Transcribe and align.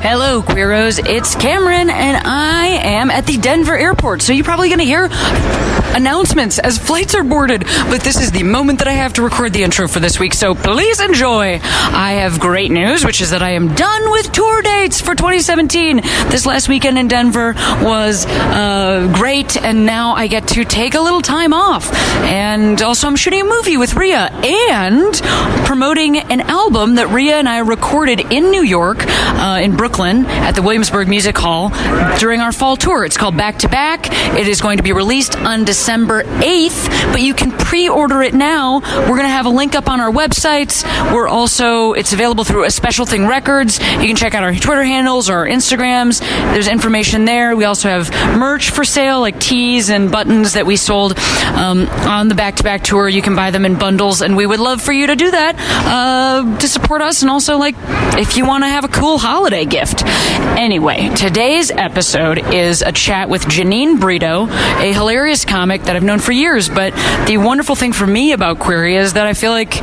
Hello, 0.00 0.42
Queeros. 0.42 1.04
It's 1.04 1.34
Cameron, 1.34 1.90
and 1.90 2.24
I 2.24 2.66
am 2.84 3.10
at 3.10 3.26
the 3.26 3.36
Denver 3.36 3.76
airport. 3.76 4.22
So 4.22 4.32
you're 4.32 4.44
probably 4.44 4.68
going 4.68 4.78
to 4.78 4.84
hear 4.84 5.08
announcements 5.96 6.60
as 6.60 6.78
flights 6.78 7.16
are 7.16 7.24
boarded. 7.24 7.64
But 7.90 8.02
this 8.02 8.20
is 8.20 8.30
the 8.30 8.44
moment 8.44 8.78
that 8.78 8.86
I 8.86 8.92
have 8.92 9.14
to 9.14 9.22
record 9.22 9.52
the 9.52 9.64
intro 9.64 9.88
for 9.88 9.98
this 9.98 10.20
week. 10.20 10.34
So 10.34 10.54
please 10.54 11.00
enjoy. 11.00 11.58
I 11.62 12.12
have 12.20 12.38
great 12.38 12.70
news, 12.70 13.04
which 13.04 13.20
is 13.20 13.30
that 13.30 13.42
I 13.42 13.50
am 13.50 13.74
done 13.74 14.12
with 14.12 14.30
tour 14.30 14.62
dates 14.62 15.00
for 15.00 15.16
2017. 15.16 15.96
This 16.30 16.46
last 16.46 16.68
weekend 16.68 16.96
in 16.96 17.08
Denver 17.08 17.54
was 17.82 18.24
uh, 18.26 19.12
great, 19.16 19.56
and 19.56 19.84
now 19.84 20.12
I 20.12 20.28
get 20.28 20.46
to 20.48 20.64
take 20.64 20.94
a 20.94 21.00
little 21.00 21.22
time 21.22 21.52
off. 21.52 21.92
And 22.22 22.80
also, 22.82 23.08
I'm 23.08 23.16
shooting 23.16 23.40
a 23.40 23.44
movie 23.44 23.76
with 23.76 23.94
Rhea 23.94 24.30
and 24.44 25.12
promoting 25.66 26.18
an 26.18 26.42
album 26.42 26.94
that 26.94 27.08
Rhea 27.08 27.34
and 27.34 27.48
I 27.48 27.58
recorded 27.58 28.20
in 28.32 28.52
New 28.52 28.62
York, 28.62 28.98
uh, 29.00 29.58
in 29.60 29.72
Brooklyn, 29.72 29.87
at 29.88 30.52
the 30.52 30.62
Williamsburg 30.62 31.08
Music 31.08 31.36
Hall 31.36 31.70
during 32.18 32.40
our 32.40 32.52
fall 32.52 32.76
tour. 32.76 33.04
It's 33.04 33.16
called 33.16 33.36
Back 33.36 33.58
to 33.60 33.68
Back. 33.68 34.06
It 34.36 34.46
is 34.46 34.60
going 34.60 34.76
to 34.76 34.82
be 34.82 34.92
released 34.92 35.36
on 35.36 35.64
December 35.64 36.24
8th, 36.24 37.10
but 37.10 37.22
you 37.22 37.32
can 37.32 37.50
pre 37.50 37.88
order 37.88 38.22
it 38.22 38.34
now. 38.34 38.80
We're 38.80 39.16
going 39.16 39.22
to 39.22 39.28
have 39.28 39.46
a 39.46 39.50
link 39.50 39.74
up 39.74 39.88
on 39.88 39.98
our 39.98 40.10
websites. 40.10 40.84
We're 41.12 41.26
also, 41.26 41.94
it's 41.94 42.12
available 42.12 42.44
through 42.44 42.64
a 42.64 42.70
Special 42.70 43.06
Thing 43.06 43.26
Records. 43.26 43.78
You 43.78 44.06
can 44.06 44.16
check 44.16 44.34
out 44.34 44.42
our 44.42 44.54
Twitter 44.54 44.84
handles 44.84 45.30
or 45.30 45.38
our 45.38 45.46
Instagrams. 45.46 46.20
There's 46.52 46.68
information 46.68 47.24
there. 47.24 47.56
We 47.56 47.64
also 47.64 47.88
have 47.88 48.10
merch 48.38 48.70
for 48.70 48.84
sale, 48.84 49.20
like 49.20 49.40
tees 49.40 49.88
and 49.90 50.12
buttons 50.12 50.52
that 50.52 50.66
we 50.66 50.76
sold 50.76 51.18
um, 51.54 51.88
on 51.88 52.28
the 52.28 52.34
Back 52.34 52.56
to 52.56 52.62
Back 52.62 52.82
tour. 52.82 53.08
You 53.08 53.22
can 53.22 53.34
buy 53.34 53.50
them 53.50 53.64
in 53.64 53.78
bundles, 53.78 54.20
and 54.20 54.36
we 54.36 54.44
would 54.44 54.60
love 54.60 54.82
for 54.82 54.92
you 54.92 55.06
to 55.06 55.16
do 55.16 55.30
that 55.30 55.56
uh, 55.86 56.58
to 56.58 56.68
support 56.68 57.00
us, 57.00 57.22
and 57.22 57.30
also 57.30 57.56
like 57.56 57.74
if 58.18 58.36
you 58.36 58.46
want 58.46 58.64
to 58.64 58.68
have 58.68 58.84
a 58.84 58.88
cool 58.88 59.18
holiday 59.18 59.64
gift. 59.64 59.77
Anyway, 59.78 61.08
today's 61.14 61.70
episode 61.70 62.52
is 62.52 62.82
a 62.82 62.90
chat 62.90 63.28
with 63.28 63.42
Janine 63.42 64.00
Brito, 64.00 64.48
a 64.48 64.92
hilarious 64.92 65.44
comic 65.44 65.84
that 65.84 65.94
I've 65.94 66.02
known 66.02 66.18
for 66.18 66.32
years. 66.32 66.68
But 66.68 66.94
the 67.26 67.36
wonderful 67.38 67.76
thing 67.76 67.92
for 67.92 68.06
me 68.06 68.32
about 68.32 68.58
Queery 68.58 68.96
is 68.96 69.12
that 69.12 69.26
I 69.26 69.34
feel 69.34 69.52
like, 69.52 69.76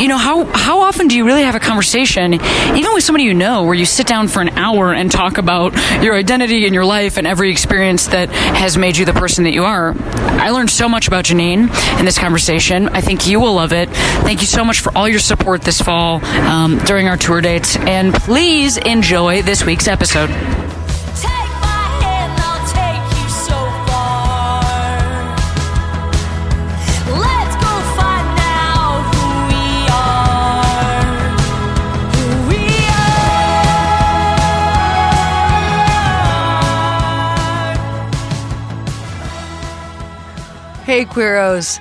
you 0.00 0.08
know, 0.08 0.18
how 0.18 0.44
how 0.46 0.80
often 0.80 1.06
do 1.06 1.16
you 1.16 1.24
really 1.24 1.42
have 1.42 1.54
a 1.54 1.60
conversation, 1.60 2.34
even 2.34 2.92
with 2.92 3.04
somebody 3.04 3.24
you 3.24 3.34
know, 3.34 3.64
where 3.64 3.74
you 3.74 3.86
sit 3.86 4.06
down 4.06 4.28
for 4.28 4.40
an 4.40 4.48
hour 4.50 4.92
and 4.92 5.12
talk 5.12 5.38
about 5.38 5.74
your 6.02 6.16
identity 6.16 6.64
and 6.64 6.74
your 6.74 6.84
life 6.84 7.16
and 7.16 7.26
every 7.26 7.50
experience 7.50 8.08
that 8.08 8.30
has 8.30 8.76
made 8.76 8.96
you 8.96 9.04
the 9.04 9.12
person 9.12 9.44
that 9.44 9.52
you 9.52 9.64
are? 9.64 9.94
I 10.38 10.50
learned 10.50 10.70
so 10.70 10.88
much 10.88 11.06
about 11.06 11.24
Janine 11.24 11.70
in 11.98 12.04
this 12.04 12.18
conversation. 12.18 12.88
I 12.88 13.00
think 13.00 13.26
you 13.26 13.38
will 13.40 13.54
love 13.54 13.72
it. 13.72 13.88
Thank 13.90 14.40
you 14.40 14.46
so 14.46 14.64
much 14.64 14.80
for 14.80 14.96
all 14.96 15.08
your 15.08 15.20
support 15.20 15.62
this 15.62 15.80
fall 15.80 16.24
um, 16.24 16.78
during 16.78 17.08
our 17.08 17.16
tour 17.16 17.40
dates, 17.40 17.76
and 17.76 18.12
please 18.12 18.76
enjoy 18.76 19.35
this 19.42 19.64
week's 19.64 19.88
episode. 19.88 20.28
Take 20.28 20.38
my 21.60 21.86
hand, 22.02 22.32
I'll 22.40 22.66
take 22.68 23.02
you 23.18 23.28
so 23.28 23.58
far. 23.86 25.00
Let's 27.18 27.56
go 27.56 27.72
find 27.96 28.38
out 28.40 29.02
who 29.14 29.26
we 29.52 29.64
are. 29.90 31.04
Who 32.14 32.24
we 32.48 32.62
are. 40.78 40.84
Hey, 40.84 41.04
Queeros. 41.04 41.80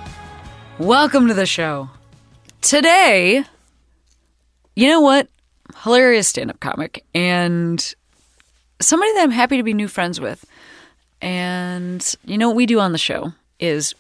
Welcome 0.80 1.28
to 1.28 1.34
the 1.34 1.46
show. 1.46 1.90
Today, 2.62 3.44
you 4.76 4.88
know 4.88 5.02
what? 5.02 5.30
Hilarious 5.86 6.28
stand 6.28 6.50
up 6.50 6.60
comic 6.60 7.06
and 7.14 7.94
somebody 8.82 9.14
that 9.14 9.22
I'm 9.22 9.30
happy 9.30 9.58
to 9.58 9.64
be 9.64 9.72
new 9.72 9.88
friends 9.88 10.20
with. 10.20 10.44
And 11.22 12.04
you 12.26 12.40
know 12.40 12.48
what 12.48 12.56
we 12.56 12.66
do 12.66 12.80
on 12.80 12.92
the 12.92 12.98
show 12.98 13.34
is, 13.60 13.94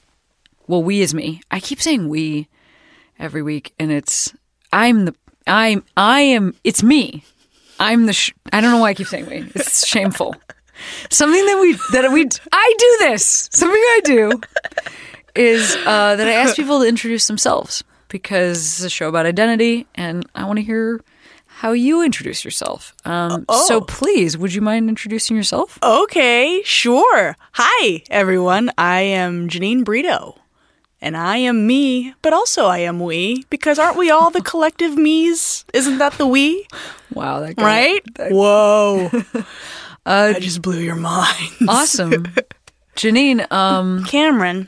well, 0.65 0.81
we 0.81 1.01
is 1.01 1.13
me. 1.13 1.41
I 1.51 1.59
keep 1.59 1.79
saying 1.79 2.09
we 2.09 2.47
every 3.19 3.43
week, 3.43 3.75
and 3.77 3.91
it's, 3.91 4.33
I'm 4.73 5.05
the, 5.05 5.15
I'm, 5.45 5.83
I 5.95 6.21
am, 6.21 6.55
it's 6.63 6.81
me. 6.81 7.23
I'm 7.79 8.07
the, 8.07 8.13
sh- 8.13 8.33
I 8.51 8.61
don't 8.61 8.71
know 8.71 8.79
why 8.79 8.89
I 8.89 8.93
keep 8.95 9.05
saying 9.05 9.27
we. 9.27 9.47
It's 9.53 9.85
shameful. 9.85 10.35
Something 11.11 11.45
that 11.45 11.59
we, 11.61 11.73
that 11.91 12.11
we, 12.11 12.27
I 12.51 12.75
do 12.79 12.95
this. 13.01 13.47
Something 13.51 13.79
I 13.79 13.99
do 14.03 14.41
is 15.35 15.75
uh, 15.85 16.15
that 16.15 16.27
I 16.27 16.31
ask 16.31 16.55
people 16.55 16.79
to 16.79 16.87
introduce 16.87 17.27
themselves 17.27 17.83
because 18.09 18.57
it's 18.57 18.81
a 18.81 18.89
show 18.89 19.07
about 19.07 19.27
identity, 19.27 19.85
and 19.93 20.25
I 20.33 20.45
want 20.45 20.57
to 20.57 20.63
hear 20.65 20.99
how 21.59 21.71
you 21.71 22.01
introduce 22.03 22.43
yourself. 22.43 22.93
Um, 23.05 23.45
So 23.67 23.81
please, 23.81 24.37
would 24.37 24.53
you 24.53 24.61
mind 24.61 24.89
introducing 24.89 25.35
yourself? 25.37 25.79
Okay, 25.81 26.61
sure. 26.65 27.35
Hi, 27.53 28.03
everyone. 28.09 28.71
I 28.77 29.01
am 29.01 29.47
Janine 29.49 29.83
Brito. 29.85 30.37
And 31.01 31.15
I 31.15 31.37
am 31.37 31.67
me, 31.67 32.13
but 32.21 32.33
also 32.33 32.65
I 32.65 32.79
am 32.79 32.99
we, 32.99 33.43
because 33.49 33.77
aren't 33.79 33.97
we 33.97 34.09
all 34.09 34.31
the 34.31 34.41
collective 34.51 34.97
me's? 34.97 35.63
Isn't 35.73 35.99
that 35.99 36.13
the 36.17 36.25
we? 36.27 36.65
Wow, 37.13 37.41
that 37.41 37.55
guy, 37.57 37.63
Right? 37.63 38.01
that- 38.15 38.31
Whoa. 38.31 39.09
I 40.05 40.33
just 40.39 40.61
blew 40.61 40.79
your 40.79 40.95
mind. 40.95 41.51
awesome, 41.67 42.25
Janine. 42.95 43.49
Um, 43.51 44.03
Cameron, 44.05 44.67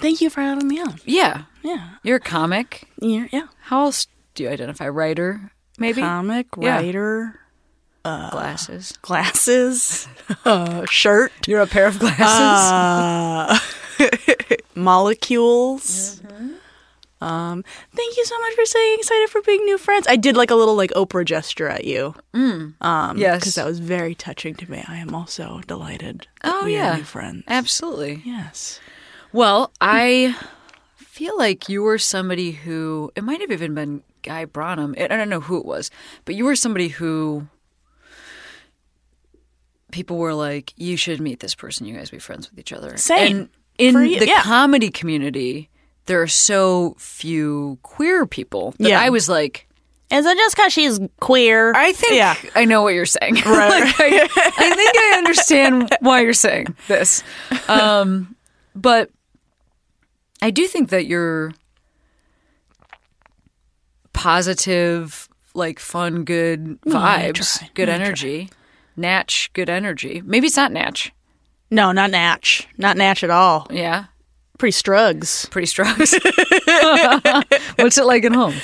thank 0.00 0.20
you 0.20 0.30
for 0.30 0.40
having 0.40 0.66
me 0.68 0.80
on. 0.80 0.98
yeah, 1.04 1.44
Yeah. 1.62 1.90
you're 2.02 2.16
a 2.16 2.20
comic. 2.20 2.88
Yeah. 3.00 3.26
yeah. 3.32 3.48
How 3.62 3.82
else 3.84 4.06
do 4.34 4.42
you 4.44 4.48
identify? 4.50 4.88
Writer, 4.88 5.52
maybe. 5.80 6.00
Comic, 6.02 6.46
Yeah. 6.58 6.80
wwiter, 6.82 7.34
Glasses. 8.04 8.92
glasses, 9.02 10.06
uh, 10.44 10.84
shirt, 10.86 11.32
You're 11.48 11.60
a 11.62 11.66
pair 11.66 11.86
of 11.86 11.98
glasses. 11.98 12.20
uh, 14.00 14.56
molecules. 14.74 16.20
Um, 17.22 17.62
thank 17.94 18.16
you 18.16 18.24
so 18.24 18.38
much 18.40 18.54
for 18.54 18.64
saying 18.64 18.96
excited 18.98 19.28
for 19.28 19.42
being 19.42 19.62
new 19.66 19.76
friends. 19.76 20.06
I 20.08 20.16
did 20.16 20.36
like 20.38 20.50
a 20.50 20.54
little 20.54 20.74
like 20.74 20.90
Oprah 20.92 21.24
gesture 21.26 21.68
at 21.68 21.84
you. 21.84 22.14
Um, 22.32 23.18
Yes. 23.18 23.40
because 23.40 23.54
that 23.56 23.66
was 23.66 23.78
very 23.78 24.14
touching 24.14 24.54
to 24.54 24.70
me. 24.70 24.82
I 24.88 24.96
am 24.96 25.14
also 25.14 25.60
delighted. 25.66 26.26
That 26.42 26.54
Oh, 26.54 26.64
we 26.64 26.74
yeah. 26.74 26.96
new 26.96 27.02
friends. 27.04 27.44
Absolutely. 27.46 28.22
Yes. 28.24 28.80
Well, 29.32 29.70
I 29.82 30.34
feel 30.96 31.36
like 31.36 31.68
you 31.68 31.82
were 31.82 31.98
somebody 31.98 32.52
who 32.52 33.12
it 33.14 33.22
might 33.22 33.42
have 33.42 33.52
even 33.52 33.74
been 33.74 34.02
Guy 34.22 34.46
Branum. 34.46 35.00
I 35.00 35.06
don't 35.06 35.28
know 35.28 35.40
who 35.40 35.58
it 35.58 35.64
was, 35.64 35.90
but 36.24 36.34
you 36.34 36.44
were 36.44 36.56
somebody 36.56 36.88
who 36.88 37.46
people 39.92 40.18
were 40.18 40.34
like, 40.34 40.72
"You 40.76 40.96
should 40.96 41.20
meet 41.20 41.40
this 41.40 41.54
person. 41.54 41.86
You 41.86 41.96
guys 41.96 42.10
be 42.10 42.18
friends 42.18 42.50
with 42.50 42.58
each 42.58 42.72
other." 42.72 42.96
Same. 42.96 43.36
And 43.36 43.48
in 43.78 43.92
For 43.94 44.04
you- 44.04 44.18
the 44.20 44.26
yeah. 44.28 44.42
comedy 44.42 44.90
community, 44.90 45.68
there 46.06 46.20
are 46.22 46.28
so 46.28 46.94
few 46.98 47.78
queer 47.82 48.26
people 48.26 48.74
that 48.78 48.88
Yeah. 48.90 49.00
I 49.00 49.08
was 49.10 49.28
like, 49.28 49.66
Is 50.10 50.26
it 50.26 50.36
just 50.36 50.56
because 50.56 50.72
she's 50.72 50.98
queer? 51.20 51.72
I 51.74 51.92
think 51.92 52.14
Yeah. 52.14 52.34
I 52.54 52.64
know 52.64 52.82
what 52.82 52.94
you're 52.94 53.06
saying. 53.06 53.34
Right. 53.36 53.84
Like, 53.98 54.00
I, 54.00 54.28
I 54.58 54.74
think 54.74 54.96
I 54.96 55.14
understand 55.18 55.96
why 56.00 56.20
you're 56.22 56.32
saying 56.32 56.74
this. 56.88 57.22
Um, 57.68 58.34
but 58.74 59.10
I 60.42 60.50
do 60.50 60.66
think 60.66 60.90
that 60.90 61.06
you're 61.06 61.52
positive, 64.20 65.28
like 65.54 65.78
fun, 65.78 66.24
good 66.24 66.78
vibes, 66.82 67.62
good 67.72 67.88
energy. 67.88 68.50
Natch, 68.94 69.50
good 69.54 69.70
energy. 69.70 70.20
Maybe 70.26 70.46
it's 70.46 70.56
not 70.58 70.72
Natch. 70.72 71.10
No, 71.70 71.90
not 71.92 72.10
Natch. 72.10 72.68
Not 72.76 72.98
Natch 72.98 73.24
at 73.24 73.30
all. 73.30 73.66
Yeah. 73.70 74.04
Pretty 74.58 74.72
strugs. 74.72 75.46
Pretty 75.50 75.64
strugs. 75.66 76.12
What's 77.76 77.96
it 77.96 78.04
like 78.04 78.24
at 78.26 78.32
home? 78.32 78.54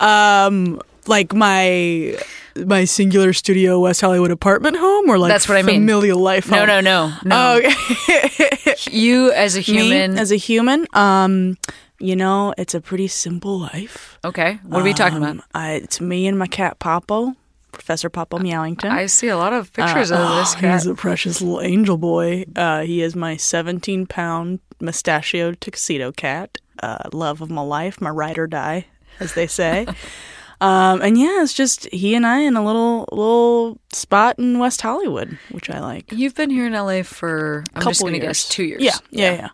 Um, 0.00 0.80
like 1.06 1.32
my 1.32 2.18
my 2.66 2.84
singular 2.84 3.32
studio 3.32 3.78
West 3.78 4.00
Hollywood 4.00 4.32
apartment 4.32 4.76
home, 4.76 5.08
or 5.08 5.16
like 5.16 5.30
That's 5.30 5.48
what 5.48 5.58
I 5.58 5.62
mean. 5.62 5.82
familial 5.82 6.18
life. 6.18 6.50
No, 6.50 6.58
home? 6.58 6.66
no, 6.66 6.80
no, 6.80 7.12
no. 7.24 7.36
Oh, 7.36 7.58
okay. 7.58 8.74
You 8.90 9.30
as 9.30 9.54
a 9.56 9.60
human. 9.60 10.14
Me 10.14 10.20
as 10.20 10.32
a 10.32 10.36
human, 10.36 10.86
um, 10.92 11.56
you 12.02 12.16
know, 12.16 12.52
it's 12.58 12.74
a 12.74 12.80
pretty 12.80 13.08
simple 13.08 13.58
life. 13.60 14.18
okay. 14.24 14.58
What 14.64 14.80
are 14.80 14.84
we 14.84 14.92
talking 14.92 15.18
Um, 15.18 15.22
about? 15.22 15.44
I, 15.54 15.72
it's 15.74 16.00
me 16.00 16.26
and 16.26 16.38
my 16.38 16.46
cat 16.48 16.78
Popo. 16.78 17.34
Professor 17.72 18.10
Papa 18.10 18.36
Meowington. 18.36 18.90
I 18.90 19.06
see 19.06 19.28
a 19.28 19.36
lot 19.38 19.54
of 19.54 19.72
pictures 19.72 20.10
of 20.10 20.18
Uh, 20.18 20.40
this 20.40 20.54
oh, 20.54 20.60
cat. 20.60 20.72
He's 20.74 20.86
a 20.86 20.94
precious 20.94 21.40
little 21.40 21.62
angel 21.62 21.96
boy. 21.96 22.44
Uh, 22.54 22.82
he 22.82 23.00
is 23.00 23.16
my 23.16 23.36
17 23.38 24.04
pound 24.06 24.60
mustachioed 24.78 25.58
tuxedo 25.62 26.12
cat. 26.12 26.58
Uh, 26.82 26.98
love 27.14 27.40
of 27.40 27.50
my 27.50 27.62
life, 27.62 27.98
my 27.98 28.10
ride 28.10 28.36
or 28.36 28.46
die, 28.46 28.84
as 29.20 29.32
they 29.32 29.46
say. 29.46 29.86
um, 30.60 31.00
and 31.00 31.16
yeah, 31.16 31.42
it's 31.42 31.54
just 31.54 31.88
he 31.94 32.14
and 32.14 32.26
I 32.26 32.40
in 32.40 32.56
a 32.56 32.64
little 32.64 33.08
little 33.10 33.78
spot 33.94 34.38
in 34.38 34.58
West 34.58 34.82
Hollywood, 34.82 35.38
which 35.50 35.70
I 35.70 35.80
like. 35.80 36.12
You've 36.12 36.34
been 36.34 36.50
here 36.50 36.66
in 36.66 36.74
LA 36.74 37.02
for 37.04 37.64
I'm 37.74 37.82
just 37.84 38.02
going 38.02 38.12
to 38.12 38.18
years. 38.20 38.44
guess 38.44 38.48
two 38.50 38.64
years. 38.64 38.82
Yeah, 38.82 38.98
yeah, 39.10 39.32
yeah. 39.32 39.48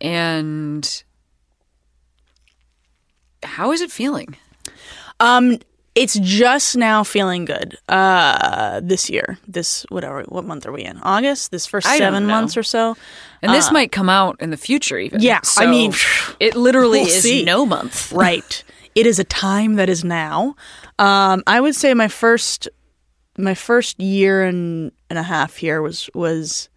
And 0.00 1.04
how 3.42 3.72
is 3.72 3.80
it 3.80 3.90
feeling? 3.90 4.36
Um, 5.20 5.58
it's 5.94 6.18
just 6.18 6.76
now 6.76 7.04
feeling 7.04 7.44
good. 7.44 7.76
Uh, 7.88 8.80
this 8.82 9.10
year, 9.10 9.38
this 9.46 9.84
whatever, 9.90 10.22
what 10.22 10.44
month 10.44 10.66
are 10.66 10.72
we 10.72 10.82
in? 10.84 10.98
August. 10.98 11.50
This 11.50 11.66
first 11.66 11.86
I 11.86 11.98
seven 11.98 12.26
months 12.26 12.56
or 12.56 12.62
so. 12.62 12.96
And 13.42 13.52
this 13.52 13.70
might 13.70 13.92
come 13.92 14.08
out 14.08 14.36
in 14.40 14.50
the 14.50 14.56
future, 14.56 14.98
even. 14.98 15.20
Uh, 15.20 15.22
Yeah, 15.22 15.40
I 15.58 15.66
mean, 15.66 15.92
it 16.40 16.54
literally 16.56 17.00
we'll 17.00 17.08
is 17.08 17.22
see. 17.22 17.44
no 17.44 17.66
month. 17.66 18.10
right. 18.14 18.64
It 18.94 19.06
is 19.06 19.18
a 19.18 19.24
time 19.24 19.74
that 19.74 19.88
is 19.88 20.04
now. 20.04 20.54
Um, 20.98 21.42
I 21.46 21.60
would 21.60 21.74
say 21.74 21.92
my 21.94 22.08
first 22.08 22.68
my 23.38 23.54
first 23.54 23.98
year 23.98 24.42
and, 24.44 24.92
and 25.10 25.18
a 25.18 25.22
half 25.22 25.56
here 25.56 25.80
was 25.82 26.08
was 26.14 26.68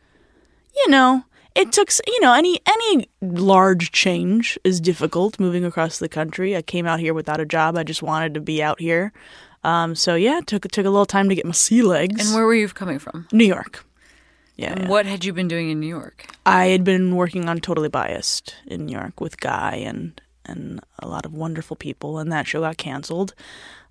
you 0.76 0.90
know 0.90 1.24
it 1.56 1.72
took 1.72 1.90
you 2.06 2.22
know 2.22 2.34
any 2.34 2.60
any 2.68 3.10
large 3.22 3.92
change 3.92 4.60
is 4.64 4.80
difficult 4.82 5.40
moving 5.40 5.66
across 5.66 6.00
the 6.00 6.10
country. 6.10 6.56
I 6.56 6.62
came 6.62 6.86
out 6.86 7.00
here 7.00 7.14
without 7.14 7.40
a 7.40 7.46
job. 7.46 7.78
I 7.78 7.84
just 7.84 8.04
wanted 8.04 8.34
to 8.36 8.42
be 8.42 8.62
out 8.62 8.80
here. 8.80 9.14
Um, 9.64 9.96
so 9.96 10.16
yeah, 10.16 10.38
it 10.40 10.48
took 10.48 10.66
it 10.66 10.72
took 10.72 10.86
a 10.86 10.90
little 10.90 11.06
time 11.06 11.30
to 11.30 11.36
get 11.36 11.46
my 11.46 11.52
sea 11.52 11.82
legs. 11.82 12.26
And 12.28 12.36
where 12.36 12.46
were 12.46 12.54
you 12.54 12.68
coming 12.68 13.00
from? 13.00 13.28
New 13.32 13.46
York. 13.46 13.86
Yeah, 14.58 14.72
And 14.72 14.82
yeah. 14.84 14.90
what 14.90 15.06
had 15.06 15.26
you 15.26 15.34
been 15.34 15.50
doing 15.50 15.70
in 15.70 15.82
New 15.82 15.88
York? 15.88 16.28
I 16.46 16.68
had 16.68 16.86
been 16.86 17.16
working 17.16 17.50
on 17.50 17.60
Totally 17.60 17.90
Biased 17.90 18.56
in 18.68 18.86
New 18.86 18.94
York 18.94 19.20
with 19.20 19.40
Guy 19.40 19.76
and 19.86 20.22
and 20.46 20.80
a 21.00 21.08
lot 21.08 21.26
of 21.26 21.34
wonderful 21.34 21.76
people, 21.76 22.20
and 22.20 22.32
that 22.32 22.48
show 22.48 22.62
got 22.62 22.78
canceled. 22.78 23.34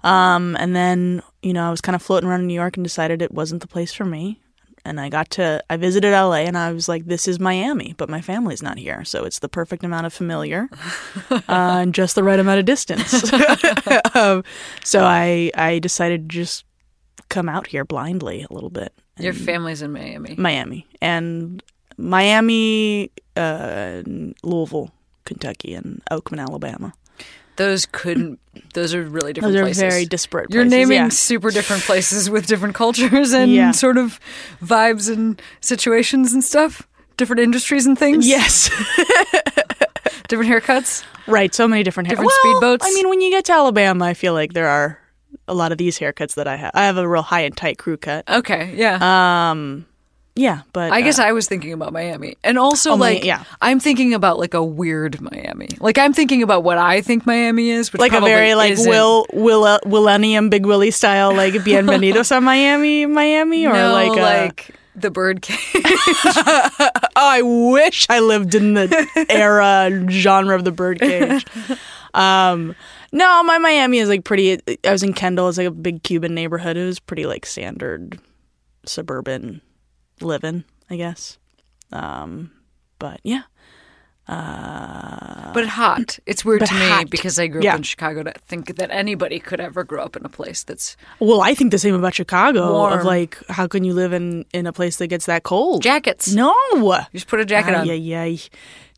Um, 0.05 0.56
and 0.61 0.75
then 0.76 1.22
you 1.43 1.52
know 1.52 1.66
I 1.66 1.70
was 1.70 1.81
kind 1.81 1.96
of 1.96 2.02
floating 2.02 2.28
around 2.28 2.40
in 2.43 2.46
New 2.46 2.55
York 2.55 2.76
and 2.76 2.84
decided 2.84 3.20
it 3.20 3.32
wasn't 3.32 3.61
the 3.62 3.69
place 3.69 3.93
for 3.93 4.05
me. 4.05 4.40
And 4.84 5.00
I 5.00 5.08
got 5.08 5.31
to 5.31 5.64
I 5.70 5.76
visited 5.76 6.12
LA 6.12 6.44
and 6.44 6.58
I 6.58 6.72
was 6.72 6.88
like, 6.88 7.06
this 7.06 7.26
is 7.26 7.40
Miami, 7.40 7.94
but 7.96 8.10
my 8.10 8.20
family's 8.20 8.62
not 8.62 8.78
here, 8.78 9.04
so 9.04 9.25
it's 9.25 9.38
the 9.38 9.48
perfect 9.48 9.82
amount 9.82 10.06
of 10.06 10.12
familiar 10.12 10.69
uh, 11.31 11.40
and 11.48 11.94
just 11.94 12.14
the 12.14 12.22
right 12.22 12.38
amount 12.38 12.58
of 12.58 12.66
distance. 12.66 13.32
um, 14.14 14.44
so 14.84 15.04
I 15.04 15.50
I 15.54 15.78
decided 15.78 16.28
to 16.28 16.36
just 16.36 16.64
come 17.28 17.48
out 17.48 17.69
here 17.69 17.84
blindly 17.84 18.46
a 18.48 18.52
little 18.52 18.70
bit. 18.70 18.92
Your 19.19 19.32
family's 19.32 19.81
in 19.81 19.92
Miami. 19.92 20.34
Miami 20.36 20.87
and 21.00 21.62
Miami, 21.96 23.10
uh, 23.37 24.02
Louisville, 24.42 24.90
Kentucky, 25.25 25.75
and 25.75 26.02
Oakman, 26.10 26.40
Alabama. 26.40 26.92
Those 27.56 27.86
couldn't. 27.86 28.40
Those 28.74 28.94
are 28.94 29.02
really 29.02 29.32
different 29.32 29.52
Those 29.54 29.60
are 29.60 29.64
places. 29.64 29.82
very 29.82 30.06
disparate. 30.06 30.50
You're 30.50 30.64
naming 30.64 30.96
yeah. 30.96 31.08
super 31.08 31.50
different 31.50 31.82
places 31.84 32.28
with 32.30 32.46
different 32.46 32.74
cultures 32.74 33.32
and 33.32 33.50
Yeah. 33.52 33.70
sort 33.72 33.96
of 33.98 34.18
vibes 34.62 35.12
and 35.12 35.40
situations 35.60 36.32
and 36.32 36.42
stuff. 36.42 36.86
Different 37.16 37.40
industries 37.40 37.86
and 37.86 37.96
things. 37.98 38.26
Yes, 38.26 38.68
Different 40.28 40.50
haircuts. 40.50 41.04
right. 41.26 41.54
So 41.54 41.68
many 41.68 41.82
different 41.82 42.06
hair- 42.08 42.16
Different 42.16 42.32
well, 42.44 42.54
speedboats? 42.78 42.82
I 42.82 42.90
mean, 42.94 43.08
when 43.08 43.20
you 43.20 43.30
get 43.30 43.44
to 43.46 43.52
Alabama, 43.52 44.04
I 44.04 44.14
feel 44.14 44.32
like 44.32 44.52
there 44.52 44.68
are 44.68 44.98
a 45.46 45.54
lot 45.54 45.70
of 45.72 45.78
these 45.78 45.98
haircuts 45.98 46.34
that 46.34 46.48
I 46.48 46.56
have. 46.56 46.70
I 46.74 46.86
have 46.86 46.96
a 46.96 47.06
real 47.08 47.22
high 47.22 47.42
and 47.42 47.56
tight 47.56 47.78
crew 47.78 47.96
cut. 47.96 48.28
Okay. 48.28 48.74
Yeah. 48.76 49.50
Um, 49.50 49.86
yeah, 50.36 50.62
but 50.72 50.92
I 50.92 51.00
guess 51.02 51.19
uh, 51.19 51.25
I 51.25 51.32
was 51.32 51.46
thinking 51.46 51.72
about 51.72 51.92
Miami, 51.92 52.36
and 52.42 52.58
also 52.58 52.92
Oh, 52.92 52.96
like 52.96 53.25
yeah. 53.25 53.44
I'm 53.62 53.78
thinking 53.78 54.14
about 54.14 54.38
like 54.38 54.54
a 54.54 54.62
weird 54.64 55.20
Miami. 55.20 55.69
Like 55.78 55.96
I'm 55.96 56.12
thinking 56.12 56.42
about 56.42 56.64
what 56.64 56.76
I 56.76 57.02
think 57.02 57.25
Miami 57.25 57.70
is, 57.70 57.92
which 57.92 58.00
like 58.00 58.12
a 58.12 58.20
very 58.20 58.54
like 58.54 58.72
isn't. 58.72 58.88
Will 58.90 59.26
Will 59.32 59.78
Willennium 59.84 60.50
Big 60.50 60.66
Willie 60.66 60.90
style 60.90 61.32
like 61.34 61.54
Bienvenidos 61.64 62.36
a 62.36 62.40
Miami 62.40 63.06
Miami 63.06 63.66
or 63.66 63.72
no, 63.75 63.92
like 63.92 64.19
a, 64.19 64.22
like 64.22 64.70
the 64.96 65.10
bird 65.10 65.40
cage. 65.42 65.58
Oh, 67.16 67.28
I 67.30 67.42
wish 67.42 68.06
I 68.10 68.19
lived 68.19 68.56
in 68.56 68.75
the 68.75 69.26
era 69.30 69.88
genre 70.10 70.56
of 70.56 70.64
the 70.64 70.72
birdcage. 70.72 71.46
Um, 72.14 72.76
no, 73.10 73.42
my 73.42 73.58
Miami 73.58 73.98
is 73.98 74.08
like 74.08 74.22
pretty. 74.25 74.60
I 74.84 74.92
was 74.92 75.02
in 75.02 75.14
Kendall. 75.14 75.48
It's 75.48 75.58
like 75.58 75.66
a 75.66 75.72
big 75.72 76.04
Cuban 76.04 76.32
neighborhood. 76.32 76.76
It 76.76 76.84
was 76.84 77.00
pretty 77.00 77.26
like 77.26 77.44
standard 77.44 78.20
suburban 78.87 79.60
living, 80.20 80.64
I 80.90 80.96
guess. 80.96 81.38
Um, 81.93 82.50
but 82.99 83.20
yeah, 83.25 83.43
Uh, 84.26 85.52
but 85.52 85.66
hot. 85.66 86.19
It's 86.26 86.44
weird 86.44 86.64
to 86.64 86.75
me 86.75 86.81
hot. 86.88 87.11
because 87.11 87.38
I 87.38 87.46
grew 87.46 87.61
up 87.66 87.76
in 87.76 87.82
Chicago 87.82 88.22
to 88.22 88.32
think 88.46 88.76
that 88.76 88.90
anybody 88.90 89.38
could 89.38 89.61
ever 89.61 89.84
grow 89.84 90.02
up 90.02 90.16
in 90.16 90.25
a 90.25 90.28
place 90.28 90.64
that's 90.64 90.96
well, 91.20 91.40
I 91.43 91.55
think 91.55 91.70
the 91.70 91.78
same 91.78 91.94
about 91.94 92.14
Chicago. 92.14 92.72
Warm. 92.72 92.99
Of 92.99 93.05
like, 93.05 93.37
how 93.49 93.66
can 93.66 93.84
you 93.84 93.93
live 93.94 94.12
in 94.12 94.44
in 94.52 94.66
a 94.66 94.72
place 94.72 94.96
that 94.96 95.08
gets 95.08 95.26
that 95.26 95.43
cold? 95.43 95.82
jackets. 95.82 96.32
no, 96.32 96.55
You 96.75 96.96
just 97.12 97.28
put 97.28 97.40
a 97.40 97.44
jacket 97.44 97.75
on. 97.75 97.87
Yeah, 97.87 97.94
yeah. 97.94 98.37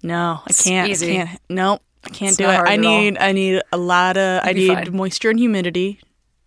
No, 0.02 0.40
I 0.46 0.52
can't. 0.52 0.88
easy. 0.90 1.12
I 1.20 1.24
can't. 1.26 1.40
No, 1.50 1.80
I 2.04 2.08
can't 2.10 2.28
It's 2.30 2.36
do 2.38 2.44
it. 2.44 2.60
I 2.64 2.76
need. 2.76 3.18
I 3.18 3.32
need 3.32 3.62
a 3.72 3.76
lot 3.76 4.16
of. 4.16 4.40
I 4.44 4.52
need 4.52 4.68
fine. 4.68 4.96
moisture 4.96 5.30
and 5.30 5.38
humidity 5.38 5.98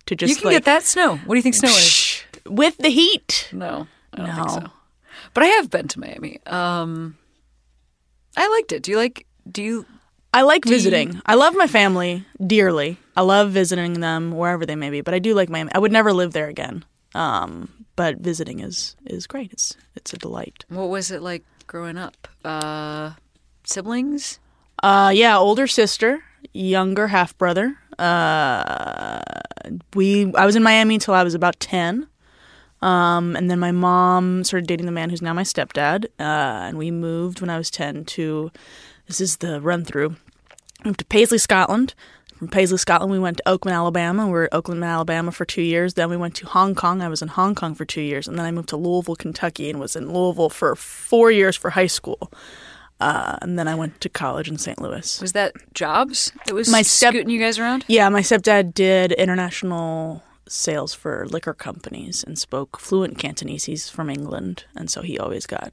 to 0.06 0.16
just 0.16 0.30
You 0.30 0.36
can 0.36 0.44
like 0.46 0.54
get 0.54 0.64
that 0.64 0.84
snow. 0.84 1.16
What 1.26 1.34
do 1.34 1.36
you 1.38 1.42
think 1.42 1.54
snow 1.56 1.68
is? 1.68 2.22
with 2.46 2.78
the 2.78 2.88
heat. 2.88 3.48
No, 3.52 3.86
I 4.12 4.16
don't 4.26 4.34
think 4.34 4.50
so. 4.50 4.70
But 5.34 5.44
I 5.44 5.46
have 5.46 5.70
been 5.70 5.88
to 5.88 6.00
Miami. 6.00 6.38
Um, 6.46 7.16
I 8.36 8.48
liked 8.48 8.72
it. 8.72 8.82
Do 8.82 8.90
you 8.92 8.96
like? 8.96 9.26
Do 9.50 9.62
you? 9.62 9.86
I 10.32 10.42
like 10.42 10.64
you- 10.64 10.70
visiting. 10.70 11.20
I 11.26 11.34
love 11.34 11.54
my 11.56 11.66
family 11.66 12.24
dearly. 12.44 12.98
I 13.16 13.22
love 13.22 13.50
visiting 13.50 14.00
them 14.00 14.32
wherever 14.32 14.64
they 14.64 14.76
may 14.76 14.90
be. 14.90 15.00
But 15.00 15.14
I 15.14 15.18
do 15.18 15.34
like 15.34 15.48
Miami. 15.48 15.70
I 15.74 15.78
would 15.78 15.92
never 15.92 16.12
live 16.12 16.32
there 16.32 16.48
again. 16.48 16.84
Um, 17.14 17.68
but 17.96 18.18
visiting 18.18 18.60
is 18.60 18.94
is 19.06 19.26
great. 19.26 19.52
It's 19.52 19.76
it's 19.96 20.12
a 20.12 20.16
delight. 20.16 20.64
What 20.68 20.88
was 20.88 21.10
it 21.10 21.22
like 21.22 21.44
growing 21.66 21.98
up? 21.98 22.28
Uh, 22.44 23.12
siblings? 23.64 24.38
Uh, 24.82 25.12
yeah, 25.14 25.36
older 25.36 25.66
sister, 25.66 26.22
younger 26.54 27.08
half 27.08 27.36
brother. 27.36 27.76
Uh, 27.98 29.20
we 29.94 30.32
I 30.34 30.46
was 30.46 30.56
in 30.56 30.62
Miami 30.62 30.94
until 30.94 31.14
I 31.14 31.24
was 31.24 31.34
about 31.34 31.58
ten. 31.60 32.06
Um, 32.82 33.36
and 33.36 33.50
then 33.50 33.58
my 33.58 33.72
mom 33.72 34.44
started 34.44 34.66
dating 34.66 34.86
the 34.86 34.92
man 34.92 35.10
who's 35.10 35.20
now 35.22 35.34
my 35.34 35.42
stepdad. 35.42 36.06
Uh, 36.18 36.66
and 36.68 36.78
we 36.78 36.90
moved 36.90 37.40
when 37.40 37.50
I 37.50 37.58
was 37.58 37.70
ten 37.70 38.04
to. 38.06 38.50
This 39.06 39.20
is 39.20 39.38
the 39.38 39.60
run 39.60 39.84
through. 39.84 40.16
Moved 40.84 41.00
to 41.00 41.04
Paisley, 41.04 41.38
Scotland. 41.38 41.94
From 42.36 42.48
Paisley, 42.48 42.78
Scotland, 42.78 43.12
we 43.12 43.18
went 43.18 43.36
to 43.36 43.42
Oakland, 43.48 43.74
Alabama. 43.76 44.24
We 44.24 44.32
were 44.32 44.44
at 44.44 44.54
Oakland, 44.54 44.82
Alabama 44.82 45.30
for 45.30 45.44
two 45.44 45.60
years. 45.60 45.92
Then 45.92 46.08
we 46.08 46.16
went 46.16 46.34
to 46.36 46.46
Hong 46.46 46.74
Kong. 46.74 47.02
I 47.02 47.08
was 47.08 47.20
in 47.20 47.28
Hong 47.28 47.54
Kong 47.54 47.74
for 47.74 47.84
two 47.84 48.00
years. 48.00 48.26
And 48.26 48.38
then 48.38 48.46
I 48.46 48.50
moved 48.50 48.70
to 48.70 48.78
Louisville, 48.78 49.16
Kentucky, 49.16 49.68
and 49.68 49.78
was 49.78 49.94
in 49.94 50.10
Louisville 50.10 50.48
for 50.48 50.74
four 50.74 51.30
years 51.30 51.54
for 51.54 51.68
high 51.70 51.86
school. 51.88 52.32
Uh, 52.98 53.36
and 53.42 53.58
then 53.58 53.68
I 53.68 53.74
went 53.74 54.00
to 54.00 54.08
college 54.08 54.48
in 54.48 54.56
St. 54.56 54.80
Louis. 54.80 55.20
Was 55.20 55.32
that 55.32 55.52
jobs 55.74 56.32
that 56.46 56.54
was 56.54 56.70
My 56.70 56.80
step- 56.80 57.12
scooting 57.12 57.28
you 57.30 57.40
guys 57.40 57.58
around? 57.58 57.84
Yeah, 57.88 58.08
my 58.08 58.20
stepdad 58.20 58.72
did 58.72 59.12
international 59.12 60.22
sales 60.52 60.92
for 60.92 61.26
liquor 61.28 61.54
companies 61.54 62.24
and 62.24 62.36
spoke 62.36 62.80
fluent 62.80 63.16
Cantonese. 63.18 63.64
He's 63.64 63.88
from 63.88 64.10
England, 64.10 64.64
and 64.74 64.90
so 64.90 65.00
he 65.02 65.16
always 65.18 65.46
got. 65.46 65.72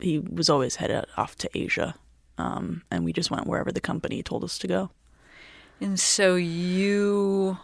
He 0.00 0.18
was 0.18 0.48
always 0.50 0.76
headed 0.76 1.04
off 1.16 1.36
to 1.36 1.50
Asia, 1.56 1.94
um, 2.38 2.82
and 2.90 3.04
we 3.04 3.12
just 3.12 3.30
went 3.30 3.46
wherever 3.46 3.70
the 3.70 3.80
company 3.80 4.22
told 4.22 4.42
us 4.44 4.58
to 4.58 4.66
go. 4.66 4.90
And 5.80 6.00
so 6.00 6.36
you 6.36 7.58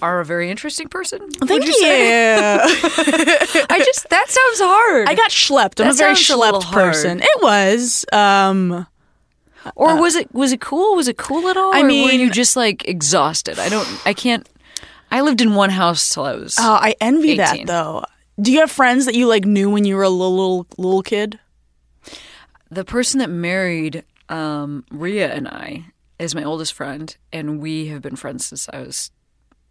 are 0.00 0.20
a 0.20 0.24
very 0.24 0.50
interesting 0.50 0.88
person. 0.88 1.30
Thank 1.30 1.66
you. 1.66 1.72
say? 1.74 2.54
I 2.58 3.66
I 3.70 3.78
just 3.78 4.08
that 4.10 4.28
sounds 4.28 4.60
hard. 4.60 5.08
I 5.08 5.14
got 5.14 5.30
schlepped. 5.30 5.80
I'm 5.80 5.86
That 5.86 5.94
a 5.94 5.98
very 5.98 6.12
a 6.12 6.14
schlepped 6.14 6.64
hard. 6.64 6.74
person. 6.92 7.20
It 7.22 7.42
was. 7.42 8.04
Um, 8.12 8.86
or 9.76 10.00
was 10.00 10.16
it 10.16 10.34
was 10.34 10.50
it 10.52 10.60
cool? 10.60 10.96
Was 10.96 11.06
it 11.08 11.16
cool 11.16 11.48
at 11.48 11.56
all? 11.56 11.72
I 11.74 11.80
or 11.80 11.82
were 11.84 11.88
mean- 11.88 12.20
you 12.20 12.30
just 12.30 12.56
like 12.56 12.86
exhausted? 12.88 13.58
I 13.60 13.68
don't. 13.68 13.88
I 14.04 14.12
can't. 14.14 14.48
I 15.12 15.20
lived 15.20 15.40
in 15.40 15.54
one 15.54 15.70
house 15.70 16.12
till 16.12 16.24
I 16.24 16.34
was. 16.34 16.56
oh, 16.58 16.78
I 16.80 16.94
envy 17.00 17.32
18. 17.32 17.36
that 17.38 17.66
though. 17.66 18.04
Do 18.40 18.50
you 18.50 18.60
have 18.60 18.70
friends 18.70 19.04
that 19.06 19.14
you 19.14 19.28
like 19.28 19.44
knew 19.44 19.70
when 19.70 19.84
you 19.84 19.94
were 19.96 20.02
a 20.02 20.08
little 20.08 20.34
little, 20.36 20.66
little 20.78 21.02
kid? 21.02 21.38
the 22.70 22.84
person 22.84 23.18
that 23.18 23.28
married 23.28 24.02
um, 24.30 24.84
Rhea 24.90 25.30
and 25.32 25.46
I 25.46 25.84
is 26.18 26.34
my 26.34 26.42
oldest 26.42 26.72
friend, 26.72 27.14
and 27.32 27.60
we 27.60 27.88
have 27.88 28.00
been 28.00 28.16
friends 28.16 28.46
since 28.46 28.68
I 28.72 28.80
was 28.80 29.10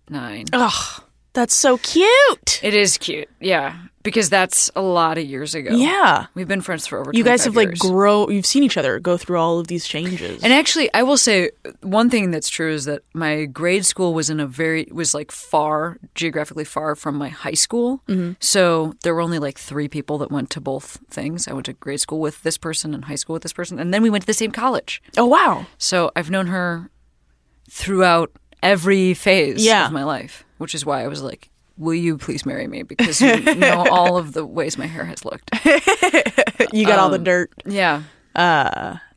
nine. 0.07 0.45
Ugh, 0.53 1.03
that's 1.33 1.55
so 1.55 1.77
cute. 1.79 2.59
It 2.61 2.75
is 2.75 2.97
cute, 2.99 3.29
yeah. 3.39 3.75
Because 4.03 4.29
that's 4.29 4.69
a 4.75 4.81
lot 4.81 5.17
of 5.17 5.25
years 5.25 5.53
ago. 5.55 5.75
Yeah. 5.75 6.25
we've 6.33 6.47
been 6.47 6.61
friends 6.61 6.87
for 6.87 6.99
over. 6.99 7.11
You 7.13 7.23
guys 7.23 7.43
25 7.43 7.45
have 7.45 7.55
like 7.55 7.67
years. 7.69 7.79
grow. 7.79 8.29
You've 8.29 8.45
seen 8.45 8.63
each 8.63 8.77
other 8.77 8.99
go 8.99 9.17
through 9.17 9.37
all 9.37 9.59
of 9.59 9.67
these 9.67 9.87
changes. 9.87 10.43
And 10.43 10.51
actually, 10.53 10.93
I 10.93 11.03
will 11.03 11.17
say 11.17 11.51
one 11.81 12.09
thing 12.09 12.31
that's 12.31 12.49
true 12.49 12.71
is 12.71 12.85
that 12.85 13.01
my 13.13 13.45
grade 13.45 13.85
school 13.85 14.13
was 14.13 14.29
in 14.29 14.39
a 14.39 14.47
very 14.47 14.87
was 14.91 15.13
like 15.13 15.31
far 15.31 15.97
geographically 16.15 16.65
far 16.65 16.95
from 16.95 17.15
my 17.15 17.29
high 17.29 17.53
school. 17.53 18.01
Mm-hmm. 18.07 18.33
So 18.39 18.93
there 19.03 19.13
were 19.13 19.21
only 19.21 19.39
like 19.39 19.57
three 19.59 19.87
people 19.87 20.17
that 20.19 20.31
went 20.31 20.49
to 20.51 20.61
both 20.61 20.99
things. 21.09 21.47
I 21.47 21.53
went 21.53 21.65
to 21.67 21.73
grade 21.73 21.99
school 22.01 22.19
with 22.19 22.41
this 22.43 22.57
person 22.57 22.93
and 22.93 23.05
high 23.05 23.15
school 23.15 23.33
with 23.33 23.43
this 23.43 23.53
person, 23.53 23.79
and 23.79 23.93
then 23.93 24.01
we 24.01 24.09
went 24.09 24.23
to 24.23 24.27
the 24.27 24.33
same 24.33 24.51
college. 24.51 25.01
oh 25.17 25.25
wow. 25.25 25.65
So 25.77 26.11
I've 26.15 26.29
known 26.31 26.47
her 26.47 26.89
throughout 27.69 28.31
every 28.63 29.13
phase 29.13 29.63
Yeah. 29.63 29.85
of 29.85 29.91
my 29.91 30.03
life, 30.03 30.43
which 30.57 30.73
is 30.75 30.85
why 30.85 31.03
I 31.03 31.07
was 31.07 31.21
like, 31.21 31.49
"Will 31.77 31.93
you 31.95 32.17
please 32.17 32.45
marry 32.45 32.67
me?" 32.67 32.83
Because 32.83 33.21
you 33.21 33.39
know 33.55 33.85
all 33.91 34.17
of 34.17 34.33
the 34.33 34.45
ways 34.45 34.77
my 34.77 34.87
hair 34.87 35.05
has 35.05 35.23
looked. 35.25 35.51
You 36.73 36.85
got 36.85 36.99
all 36.99 37.07
Um, 37.07 37.11
the 37.13 37.19
dirt. 37.19 37.51
Yeah. 37.65 38.03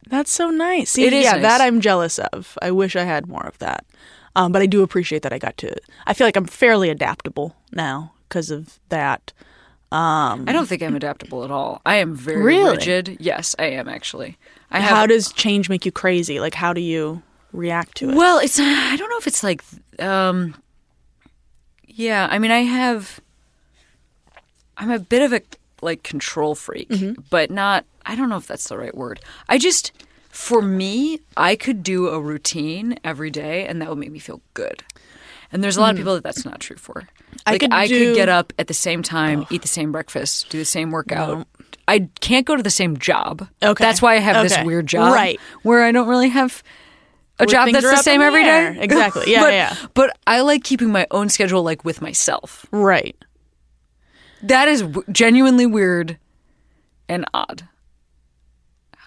That's 0.08 0.30
so 0.32 0.50
nice. 0.50 0.90
See, 0.90 1.04
It 1.06 1.12
is 1.12 1.24
yeah, 1.24 1.32
nice. 1.32 1.42
that 1.42 1.60
I'm 1.60 1.80
jealous 1.80 2.18
of. 2.18 2.58
I 2.62 2.70
wish 2.70 2.96
I 2.96 3.04
had 3.04 3.26
more 3.28 3.46
of 3.46 3.58
that. 3.58 3.84
Um, 4.36 4.50
but 4.50 4.60
I 4.62 4.66
do 4.66 4.82
appreciate 4.82 5.22
that 5.22 5.32
I 5.32 5.38
got 5.38 5.56
to. 5.58 5.72
I 6.06 6.14
feel 6.14 6.26
like 6.26 6.36
I'm 6.36 6.46
fairly 6.46 6.90
adaptable 6.90 7.54
now 7.72 8.12
because 8.28 8.50
of 8.50 8.80
that. 8.88 9.32
I 9.92 10.36
don't 10.52 10.66
think 10.66 10.82
I'm 10.82 10.96
adaptable 10.96 11.44
at 11.44 11.52
all. 11.52 11.80
I 11.86 11.96
am 11.96 12.16
very 12.16 12.42
Really? 12.42 12.76
rigid. 12.76 13.16
Yes, 13.20 13.54
I 13.60 13.66
am 13.66 13.88
actually. 13.88 14.36
I 14.72 14.80
have 14.80 14.96
How 14.96 15.06
does 15.06 15.32
change 15.32 15.68
make 15.68 15.86
you 15.86 15.92
crazy? 15.92 16.40
Like, 16.40 16.54
how 16.54 16.72
do 16.72 16.80
you 16.80 17.22
react 17.52 17.96
to 17.98 18.10
it? 18.10 18.16
Well, 18.16 18.38
it's 18.40 18.58
I 18.58 18.96
don't 18.96 19.08
know 19.10 19.18
if 19.18 19.28
it's 19.28 19.44
like 19.44 19.62
um 20.00 20.56
yeah, 21.94 22.28
I 22.30 22.38
mean 22.38 22.50
I 22.50 22.60
have 22.60 23.20
I'm 24.76 24.90
a 24.90 24.98
bit 24.98 25.22
of 25.22 25.32
a 25.32 25.40
like 25.80 26.02
control 26.02 26.54
freak, 26.54 26.88
mm-hmm. 26.88 27.20
but 27.30 27.50
not 27.50 27.84
I 28.04 28.16
don't 28.16 28.28
know 28.28 28.36
if 28.36 28.46
that's 28.46 28.68
the 28.68 28.78
right 28.78 28.94
word. 28.94 29.20
I 29.48 29.58
just 29.58 29.92
for 30.28 30.60
me, 30.60 31.20
I 31.36 31.54
could 31.54 31.82
do 31.84 32.08
a 32.08 32.20
routine 32.20 32.98
every 33.04 33.30
day 33.30 33.66
and 33.66 33.80
that 33.80 33.88
would 33.88 33.98
make 33.98 34.10
me 34.10 34.18
feel 34.18 34.40
good. 34.54 34.82
And 35.52 35.62
there's 35.62 35.76
a 35.76 35.80
lot 35.80 35.90
of 35.90 35.94
mm-hmm. 35.94 36.00
people 36.00 36.14
that 36.14 36.24
that's 36.24 36.44
not 36.44 36.58
true 36.58 36.76
for. 36.76 37.08
I 37.46 37.58
could 37.58 37.72
I 37.72 37.86
do- 37.86 38.06
could 38.06 38.16
get 38.16 38.28
up 38.28 38.52
at 38.58 38.66
the 38.66 38.74
same 38.74 39.02
time, 39.02 39.46
eat 39.50 39.62
the 39.62 39.68
same 39.68 39.92
breakfast, 39.92 40.50
do 40.50 40.58
the 40.58 40.64
same 40.64 40.90
workout. 40.90 41.46
I 41.86 42.08
can't 42.20 42.46
go 42.46 42.56
to 42.56 42.62
the 42.62 42.70
same 42.70 42.96
job. 42.96 43.46
Okay. 43.62 43.84
That's 43.84 44.00
why 44.00 44.14
I 44.14 44.18
have 44.18 44.42
this 44.42 44.58
weird 44.64 44.86
job. 44.86 45.12
Right. 45.12 45.38
Where 45.62 45.84
I 45.84 45.92
don't 45.92 46.08
really 46.08 46.30
have 46.30 46.62
a 47.38 47.46
job 47.46 47.70
that's 47.72 47.84
the 47.84 47.96
same 47.96 48.20
the 48.20 48.30
day. 48.30 48.76
Exactly. 48.80 49.30
Yeah, 49.32 49.40
but, 49.40 49.52
yeah. 49.52 49.76
But 49.94 50.16
I 50.26 50.40
like 50.42 50.62
keeping 50.64 50.90
my 50.90 51.06
own 51.10 51.28
schedule 51.28 51.62
like 51.62 51.84
with 51.84 52.00
myself. 52.00 52.66
right. 52.70 53.16
That 54.42 54.68
is 54.68 54.82
w- 54.82 55.04
genuinely 55.10 55.64
weird 55.64 56.18
and 57.08 57.24
odd. 57.32 57.66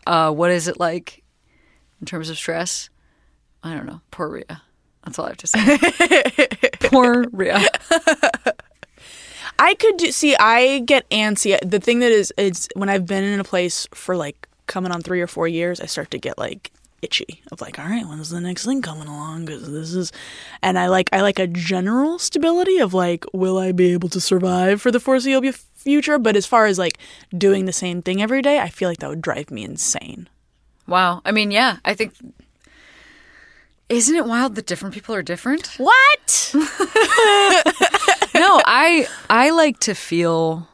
Uh, 0.07 0.31
what 0.31 0.50
is 0.51 0.67
it 0.67 0.79
like 0.79 1.24
in 2.00 2.07
terms 2.07 2.29
of 2.29 2.38
stress? 2.38 2.89
I 3.62 3.75
don't 3.75 3.86
know. 3.86 4.01
Poor 4.10 4.29
Rhea. 4.29 4.62
That's 5.05 5.19
all 5.19 5.25
I 5.25 5.29
have 5.29 5.38
to 5.38 5.48
say. 5.48 5.77
Poor 6.89 7.25
Rhea. 7.31 7.65
I 9.60 9.74
could 9.75 9.98
do, 9.98 10.12
see. 10.12 10.36
I 10.36 10.79
get 10.79 11.10
antsy. 11.10 11.57
The 11.67 11.79
thing 11.79 12.00
that 12.00 12.12
is, 12.12 12.34
is 12.38 12.67
when 12.75 12.89
I've 12.89 13.05
been 13.05 13.24
in 13.24 13.39
a 13.39 13.43
place 13.43 13.88
for 13.93 14.15
like 14.15 14.48
coming 14.67 14.91
on 14.91 15.01
three 15.01 15.22
or 15.22 15.27
four 15.27 15.48
years, 15.48 15.79
I 15.79 15.86
start 15.86 16.12
to 16.12 16.17
get 16.17 16.38
like 16.38 16.72
itchy 17.01 17.42
of 17.51 17.62
like, 17.62 17.80
all 17.80 17.86
right, 17.86 18.06
when's 18.06 18.30
the 18.30 18.42
next 18.42 18.66
thing 18.66 18.82
coming 18.82 19.08
along? 19.08 19.46
Because 19.46 19.72
this 19.72 19.94
is, 19.94 20.12
and 20.62 20.77
I 20.77 20.88
like 20.88 21.10
I 21.12 21.22
like 21.22 21.39
a 21.39 21.48
general 21.48 22.20
stability 22.20 22.80
of 22.80 22.94
like, 22.94 23.25
will 23.34 23.58
I 23.58 23.72
be 23.72 23.94
able 23.94 24.10
to 24.10 24.22
survive 24.22 24.82
for 24.82 24.92
the 24.92 25.00
foreseeable 25.00 25.51
future? 25.51 26.18
But 26.18 26.36
as 26.36 26.46
far 26.46 26.66
as 26.66 26.80
like 26.80 26.98
doing 27.38 27.66
the 27.66 27.74
same 27.74 28.01
thing 28.01 28.22
every 28.22 28.42
day, 28.42 28.60
I 28.60 28.70
feel 28.70 28.89
like 28.89 29.00
that 29.00 29.10
would 29.10 29.22
drive 29.22 29.51
me 29.51 29.63
insane. 29.63 30.27
Wow. 30.88 31.22
I 31.25 31.32
mean, 31.32 31.51
yeah, 31.51 31.77
I 31.86 31.94
think. 31.94 32.13
Isn't 33.89 34.18
it 34.18 34.25
wild 34.25 34.56
that 34.56 34.66
different 34.66 34.94
people 34.94 35.16
are 35.16 35.24
different? 35.24 35.68
What? 35.77 36.50
no, 36.54 36.62
I 38.66 39.08
I 39.30 39.50
like 39.51 39.80
to 39.82 39.96
feel 39.96 40.68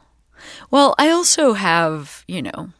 well, 0.70 0.94
I 0.98 1.10
also 1.10 1.52
have, 1.52 2.24
you 2.26 2.42
know, 2.42 2.70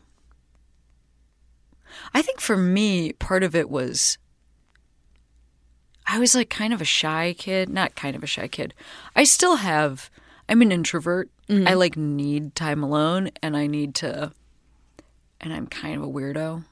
I 2.14 2.22
think 2.22 2.40
for 2.40 2.56
me 2.56 3.12
part 3.12 3.42
of 3.42 3.54
it 3.54 3.68
was 3.68 4.18
I 6.06 6.18
was 6.18 6.34
like 6.34 6.50
kind 6.50 6.72
of 6.72 6.80
a 6.80 6.84
shy 6.84 7.34
kid, 7.36 7.68
not 7.68 7.96
kind 7.96 8.14
of 8.14 8.22
a 8.22 8.26
shy 8.26 8.46
kid. 8.46 8.74
I 9.16 9.24
still 9.24 9.56
have 9.56 10.10
I'm 10.48 10.62
an 10.62 10.72
introvert. 10.72 11.30
Mm-hmm. 11.48 11.68
I 11.68 11.74
like 11.74 11.96
need 11.96 12.54
time 12.54 12.82
alone 12.82 13.30
and 13.42 13.56
I 13.56 13.66
need 13.66 13.94
to 13.96 14.32
and 15.40 15.52
I'm 15.52 15.66
kind 15.66 15.96
of 15.96 16.02
a 16.02 16.10
weirdo. 16.10 16.64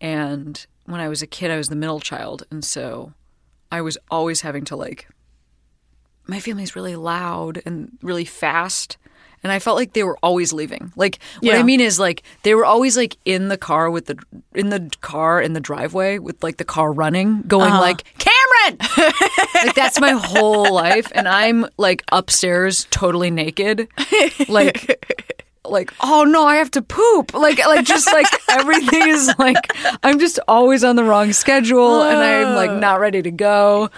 And 0.00 0.66
when 0.86 1.00
I 1.00 1.08
was 1.08 1.22
a 1.22 1.26
kid, 1.26 1.50
I 1.50 1.56
was 1.56 1.68
the 1.68 1.76
middle 1.76 2.00
child, 2.00 2.44
and 2.50 2.64
so 2.64 3.12
I 3.70 3.82
was 3.82 3.98
always 4.10 4.40
having 4.40 4.64
to 4.66 4.76
like 4.76 5.08
my 6.26 6.40
family's 6.40 6.76
really 6.76 6.96
loud 6.96 7.60
and 7.66 7.98
really 8.02 8.24
fast 8.24 8.96
and 9.42 9.52
i 9.52 9.58
felt 9.58 9.76
like 9.76 9.92
they 9.92 10.04
were 10.04 10.18
always 10.22 10.52
leaving. 10.52 10.92
Like 10.96 11.18
what 11.40 11.54
i 11.54 11.62
mean 11.62 11.80
is 11.80 11.98
like 11.98 12.22
they 12.42 12.54
were 12.54 12.64
always 12.64 12.96
like 12.96 13.16
in 13.24 13.48
the 13.48 13.56
car 13.56 13.90
with 13.90 14.06
the 14.06 14.18
in 14.54 14.70
the 14.70 14.90
car 15.00 15.40
in 15.40 15.52
the 15.52 15.60
driveway 15.60 16.18
with 16.18 16.42
like 16.42 16.56
the 16.56 16.64
car 16.64 16.92
running 16.92 17.42
going 17.42 17.72
uh-huh. 17.72 17.80
like 17.80 18.04
cameron! 18.18 18.78
Like 19.54 19.74
that's 19.74 20.00
my 20.00 20.12
whole 20.12 20.72
life. 20.72 21.12
And 21.14 21.28
i'm 21.28 21.66
like 21.76 22.02
upstairs 22.12 22.86
totally 22.90 23.30
naked. 23.30 23.88
Like 24.48 25.06
like 25.64 25.92
oh 26.00 26.24
no 26.24 26.46
i 26.46 26.56
have 26.56 26.70
to 26.72 26.82
poop. 26.82 27.34
Like 27.34 27.58
like 27.58 27.84
just 27.84 28.06
like 28.06 28.26
everything 28.48 29.08
is 29.08 29.32
like 29.38 29.56
i'm 30.02 30.18
just 30.18 30.40
always 30.48 30.82
on 30.82 30.96
the 30.96 31.04
wrong 31.04 31.32
schedule 31.32 32.02
and 32.02 32.18
i'm 32.18 32.56
like 32.56 32.70
uh. 32.70 32.78
not 32.78 33.00
ready 33.00 33.22
to 33.22 33.30
go. 33.30 33.90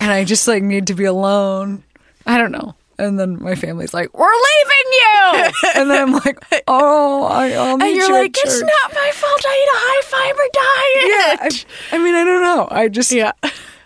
And 0.00 0.10
i 0.10 0.24
just 0.24 0.46
like 0.48 0.62
need 0.62 0.88
to 0.88 0.94
be 0.94 1.04
alone. 1.04 1.84
I 2.26 2.38
don't 2.38 2.52
know 2.52 2.74
and 2.98 3.18
then 3.18 3.42
my 3.42 3.54
family's 3.54 3.92
like 3.94 4.16
we're 4.18 4.26
leaving 4.26 4.92
you 4.92 5.52
and 5.80 5.90
then 5.90 6.02
i'm 6.02 6.12
like 6.12 6.38
oh 6.68 7.24
I, 7.24 7.52
i'll 7.52 7.76
meet 7.76 7.86
and 7.88 7.96
you're 7.96 8.06
you 8.08 8.12
like, 8.14 8.36
it's 8.38 8.60
church." 8.60 8.70
not 8.82 8.94
my 8.94 9.10
fault. 9.12 9.42
I 9.46 9.54
eat 9.62 9.70
a 9.74 9.80
high 9.80 10.02
fiber 10.14 10.48
diet. 10.52 11.64
yeah 11.64 11.64
I, 11.92 11.96
I 11.96 11.98
mean 12.04 12.14
i 12.14 12.24
don't 12.24 12.42
know 12.42 12.68
i 12.70 12.88
just 12.88 13.10
Yeah. 13.12 13.32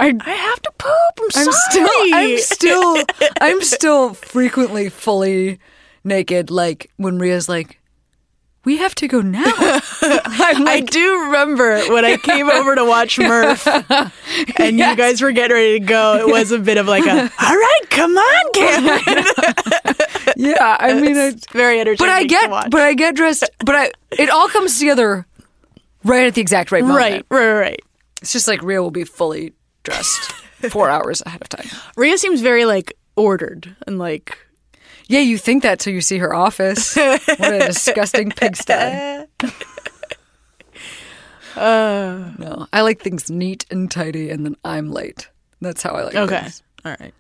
I, 0.00 0.16
I 0.20 0.30
have 0.30 0.62
to 0.62 0.70
poop. 0.78 1.34
I'm, 1.34 1.46
I'm 1.48 1.52
sorry. 1.52 1.52
still 1.52 2.14
I'm 2.14 2.38
still 2.38 2.96
I'm 3.40 3.62
still 3.62 4.14
frequently 4.14 4.88
fully 4.90 5.58
naked 6.04 6.50
like 6.52 6.90
when 6.98 7.18
Rhea's 7.18 7.48
like 7.48 7.77
we 8.68 8.76
have 8.76 8.94
to 8.96 9.08
go 9.08 9.22
now. 9.22 9.44
I'm 10.02 10.68
I 10.68 10.80
do 10.80 11.22
remember 11.25 11.80
when 11.90 12.04
I 12.04 12.18
came 12.18 12.50
over 12.50 12.75
to 12.75 12.84
watch 12.84 13.18
Murph 13.18 13.66
and 14.58 14.78
you 14.78 14.94
guys 14.94 15.22
were 15.22 15.32
getting 15.32 15.54
ready 15.56 15.78
to 15.80 15.87
go. 15.87 16.18
It 16.18 16.30
was 16.30 16.52
a 16.52 16.58
bit 16.58 16.76
of 16.76 16.87
like 16.87 17.06
a, 17.06 17.22
all 17.42 17.56
right, 17.56 17.80
come 17.88 18.14
on, 18.14 18.52
Cameron. 18.52 19.25
yeah, 20.37 20.76
I 20.78 20.92
mean 21.00 21.16
It's 21.16 21.50
very 21.50 21.80
entertaining. 21.80 21.96
but 21.98 22.10
I 22.10 22.25
get 22.25 22.50
but 22.70 22.82
I 22.82 22.92
get 22.92 23.14
dressed 23.16 23.48
but 23.64 23.75
I 23.75 23.90
it 24.10 24.28
all 24.28 24.48
comes 24.48 24.78
together 24.78 25.26
right 26.04 26.26
at 26.26 26.34
the 26.34 26.42
exact 26.42 26.70
right 26.70 26.82
moment. 26.84 26.98
right, 26.98 27.25
right, 27.30 27.52
right. 27.54 27.80
It's 28.20 28.34
just 28.34 28.48
like 28.48 28.60
Rhea 28.62 28.82
will 28.82 28.90
be 28.90 29.04
fully 29.04 29.54
dressed 29.82 30.30
4 30.68 30.90
hours 30.90 31.22
ahead 31.25 31.40
of 31.40 31.48
time. 31.48 31.68
Rhea 31.96 32.18
seems 32.18 32.42
very 32.42 32.66
like 32.66 32.92
ordered 33.16 33.75
and 33.87 33.98
like 33.98 34.37
Yeah, 35.08 35.20
you 35.20 35.38
think 35.38 35.62
that 35.62 35.80
till 35.80 35.94
you 35.94 36.02
see 36.02 36.18
her 36.18 36.34
office. 36.34 36.94
What 36.94 37.52
a 37.54 37.66
disgusting 37.66 38.30
pigsty. 38.30 38.72
Uh. 41.56 42.30
no, 42.38 42.68
I 42.72 42.82
like 42.82 43.00
things 43.02 43.30
neat 43.30 43.66
and 43.70 43.90
tidy, 43.90 44.30
and 44.30 44.44
then 44.44 44.54
I'm 44.64 44.92
late. 44.92 45.28
That's 45.60 45.82
how 45.82 45.90
I 45.94 46.04
like 46.04 46.14
okay, 46.14 46.40
things. 46.42 46.62
all 46.84 46.94
right. 47.00 47.12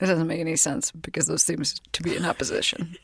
It 0.00 0.06
doesn't 0.06 0.26
make 0.26 0.40
any 0.40 0.56
sense 0.56 0.90
because 0.90 1.26
those 1.26 1.42
seem 1.42 1.62
to 1.92 2.02
be 2.02 2.14
in 2.14 2.26
opposition. 2.26 2.96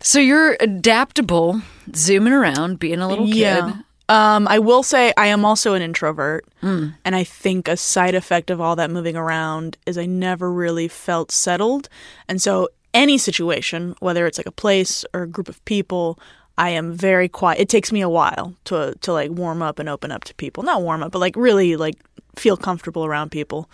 so 0.00 0.18
you're 0.18 0.56
adaptable, 0.58 1.62
zooming 1.94 2.32
around, 2.32 2.80
being 2.80 2.98
a 2.98 3.06
little 3.06 3.26
kid. 3.26 3.64
Um, 4.08 4.48
I 4.48 4.58
will 4.58 4.82
say 4.82 5.12
I 5.16 5.26
am 5.26 5.44
also 5.44 5.74
an 5.74 5.82
introvert, 5.82 6.46
and 6.62 7.14
I 7.16 7.24
think 7.24 7.68
a 7.68 7.76
side 7.76 8.14
effect 8.14 8.50
of 8.50 8.60
all 8.60 8.74
that 8.76 8.90
moving 8.90 9.16
around 9.16 9.76
is 9.84 9.98
I 9.98 10.06
never 10.06 10.50
really 10.50 10.88
felt 10.88 11.30
settled, 11.30 11.88
and 12.28 12.40
so 12.40 12.68
any 12.94 13.18
situation, 13.18 13.94
whether 14.00 14.26
it's 14.26 14.38
like 14.38 14.46
a 14.46 14.50
place 14.52 15.04
or 15.12 15.22
a 15.22 15.26
group 15.28 15.48
of 15.48 15.62
people, 15.66 16.18
I 16.56 16.70
am 16.70 16.92
very 16.92 17.28
quiet. 17.28 17.60
It 17.60 17.68
takes 17.68 17.92
me 17.92 18.00
a 18.00 18.08
while 18.08 18.54
to 18.64 18.94
to 19.02 19.12
like 19.12 19.30
warm 19.30 19.62
up 19.62 19.78
and 19.78 19.88
open 19.88 20.10
up 20.10 20.24
to 20.24 20.34
people. 20.34 20.62
Not 20.62 20.82
warm 20.82 21.02
up, 21.02 21.12
but 21.12 21.20
like 21.20 21.36
really 21.36 21.76
like 21.76 21.96
feel 22.36 22.56
comfortable 22.56 23.04
around 23.04 23.30
people. 23.30 23.68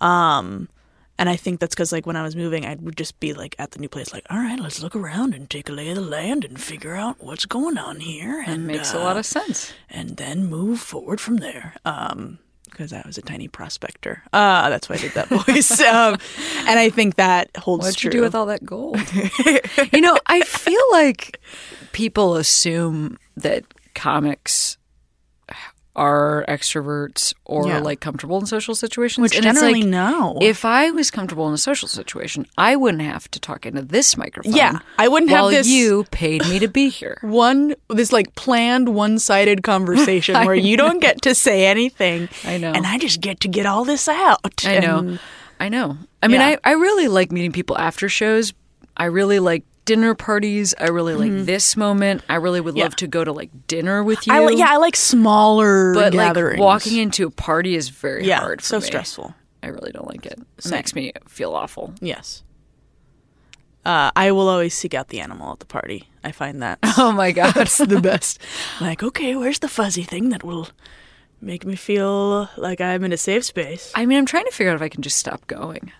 Um, 0.00 0.68
and 1.18 1.28
I 1.28 1.36
think 1.36 1.60
that's 1.60 1.74
because 1.74 1.92
like 1.92 2.06
when 2.06 2.16
I 2.16 2.22
was 2.22 2.36
moving, 2.36 2.64
I 2.66 2.74
would 2.76 2.96
just 2.96 3.18
be 3.20 3.32
like 3.34 3.54
at 3.58 3.70
the 3.72 3.78
new 3.78 3.88
place, 3.88 4.12
like, 4.12 4.26
all 4.30 4.38
right, 4.38 4.58
let's 4.60 4.82
look 4.82 4.94
around 4.96 5.34
and 5.34 5.48
take 5.48 5.68
a 5.68 5.72
lay 5.72 5.88
of 5.90 5.96
the 5.96 6.02
land 6.02 6.44
and 6.44 6.60
figure 6.60 6.94
out 6.94 7.16
what's 7.22 7.46
going 7.46 7.78
on 7.78 8.00
here. 8.00 8.42
It 8.42 8.48
And 8.48 8.66
makes 8.66 8.94
uh, 8.94 8.98
a 8.98 9.00
lot 9.00 9.16
of 9.16 9.24
sense. 9.26 9.72
and 9.90 10.16
then 10.16 10.46
move 10.46 10.80
forward 10.80 11.20
from 11.20 11.36
there. 11.38 11.74
Um, 11.84 12.38
because 12.68 12.92
I 12.92 13.02
was 13.06 13.16
a 13.16 13.22
tiny 13.22 13.48
prospector. 13.48 14.22
Uh, 14.34 14.68
that's 14.68 14.88
why 14.90 14.96
I 14.96 14.98
did 14.98 15.12
that 15.12 15.28
voice. 15.28 15.80
um, 15.80 16.18
and 16.68 16.78
I 16.78 16.90
think 16.90 17.14
that 17.14 17.48
holds 17.56 17.84
What'd 17.86 17.96
true. 17.98 18.08
you 18.08 18.12
do 18.12 18.20
with 18.20 18.34
all 18.34 18.46
that 18.46 18.66
gold? 18.66 18.98
you 19.92 20.00
know, 20.02 20.18
I 20.26 20.40
feel 20.42 20.82
like 20.90 21.40
people 21.92 22.34
assume 22.36 23.16
that 23.38 23.64
comics 23.94 24.76
are 25.96 26.44
extroverts 26.48 27.32
or 27.44 27.66
Yeah. 27.66 27.78
like 27.80 28.00
comfortable 28.00 28.38
in 28.38 28.46
social 28.46 28.74
situations. 28.74 29.22
Which 29.22 29.34
and 29.34 29.42
generally 29.44 29.80
like, 29.82 29.88
no. 29.90 30.38
If 30.42 30.64
I 30.64 30.90
was 30.90 31.10
comfortable 31.10 31.48
in 31.48 31.54
a 31.54 31.58
social 31.58 31.88
situation, 31.88 32.46
I 32.58 32.76
wouldn't 32.76 33.02
have 33.02 33.30
to 33.32 33.40
talk 33.40 33.66
into 33.66 33.82
this 33.82 34.16
microphone. 34.16 34.52
Yeah, 34.54 34.78
I 34.98 35.08
wouldn't 35.08 35.30
have 35.30 35.50
this- 35.50 35.66
you 35.66 36.04
paid 36.10 36.46
me 36.48 36.58
to 36.58 36.68
be 36.68 36.90
here. 36.90 37.18
one 37.22 37.74
this 37.88 38.12
like 38.12 38.34
planned 38.34 38.90
one-sided 38.94 39.62
conversation 39.62 40.34
where 40.46 40.54
you 40.54 40.76
don't 40.76 41.00
get 41.00 41.22
to 41.22 41.34
say 41.34 41.66
anything. 41.66 42.28
I 42.44 42.58
know. 42.58 42.72
and 42.72 42.86
I 42.86 42.98
just 42.98 43.20
get 43.20 43.40
to 43.40 43.48
get 43.48 43.64
all 43.66 43.84
this 43.84 44.06
out. 44.06 44.64
I 44.66 44.78
know. 44.80 44.98
And 44.98 45.18
I 45.58 45.68
know. 45.70 45.96
I 46.22 46.28
mean, 46.28 46.40
Yeah. 46.40 46.58
I, 46.62 46.70
I 46.70 46.72
really 46.74 47.08
like 47.08 47.32
meeting 47.32 47.52
people 47.52 47.78
after 47.78 48.08
shows. 48.10 48.52
I 48.96 49.06
really 49.06 49.38
like 49.38 49.64
dinner 49.86 50.14
parties. 50.14 50.74
I 50.78 50.88
really 50.88 51.14
like 51.14 51.46
this 51.46 51.76
moment. 51.76 52.22
I 52.28 52.34
really 52.34 52.60
would 52.60 52.74
love 52.76 52.90
Mm-hmm. 52.92 52.96
To 52.96 53.06
go 53.06 53.24
to 53.24 53.32
like 53.32 53.50
dinner 53.66 54.04
with 54.04 54.26
you. 54.26 54.34
I 54.34 54.50
yeah, 54.50 54.66
I 54.68 54.76
like 54.76 54.96
smaller 54.96 55.94
but 55.94 56.12
gatherings. 56.12 56.58
like 56.58 56.64
walking 56.64 56.98
into 56.98 57.26
a 57.26 57.30
party 57.30 57.74
is 57.74 57.88
very 57.88 58.26
yeah, 58.26 58.40
hard. 58.40 58.60
For 58.60 58.66
so 58.66 58.76
me. 58.80 58.84
stressful. 58.84 59.34
I 59.62 59.68
really 59.68 59.90
don't 59.92 60.06
like 60.06 60.26
it. 60.26 60.38
It 60.58 60.70
makes 60.70 60.94
me 60.94 61.12
feel 61.26 61.54
awful. 61.54 61.94
Yes. 62.00 62.42
Uh, 63.84 64.10
I 64.16 64.32
will 64.32 64.48
always 64.48 64.74
seek 64.74 64.94
out 64.94 65.08
the 65.08 65.20
animal 65.20 65.52
at 65.52 65.60
the 65.60 65.66
party. 65.66 66.08
I 66.24 66.32
find 66.32 66.60
that 66.62 66.78
Oh 66.98 67.12
my 67.12 67.30
god. 67.32 67.54
that's 67.54 67.78
the 67.78 68.00
best. 68.02 68.40
Like, 68.80 69.02
okay, 69.02 69.36
where's 69.36 69.60
the 69.60 69.68
fuzzy 69.68 70.02
thing 70.02 70.30
that 70.30 70.42
will 70.42 70.68
make 71.40 71.64
me 71.64 71.76
feel 71.76 72.48
like 72.56 72.80
I'm 72.80 73.04
in 73.04 73.12
a 73.12 73.16
safe 73.16 73.44
space? 73.44 73.92
I 73.94 74.04
mean, 74.06 74.18
I'm 74.18 74.26
trying 74.26 74.44
to 74.46 74.50
figure 74.50 74.72
out 74.72 74.76
if 74.76 74.82
I 74.82 74.88
can 74.88 75.02
just 75.02 75.18
stop 75.18 75.46
going 75.46 75.92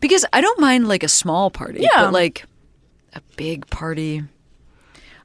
because 0.00 0.24
I 0.32 0.40
don't 0.40 0.58
mind 0.58 0.88
like 0.88 1.02
a 1.04 1.08
small 1.08 1.50
party, 1.50 1.80
Yeah. 1.82 2.04
but 2.04 2.12
like 2.12 2.44
a 3.12 3.20
big 3.36 3.66
party. 3.68 4.24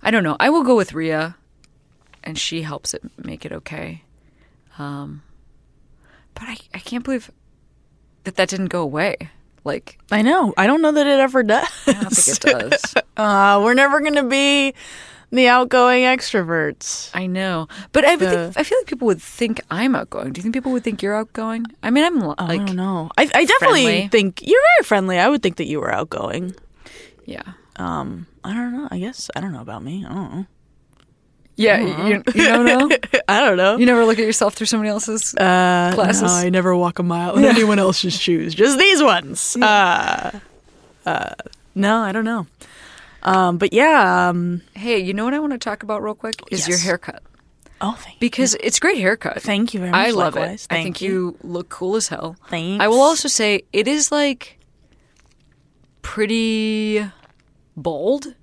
I 0.01 0.11
don't 0.11 0.23
know. 0.23 0.37
I 0.39 0.49
will 0.49 0.63
go 0.63 0.75
with 0.75 0.93
Rhea, 0.93 1.35
and 2.23 2.37
she 2.37 2.61
helps 2.63 2.93
it 2.93 3.01
make 3.23 3.45
it 3.45 3.51
okay. 3.51 4.03
Um, 4.77 5.23
but 6.33 6.43
I 6.43 6.57
I 6.73 6.79
can't 6.79 7.03
believe 7.03 7.31
that 8.23 8.35
that 8.35 8.49
didn't 8.49 8.67
go 8.67 8.81
away. 8.81 9.15
Like 9.63 9.97
I 10.11 10.21
know. 10.21 10.53
I 10.57 10.67
don't 10.67 10.81
know 10.81 10.91
that 10.91 11.07
it 11.07 11.19
ever 11.19 11.41
does. 11.43 11.67
I 11.87 11.93
don't 11.93 12.11
think 12.15 12.37
it 12.37 12.69
does. 12.71 12.93
Uh, 13.17 13.61
we're 13.63 13.73
never 13.73 14.01
going 14.01 14.15
to 14.15 14.23
be 14.27 14.73
the 15.31 15.47
outgoing 15.47 16.03
extroverts. 16.03 17.09
I 17.13 17.27
know, 17.27 17.69
but 17.93 18.03
I 18.03 18.17
The- 18.17 18.29
think, 18.29 18.57
I 18.57 18.63
feel 18.63 18.77
like 18.79 18.87
people 18.87 19.05
would 19.07 19.21
think 19.21 19.61
I'm 19.71 19.95
outgoing. 19.95 20.33
Do 20.33 20.39
you 20.39 20.43
think 20.43 20.53
people 20.53 20.73
would 20.73 20.83
think 20.83 21.01
you're 21.01 21.15
outgoing? 21.15 21.65
I 21.81 21.91
mean, 21.91 22.03
I'm 22.03 22.19
li- 22.19 22.35
I 22.37 22.57
don't 22.57 22.75
know. 22.75 23.09
I, 23.17 23.23
I 23.33 23.45
definitely 23.45 23.83
friendly. 23.85 24.07
think 24.09 24.41
you're 24.45 24.59
very 24.77 24.83
friendly. 24.85 25.17
I 25.17 25.29
would 25.29 25.41
think 25.41 25.55
that 25.55 25.65
you 25.67 25.79
were 25.79 25.93
outgoing. 25.93 26.53
yeah, 27.25 27.53
Um, 27.77 28.27
I 28.43 28.53
don't 28.53 28.71
know. 28.73 28.87
I 28.91 28.99
guess 28.99 29.29
I 29.35 29.41
don't 29.41 29.51
know 29.51 29.61
about 29.61 29.83
me. 29.83 30.05
I 30.05 30.09
don't 30.13 30.35
know. 30.35 30.45
yeah. 31.55 31.79
You, 31.79 32.23
you 32.35 32.43
don't 32.43 32.65
know. 32.65 32.97
I 33.27 33.41
don't 33.41 33.57
know. 33.57 33.77
You 33.77 33.85
never 33.85 34.05
look 34.05 34.19
at 34.19 34.25
yourself 34.25 34.53
through 34.53 34.67
somebody 34.67 34.89
else's. 34.89 35.33
Uh, 35.35 35.91
Glasses. 35.95 36.23
No, 36.23 36.29
I 36.29 36.49
never 36.49 36.75
walk 36.75 36.99
a 36.99 37.03
mile 37.03 37.37
in 37.37 37.45
anyone 37.45 37.79
else's 37.79 38.19
shoes. 38.19 38.53
Just 38.55 38.77
these 38.77 39.01
ones. 39.01 39.57
Uh, 39.65 40.39
uh, 41.05 41.35
no, 41.75 41.99
I 41.99 42.11
don't 42.11 42.25
know. 42.25 42.47
Um, 43.21 43.57
but 43.57 43.73
yeah. 43.73 44.29
Um, 44.29 44.61
Hey, 44.73 44.99
you 44.99 45.13
know 45.13 45.23
what 45.25 45.33
I 45.33 45.39
want 45.39 45.53
to 45.53 45.59
talk 45.59 45.83
about 45.83 46.01
real 46.01 46.15
quick 46.15 46.35
is 46.49 46.67
your 46.67 46.77
haircut 46.79 47.21
oh, 47.81 47.97
thank 47.99 48.19
because 48.19 48.55
it's 48.59 48.79
great 48.79 48.97
haircut. 48.97 49.41
Thank 49.41 49.73
you 49.73 49.79
very 49.79 49.91
much. 49.91 50.07
I 50.07 50.11
love 50.11 50.35
likewise. 50.35 50.65
it. 50.65 50.67
I 50.71 50.75
Thank 50.75 50.85
think 50.97 51.01
you. 51.01 51.37
look 51.43 51.69
cool 51.69 51.95
as 51.95 52.07
hell. 52.07 52.35
Thanks. 52.47 52.83
I 52.83 52.87
will 52.87 53.01
also 53.01 53.27
say 53.27 53.63
it 53.73 53.87
is 53.87 54.11
like 54.11 54.59
pretty 56.01 57.05
bold 57.75 58.33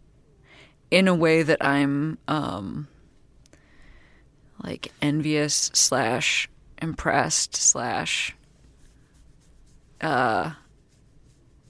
in 0.91 1.09
a 1.09 1.15
way 1.15 1.43
that 1.43 1.65
I'm 1.65 2.19
um 2.29 2.89
like 4.63 4.93
envious 5.01 5.71
slash 5.75 6.49
impressed 6.81 7.57
slash 7.57 8.35
uh 10.01 10.51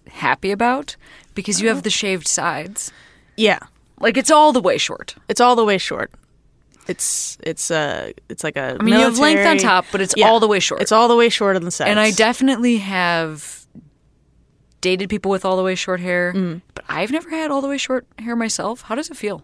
happy 0.08 0.50
about 0.50 0.96
because 1.34 1.60
you 1.60 1.68
have 1.68 1.82
the 1.82 1.90
shaved 1.90 2.26
sides. 2.28 2.92
Yeah, 3.36 3.60
Like 4.00 4.16
it's 4.16 4.30
all 4.30 4.52
the 4.52 4.60
way 4.60 4.76
short. 4.78 5.14
it's 5.28 5.40
all 5.40 5.56
the 5.56 5.64
way 5.64 5.78
short. 5.78 6.10
It's 6.88 7.38
it's 7.42 7.70
uh 7.70 8.10
it's 8.28 8.42
like 8.42 8.56
a. 8.56 8.76
I 8.80 8.82
mean, 8.82 8.94
you 8.94 9.00
have 9.04 9.18
length 9.18 9.46
on 9.46 9.56
top, 9.58 9.86
but 9.92 10.00
it's 10.00 10.14
Yeah. 10.16 10.28
all 10.28 10.40
the 10.40 10.48
way 10.48 10.58
short. 10.58 10.82
It's 10.82 10.90
all 10.92 11.06
the 11.08 11.14
way 11.16 11.28
short 11.28 11.54
on 11.56 11.62
the 11.64 11.70
sides. 11.70 11.88
and 11.90 12.00
I 12.00 12.10
definitely 12.10 12.78
have 12.78 13.61
dated 14.82 15.08
people 15.08 15.30
with 15.30 15.46
all 15.46 15.56
the 15.56 15.62
way 15.62 15.74
short 15.74 16.00
hair, 16.00 16.34
Mm. 16.34 16.60
but 16.74 16.84
I've 16.90 17.10
never 17.10 17.30
had 17.30 17.50
all 17.50 17.62
the 17.62 17.68
way 17.68 17.78
short 17.78 18.06
hair 18.18 18.36
myself. 18.36 18.82
How 18.82 18.94
does 18.94 19.08
it 19.10 19.16
feel? 19.16 19.42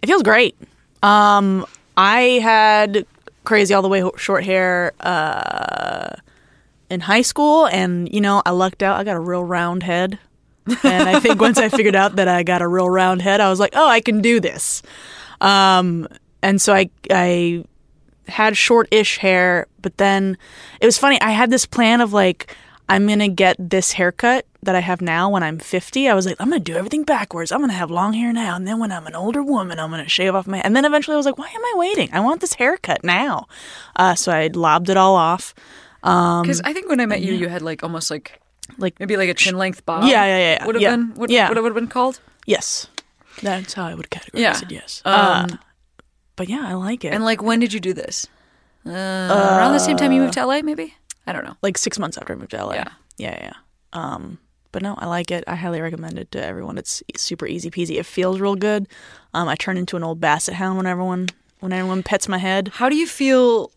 It 0.00 0.06
feels 0.06 0.22
great. 0.22 0.56
Um, 1.02 1.66
I 1.96 2.40
had 2.42 3.04
crazy 3.44 3.74
all 3.74 3.82
the 3.82 3.88
way 3.88 4.02
short 4.16 4.44
hair 4.44 4.92
uh, 5.00 6.16
in 6.88 7.00
high 7.00 7.22
school, 7.22 7.66
and 7.66 8.12
you 8.12 8.20
know, 8.22 8.40
I 8.46 8.50
lucked 8.50 8.82
out. 8.82 8.98
I 8.98 9.04
got 9.04 9.16
a 9.16 9.20
real 9.20 9.44
round 9.44 9.82
head, 9.82 10.18
and 10.84 11.08
I 11.08 11.20
think 11.20 11.40
once 11.40 11.58
I 11.58 11.68
figured 11.76 11.96
out 11.96 12.16
that 12.16 12.28
I 12.28 12.42
got 12.44 12.62
a 12.62 12.68
real 12.68 12.88
round 12.88 13.20
head, 13.22 13.40
I 13.40 13.50
was 13.50 13.60
like, 13.60 13.72
oh, 13.74 13.88
I 13.88 14.00
can 14.00 14.20
do 14.22 14.40
this. 14.40 14.82
Um, 15.40 16.06
and 16.42 16.60
so 16.62 16.72
I 16.72 16.88
I 17.10 17.64
had 18.28 18.56
short-ish 18.56 19.18
hair, 19.18 19.66
but 19.80 19.96
then 19.98 20.38
it 20.80 20.86
was 20.86 20.96
funny. 20.98 21.20
I 21.20 21.30
had 21.30 21.50
this 21.50 21.66
plan 21.66 22.00
of 22.00 22.12
like 22.12 22.54
I'm 22.88 23.06
gonna 23.08 23.28
get 23.28 23.56
this 23.58 23.92
haircut 23.92 24.46
that 24.62 24.74
I 24.76 24.80
have 24.80 25.00
now 25.00 25.28
when 25.28 25.42
I'm 25.42 25.58
50. 25.58 26.08
I 26.08 26.14
was 26.14 26.24
like, 26.26 26.36
I'm 26.38 26.48
gonna 26.48 26.60
do 26.60 26.74
everything 26.76 27.02
backwards. 27.04 27.50
I'm 27.52 27.60
gonna 27.60 27.72
have 27.72 27.90
long 27.90 28.12
hair 28.12 28.32
now, 28.32 28.54
and 28.56 28.66
then 28.66 28.78
when 28.78 28.92
I'm 28.92 29.06
an 29.06 29.14
older 29.14 29.42
woman, 29.42 29.78
I'm 29.80 29.90
gonna 29.90 30.08
shave 30.08 30.34
off 30.34 30.46
my. 30.46 30.58
And 30.58 30.74
then 30.76 30.84
eventually, 30.84 31.14
I 31.14 31.16
was 31.16 31.26
like, 31.26 31.38
why 31.38 31.48
am 31.48 31.64
I 31.64 31.72
waiting? 31.76 32.08
I 32.12 32.20
want 32.20 32.40
this 32.40 32.54
haircut 32.54 33.02
now. 33.04 33.46
Uh, 33.96 34.14
so 34.14 34.30
I 34.32 34.46
lobbed 34.48 34.88
it 34.88 34.96
all 34.96 35.16
off. 35.16 35.54
Because 36.00 36.60
I 36.64 36.72
think 36.72 36.88
when 36.88 37.00
I 37.00 37.06
met 37.06 37.22
you, 37.22 37.32
you 37.32 37.48
had 37.48 37.62
like 37.62 37.82
almost 37.82 38.10
like 38.10 38.40
Like 38.78 38.98
maybe 39.00 39.16
like 39.16 39.28
a 39.28 39.34
chin 39.34 39.56
length 39.58 39.84
bob. 39.84 40.04
Yeah, 40.04 40.24
yeah, 40.24 40.38
yeah, 40.38 40.52
yeah. 40.60 40.66
Would 40.66 40.74
have 40.76 40.82
Yeah. 40.82 40.90
been 40.96 41.14
what, 41.14 41.30
Yeah. 41.30 41.48
what 41.48 41.58
it 41.58 41.62
would 41.62 41.70
have 41.70 41.74
been 41.82 41.88
called. 41.88 42.20
yes, 42.46 42.86
that's 43.42 43.74
how 43.74 43.84
I 43.84 43.94
would 43.94 44.10
categorize 44.10 44.40
Yeah. 44.40 44.58
it. 44.62 44.70
Yes. 44.72 45.02
Um, 45.04 45.14
uh, 45.14 45.46
but 46.36 46.48
yeah, 46.48 46.64
I 46.66 46.74
like 46.74 47.04
it. 47.04 47.12
And 47.12 47.24
like, 47.24 47.42
when 47.42 47.58
did 47.60 47.72
you 47.72 47.80
do 47.80 47.92
this? 47.92 48.26
Uh, 48.86 48.90
around 48.90 49.72
the 49.74 49.78
same 49.80 49.96
time 49.96 50.10
you 50.12 50.20
moved 50.20 50.34
to 50.34 50.40
LA, 50.46 50.62
maybe. 50.62 50.94
I 51.26 51.32
don't 51.32 51.44
know. 51.44 51.56
like 51.62 51.78
six 51.78 51.98
months 51.98 52.16
after 52.18 52.32
I 52.32 52.36
moved 52.36 52.50
to 52.50 52.64
LA. 52.64 52.74
Yeah. 52.74 52.88
yeah, 53.18 53.38
yeah. 53.42 53.52
Um, 53.92 54.38
but 54.72 54.82
no, 54.82 54.94
I 54.98 55.06
like 55.06 55.30
it. 55.30 55.44
I 55.46 55.54
highly 55.54 55.80
recommend 55.80 56.18
it 56.18 56.30
to 56.32 56.44
everyone. 56.44 56.78
It's 56.78 57.02
super 57.16 57.46
easy 57.46 57.70
peasy. 57.70 57.98
It 57.98 58.06
feels 58.06 58.40
real 58.40 58.56
good. 58.56 58.88
Um, 59.34 59.48
I 59.48 59.54
turn 59.54 59.76
into 59.76 59.96
an 59.96 60.02
old 60.02 60.20
basset 60.20 60.54
hound 60.54 60.78
when 60.78 60.86
everyone 60.86 61.28
when 61.60 61.72
everyone 61.72 62.02
pets 62.02 62.28
my 62.28 62.38
head. 62.38 62.68
How 62.74 62.88
do 62.88 62.96
you 62.96 63.06
feel? 63.06 63.70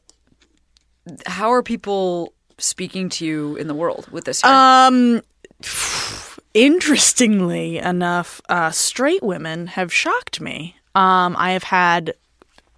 How 1.27 1.51
are 1.51 1.61
people 1.61 2.33
speaking 2.57 3.09
to 3.09 3.25
you 3.25 3.55
in 3.57 3.67
the 3.67 3.75
world 3.75 4.07
with 4.11 4.23
this? 4.25 4.41
Hair? 4.41 4.51
Um, 4.51 5.21
interestingly 6.53 7.77
enough, 7.77 8.41
uh, 8.49 8.71
straight 8.71 9.21
women 9.21 9.67
have 9.67 9.93
shocked 9.93 10.41
me. 10.41 10.75
Um, 10.95 11.35
I 11.37 11.51
have 11.51 11.63
had 11.63 12.13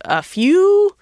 a 0.01 0.23
few 0.23 0.95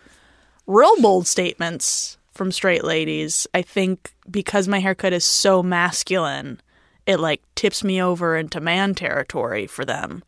real 0.68 1.02
bold 1.02 1.28
statements 1.28 2.18
from 2.34 2.52
straight 2.52 2.84
ladies. 2.84 3.48
I 3.54 3.62
think 3.62 4.14
because 4.30 4.68
my 4.68 4.80
haircut 4.80 5.14
is 5.14 5.24
so 5.24 5.64
masculine, 5.64 6.62
it 7.06 7.20
like 7.20 7.42
tips 7.56 7.84
me 7.84 8.02
over 8.02 8.36
into 8.36 8.60
man 8.60 8.96
territory 8.96 9.68
for 9.68 9.86
them. 9.86 10.24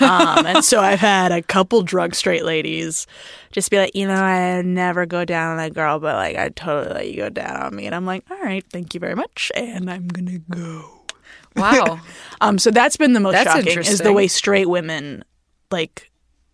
um, 0.00 0.44
and 0.44 0.64
so 0.64 0.80
I've 0.80 0.98
had 0.98 1.30
a 1.30 1.40
couple 1.40 1.82
drug 1.82 2.14
straight 2.16 2.44
ladies 2.44 3.06
just 3.52 3.70
be 3.70 3.78
like, 3.78 3.94
you 3.94 4.08
know, 4.08 4.14
I 4.14 4.60
never 4.62 5.06
go 5.06 5.24
down 5.24 5.58
on 5.58 5.64
a 5.64 5.70
girl, 5.70 6.00
but 6.00 6.16
like 6.16 6.36
I 6.36 6.48
totally 6.48 6.94
let 6.94 7.10
you 7.10 7.16
go 7.16 7.28
down 7.28 7.56
on 7.62 7.76
me. 7.76 7.86
And 7.86 7.94
I'm 7.94 8.04
like, 8.04 8.24
all 8.30 8.40
right, 8.40 8.64
thank 8.72 8.94
you 8.94 9.00
very 9.00 9.14
much, 9.14 9.52
and 9.54 9.88
I'm 9.88 10.08
gonna 10.08 10.38
go. 10.38 11.02
wow. 11.56 12.00
Um, 12.40 12.58
so 12.58 12.70
that's 12.70 12.96
been 12.96 13.14
the 13.14 13.20
most 13.20 13.32
That's 13.32 13.52
shocking 13.52 13.78
is 13.80 13.98
the 13.98 14.12
way 14.12 14.28
straight 14.28 14.68
women 14.68 15.24
like 15.72 16.08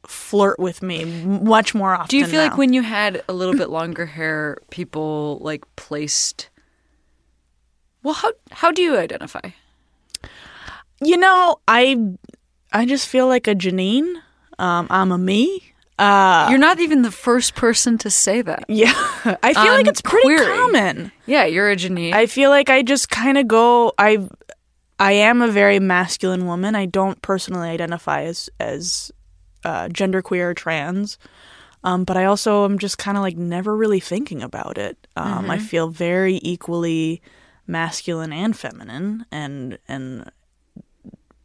flirt 0.07 0.59
with 0.59 0.83
me 0.83 1.05
much 1.05 1.75
more 1.75 1.95
often. 1.95 2.09
Do 2.09 2.17
you 2.17 2.27
feel 2.27 2.41
like 2.43 2.57
when 2.57 2.73
you 2.73 2.83
had 2.83 3.23
a 3.29 3.33
little 3.33 3.55
bit 3.55 3.71
longer 3.71 4.07
hair, 4.07 4.59
people 4.71 5.39
like 5.43 5.65
placed? 5.77 6.49
Well, 8.05 8.15
how 8.15 8.33
how 8.53 8.71
do 8.71 8.83
you 8.83 8.97
identify? 8.97 9.51
you 11.01 11.17
know 11.17 11.57
I 11.67 11.97
I 12.73 12.87
just 12.87 13.09
feel 13.09 13.27
like 13.27 13.49
a 13.49 13.55
Janine. 13.55 14.15
Um, 14.59 14.87
I'm 14.91 15.11
a 15.11 15.19
me. 15.19 15.73
Uh, 15.99 16.49
You're 16.51 16.59
not 16.59 16.81
even 16.81 17.03
the 17.03 17.11
first 17.11 17.55
person 17.55 17.99
to 17.99 18.11
say 18.11 18.43
that. 18.43 18.65
yeah, 18.69 18.93
I 19.43 19.55
feel 19.55 19.73
like 19.73 19.87
it's 19.87 20.01
pretty 20.01 20.27
Query. 20.27 20.47
common. 20.57 21.13
Yeah, 21.27 21.45
you're 21.45 21.71
a 21.71 21.77
Janine. 21.77 22.13
I 22.13 22.27
feel 22.27 22.51
like 22.51 22.69
I 22.69 22.83
just 22.83 23.11
kind 23.11 23.39
of 23.39 23.49
go. 23.49 23.93
I 23.99 24.29
I 24.99 25.13
am 25.13 25.41
a 25.43 25.49
very 25.49 25.81
masculine 25.81 26.47
woman. 26.47 26.75
I 26.75 26.87
don't 26.87 27.21
personally 27.23 27.69
identify 27.69 28.23
as 28.23 28.51
as 28.61 29.13
uh, 29.65 29.89
genderqueer 29.89 30.51
or 30.51 30.55
trans. 30.55 31.19
Um, 31.85 32.05
but 32.05 32.17
I 32.17 32.25
also 32.25 32.65
am 32.65 32.79
just 32.79 32.97
kind 32.99 33.17
of 33.17 33.23
like 33.23 33.37
never 33.37 33.77
really 33.77 34.01
thinking 34.01 34.43
about 34.43 34.79
it. 34.79 34.97
Um, 35.17 35.51
I 35.51 35.59
feel 35.59 35.89
very 35.89 36.41
equally 36.43 37.21
masculine 37.67 38.33
and 38.33 38.57
feminine, 38.57 39.27
and 39.31 39.79
and 39.89 40.31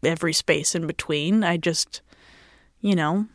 every 0.04 0.34
space 0.34 0.76
in 0.76 0.88
between. 0.88 1.44
I 1.44 1.58
just, 1.58 2.02
you 2.82 2.96
know, 2.96 3.28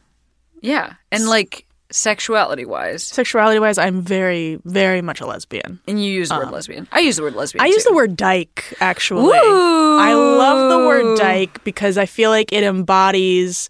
Yeah. 0.63 0.95
And 1.13 1.29
like 1.29 1.67
sexuality 1.91 2.65
wise. 2.65 3.03
sexuality 3.05 3.59
wise, 3.61 3.79
I'm 3.79 4.01
very 4.01 4.59
very 4.65 5.03
much 5.03 5.21
a 5.21 5.27
lesbian. 5.27 5.81
And 5.87 6.03
you 6.03 6.11
use 6.13 6.31
the 6.31 6.37
word 6.39 6.51
lesbian. 6.51 6.89
I 6.91 7.01
use 7.01 7.17
the 7.17 7.23
word 7.23 7.35
lesbian. 7.35 7.61
Um, 7.61 7.67
I 7.67 7.69
use 7.69 7.85
the 7.85 7.95
word 7.95 8.17
dyke 8.17 8.75
actually. 8.81 9.37
Ooh. 9.39 9.99
I 9.99 10.15
love 10.15 10.71
the 10.71 10.87
word 10.87 11.19
dyke 11.19 11.63
because 11.65 11.99
I 11.99 12.07
feel 12.07 12.31
like 12.31 12.53
it 12.53 12.65
embodies 12.65 13.69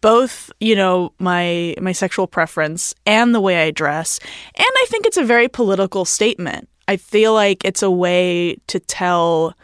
both, 0.00 0.52
you 0.60 0.76
know, 0.76 1.12
my 1.18 1.74
my 1.80 1.92
sexual 1.92 2.26
preference 2.26 2.94
and 3.04 3.34
the 3.34 3.40
way 3.40 3.62
I 3.66 3.72
dress. 3.72 4.20
And 4.54 4.64
I 4.64 4.86
think 4.88 5.04
it's 5.06 5.16
a 5.16 5.24
very 5.24 5.48
political 5.48 6.04
statement. 6.04 6.68
I 6.88 6.96
feel 6.96 7.34
like 7.34 7.64
it's 7.64 7.82
a 7.82 7.90
way 7.90 8.56
to 8.68 8.78
tell, 8.80 9.54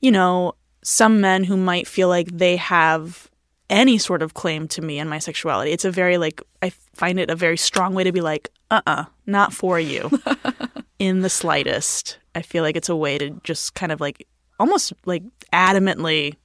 you 0.00 0.10
know, 0.10 0.54
some 0.82 1.20
men 1.20 1.44
who 1.44 1.56
might 1.56 1.86
feel 1.86 2.08
like 2.08 2.28
they 2.28 2.56
have 2.56 3.28
any 3.68 3.98
sort 3.98 4.22
of 4.22 4.34
claim 4.34 4.66
to 4.68 4.82
me 4.82 4.98
and 4.98 5.08
my 5.08 5.18
sexuality. 5.18 5.72
It's 5.72 5.84
a 5.84 5.90
very 5.90 6.18
like 6.18 6.42
I 6.62 6.70
find 6.94 7.20
it 7.20 7.30
a 7.30 7.36
very 7.36 7.56
strong 7.56 7.94
way 7.94 8.04
to 8.04 8.12
be 8.12 8.20
like, 8.20 8.50
uh-uh, 8.70 9.04
not 9.26 9.52
for 9.52 9.78
you. 9.78 10.10
in 11.00 11.22
the 11.22 11.30
slightest. 11.30 12.18
I 12.34 12.42
feel 12.42 12.62
like 12.62 12.76
it's 12.76 12.88
a 12.88 12.94
way 12.94 13.18
to 13.18 13.30
just 13.42 13.74
kind 13.74 13.90
of 13.90 14.00
like 14.00 14.28
almost 14.60 14.92
like 15.06 15.24
adamantly 15.52 16.36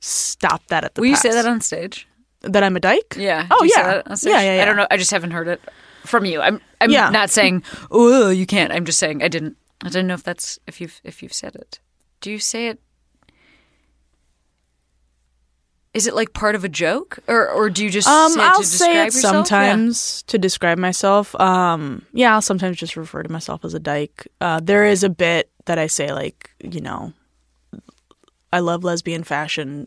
stop 0.00 0.66
that 0.66 0.84
at 0.84 0.94
the 0.94 1.00
Will 1.00 1.08
you 1.08 1.16
say 1.16 1.30
that 1.30 1.46
on 1.46 1.62
stage? 1.62 2.06
that 2.42 2.62
I'm 2.62 2.76
a 2.76 2.80
dyke? 2.80 3.14
Yeah. 3.16 3.46
Oh 3.50 3.64
yeah. 3.64 3.82
that 3.82 4.10
on 4.10 4.16
stage? 4.16 4.32
yeah. 4.32 4.40
Yeah. 4.40 4.56
Yeah. 4.56 4.62
I 4.62 4.64
don't 4.66 4.76
know. 4.76 4.86
I 4.90 4.96
just 4.98 5.10
haven't 5.10 5.30
heard 5.30 5.48
it 5.48 5.60
from 6.08 6.24
you. 6.24 6.40
I'm 6.40 6.60
I'm 6.80 6.90
Yeah. 6.90 7.10
not 7.10 7.30
saying 7.30 7.62
oh 7.90 8.30
you 8.30 8.46
can't. 8.46 8.72
I'm 8.72 8.84
just 8.84 8.98
saying 8.98 9.22
I 9.22 9.28
didn't 9.28 9.56
I 9.82 9.88
didn't 9.88 10.06
know 10.06 10.14
if 10.14 10.22
that's 10.22 10.58
if 10.66 10.80
you've 10.80 11.00
if 11.04 11.22
you've 11.22 11.32
said 11.34 11.54
it. 11.54 11.80
Do 12.20 12.30
you 12.30 12.38
say 12.38 12.68
it 12.68 12.80
is 15.94 16.06
it 16.06 16.14
like 16.14 16.34
part 16.34 16.54
of 16.54 16.62
a 16.62 16.68
joke, 16.68 17.20
or 17.26 17.48
or 17.48 17.70
do 17.70 17.82
you 17.82 17.88
just 17.90 18.06
Um, 18.06 18.32
say 18.32 18.40
it 18.40 18.44
I'll 18.44 18.60
to 18.60 18.66
say 18.66 19.00
it 19.00 19.04
yourself? 19.06 19.46
sometimes 19.46 20.22
to 20.24 20.36
describe 20.38 20.76
myself. 20.76 21.34
Um, 21.40 22.04
yeah, 22.12 22.34
I'll 22.34 22.42
sometimes 22.42 22.76
just 22.76 22.96
refer 22.98 23.22
to 23.22 23.32
myself 23.32 23.64
as 23.64 23.72
a 23.72 23.78
dyke. 23.80 24.28
Uh, 24.40 24.60
there 24.62 24.84
is 24.84 25.02
a 25.02 25.08
bit 25.08 25.50
that 25.64 25.78
I 25.78 25.86
say 25.86 26.12
like, 26.12 26.50
you 26.62 26.82
know, 26.82 27.14
I 28.52 28.58
love 28.60 28.84
lesbian 28.84 29.24
fashion. 29.24 29.86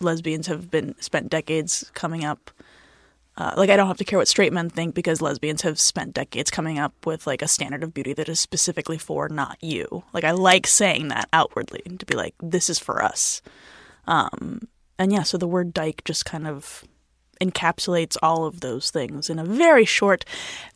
Lesbians 0.00 0.46
have 0.46 0.70
been 0.70 0.94
spent 1.00 1.28
decades 1.28 1.90
coming 1.94 2.24
up. 2.24 2.50
Uh, 3.38 3.52
like 3.56 3.68
I 3.68 3.76
don't 3.76 3.88
have 3.88 3.98
to 3.98 4.04
care 4.04 4.18
what 4.18 4.28
straight 4.28 4.52
men 4.52 4.70
think 4.70 4.94
because 4.94 5.20
lesbians 5.20 5.62
have 5.62 5.78
spent 5.78 6.14
decades 6.14 6.50
coming 6.50 6.78
up 6.78 6.94
with 7.04 7.26
like 7.26 7.42
a 7.42 7.48
standard 7.48 7.82
of 7.82 7.92
beauty 7.92 8.14
that 8.14 8.30
is 8.30 8.40
specifically 8.40 8.96
for 8.96 9.28
not 9.28 9.58
you. 9.60 10.04
Like 10.14 10.24
I 10.24 10.30
like 10.30 10.66
saying 10.66 11.08
that 11.08 11.28
outwardly 11.32 11.82
to 11.98 12.06
be 12.06 12.16
like, 12.16 12.34
this 12.40 12.70
is 12.70 12.78
for 12.78 13.02
us. 13.02 13.42
Um, 14.06 14.68
and 14.98 15.12
yeah, 15.12 15.22
so 15.22 15.36
the 15.36 15.46
word 15.46 15.74
dyke 15.74 16.02
just 16.04 16.24
kind 16.24 16.46
of 16.46 16.84
encapsulates 17.40 18.16
all 18.22 18.44
of 18.46 18.60
those 18.60 18.90
things 18.90 19.28
in 19.30 19.38
a 19.38 19.44
very 19.44 19.84
short, 19.84 20.24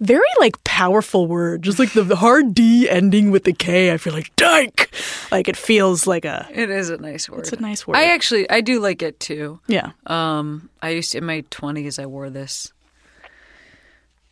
very 0.00 0.20
like 0.38 0.62
powerful 0.64 1.26
word. 1.26 1.62
Just 1.62 1.78
like 1.78 1.92
the 1.92 2.16
hard 2.16 2.54
D 2.54 2.88
ending 2.88 3.30
with 3.30 3.44
the 3.44 3.52
K, 3.52 3.92
I 3.92 3.96
feel 3.96 4.12
like 4.12 4.34
dyke. 4.36 4.90
Like 5.30 5.48
it 5.48 5.56
feels 5.56 6.06
like 6.06 6.24
a 6.24 6.46
It 6.52 6.70
is 6.70 6.90
a 6.90 6.96
nice 6.98 7.28
word. 7.28 7.40
it's 7.40 7.52
a 7.52 7.60
nice 7.60 7.86
word. 7.86 7.96
I 7.96 8.04
actually 8.14 8.48
I 8.50 8.60
do 8.60 8.80
like 8.80 9.02
it 9.02 9.20
too. 9.20 9.60
yeah. 9.66 9.92
Um, 10.06 10.68
I 10.82 10.90
used 10.90 11.12
to, 11.12 11.18
in 11.18 11.24
my 11.24 11.44
twenties, 11.50 11.98
I 11.98 12.06
wore 12.06 12.30
this. 12.30 12.72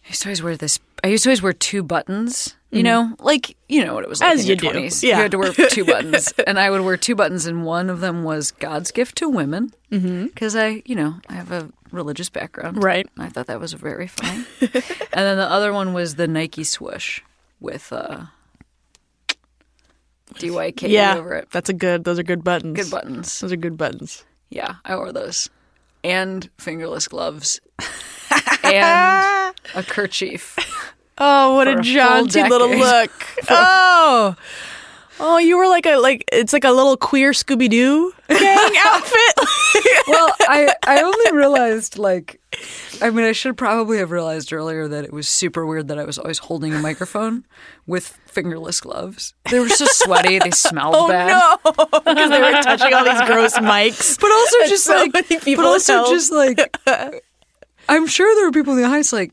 I 0.08 0.10
used 0.10 0.22
to 0.22 0.28
always 0.28 0.42
wear 0.42 0.56
this. 0.56 0.80
I 1.04 1.08
used 1.08 1.24
to 1.24 1.28
always 1.30 1.42
wear 1.42 1.52
two 1.52 1.82
buttons. 1.82 2.54
You 2.70 2.82
know, 2.82 3.14
like 3.20 3.56
you 3.68 3.82
know 3.84 3.94
what 3.94 4.04
it 4.04 4.10
was 4.10 4.20
like 4.20 4.28
Mm-hmm. 4.32 4.38
As 4.38 4.40
in 4.40 4.46
you 4.46 4.48
your 4.48 4.56
do. 4.56 4.70
twenties. 4.70 5.02
Yeah. 5.04 5.16
You 5.16 5.22
had 5.22 5.30
to 5.30 5.38
wear 5.38 5.52
two 5.70 5.84
buttons, 5.86 6.32
and 6.46 6.58
I 6.58 6.68
would 6.70 6.82
wear 6.82 6.96
two 6.98 7.14
buttons, 7.14 7.46
and 7.46 7.64
one 7.64 7.88
of 7.88 8.00
them 8.00 8.24
was 8.24 8.50
God's 8.50 8.90
gift 8.90 9.16
to 9.18 9.28
women, 9.28 9.72
because 9.90 10.54
I, 10.56 10.82
you 10.84 10.94
know, 10.94 11.14
I 11.30 11.34
have 11.34 11.50
a 11.52 11.70
religious 11.92 12.28
background, 12.28 12.76
Mm-hmm. 12.76 12.84
Right. 12.84 13.08
I 13.18 13.28
thought 13.30 13.46
that 13.46 13.58
was 13.60 13.72
very 13.72 14.06
funny. 14.08 14.44
and 14.60 14.70
then 15.12 15.38
the 15.38 15.50
other 15.50 15.72
one 15.72 15.94
was 15.94 16.16
the 16.16 16.28
Nike 16.28 16.62
swoosh 16.64 17.22
with 17.60 17.90
uh, 17.90 18.24
DYK 20.34 20.88
Yeah. 20.90 21.16
over 21.16 21.34
it. 21.36 21.48
That's 21.50 21.68
a 21.70 21.74
good 21.74 22.04
those 22.04 22.18
are 22.18 22.22
good 22.22 22.44
buttons. 22.44 22.76
Good 22.76 22.90
buttons. 22.90 23.40
Those 23.40 23.52
are 23.52 23.56
good 23.56 23.76
buttons. 23.78 24.24
Yeah, 24.50 24.74
I 24.84 24.96
wore 24.96 25.12
those. 25.12 25.48
And 26.04 26.48
fingerless 26.58 27.08
gloves. 27.08 27.60
and 28.64 29.47
a 29.74 29.82
kerchief. 29.82 30.56
Oh, 31.20 31.56
what 31.56 31.66
a 31.66 31.78
a 31.78 31.82
jaunty 31.82 32.42
little 32.44 32.70
look. 32.70 33.10
oh. 33.50 34.36
Oh, 35.20 35.38
you 35.38 35.58
were 35.58 35.66
like 35.66 35.84
a 35.84 35.96
like 35.96 36.24
it's 36.30 36.52
like 36.52 36.62
a 36.62 36.70
little 36.70 36.96
queer 36.96 37.32
Scooby 37.32 37.68
Doo 37.68 38.12
gang 38.28 38.72
outfit. 38.86 39.48
Well, 40.06 40.32
I, 40.40 40.72
I 40.86 41.02
only 41.02 41.32
realized, 41.32 41.98
like, 41.98 42.40
I 43.02 43.10
mean, 43.10 43.24
I 43.24 43.32
should 43.32 43.56
probably 43.56 43.98
have 43.98 44.10
realized 44.10 44.52
earlier 44.52 44.88
that 44.88 45.04
it 45.04 45.12
was 45.12 45.28
super 45.28 45.66
weird 45.66 45.88
that 45.88 45.98
I 45.98 46.04
was 46.04 46.18
always 46.18 46.38
holding 46.38 46.72
a 46.72 46.78
microphone 46.78 47.44
with 47.86 48.16
fingerless 48.26 48.80
gloves. 48.80 49.34
They 49.50 49.58
were 49.58 49.68
so 49.68 49.86
sweaty, 49.86 50.38
they 50.38 50.50
smelled 50.50 50.94
oh 50.96 51.08
bad. 51.08 51.28
no, 51.28 51.74
because 51.74 52.30
they 52.30 52.40
were 52.40 52.62
touching 52.62 52.94
all 52.94 53.04
these 53.04 53.22
gross 53.22 53.54
mics. 53.58 54.18
But 54.20 54.30
also 54.30 54.56
just 54.66 54.84
so 54.84 54.94
like, 54.94 55.12
but 55.12 55.64
also 55.64 56.06
just 56.10 56.32
like, 56.32 56.76
I'm 57.88 58.06
sure 58.06 58.34
there 58.36 58.44
were 58.46 58.52
people 58.52 58.74
in 58.74 58.80
the 58.80 58.86
audience 58.86 59.12
like, 59.12 59.32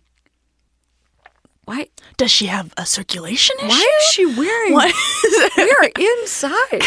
why? 1.65 1.87
Does 2.17 2.31
she 2.31 2.45
have 2.47 2.73
a 2.77 2.85
circulation 2.85 3.55
issue? 3.59 3.67
Why 3.67 3.97
is 3.99 4.05
she 4.13 4.25
wearing? 4.25 4.73
What? 4.73 4.93
We 5.57 5.71
are 5.71 5.89
inside. 5.95 6.83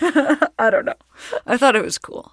I 0.58 0.70
don't 0.70 0.84
know. 0.84 0.94
I 1.46 1.56
thought 1.56 1.76
it 1.76 1.82
was 1.84 1.98
cool. 1.98 2.32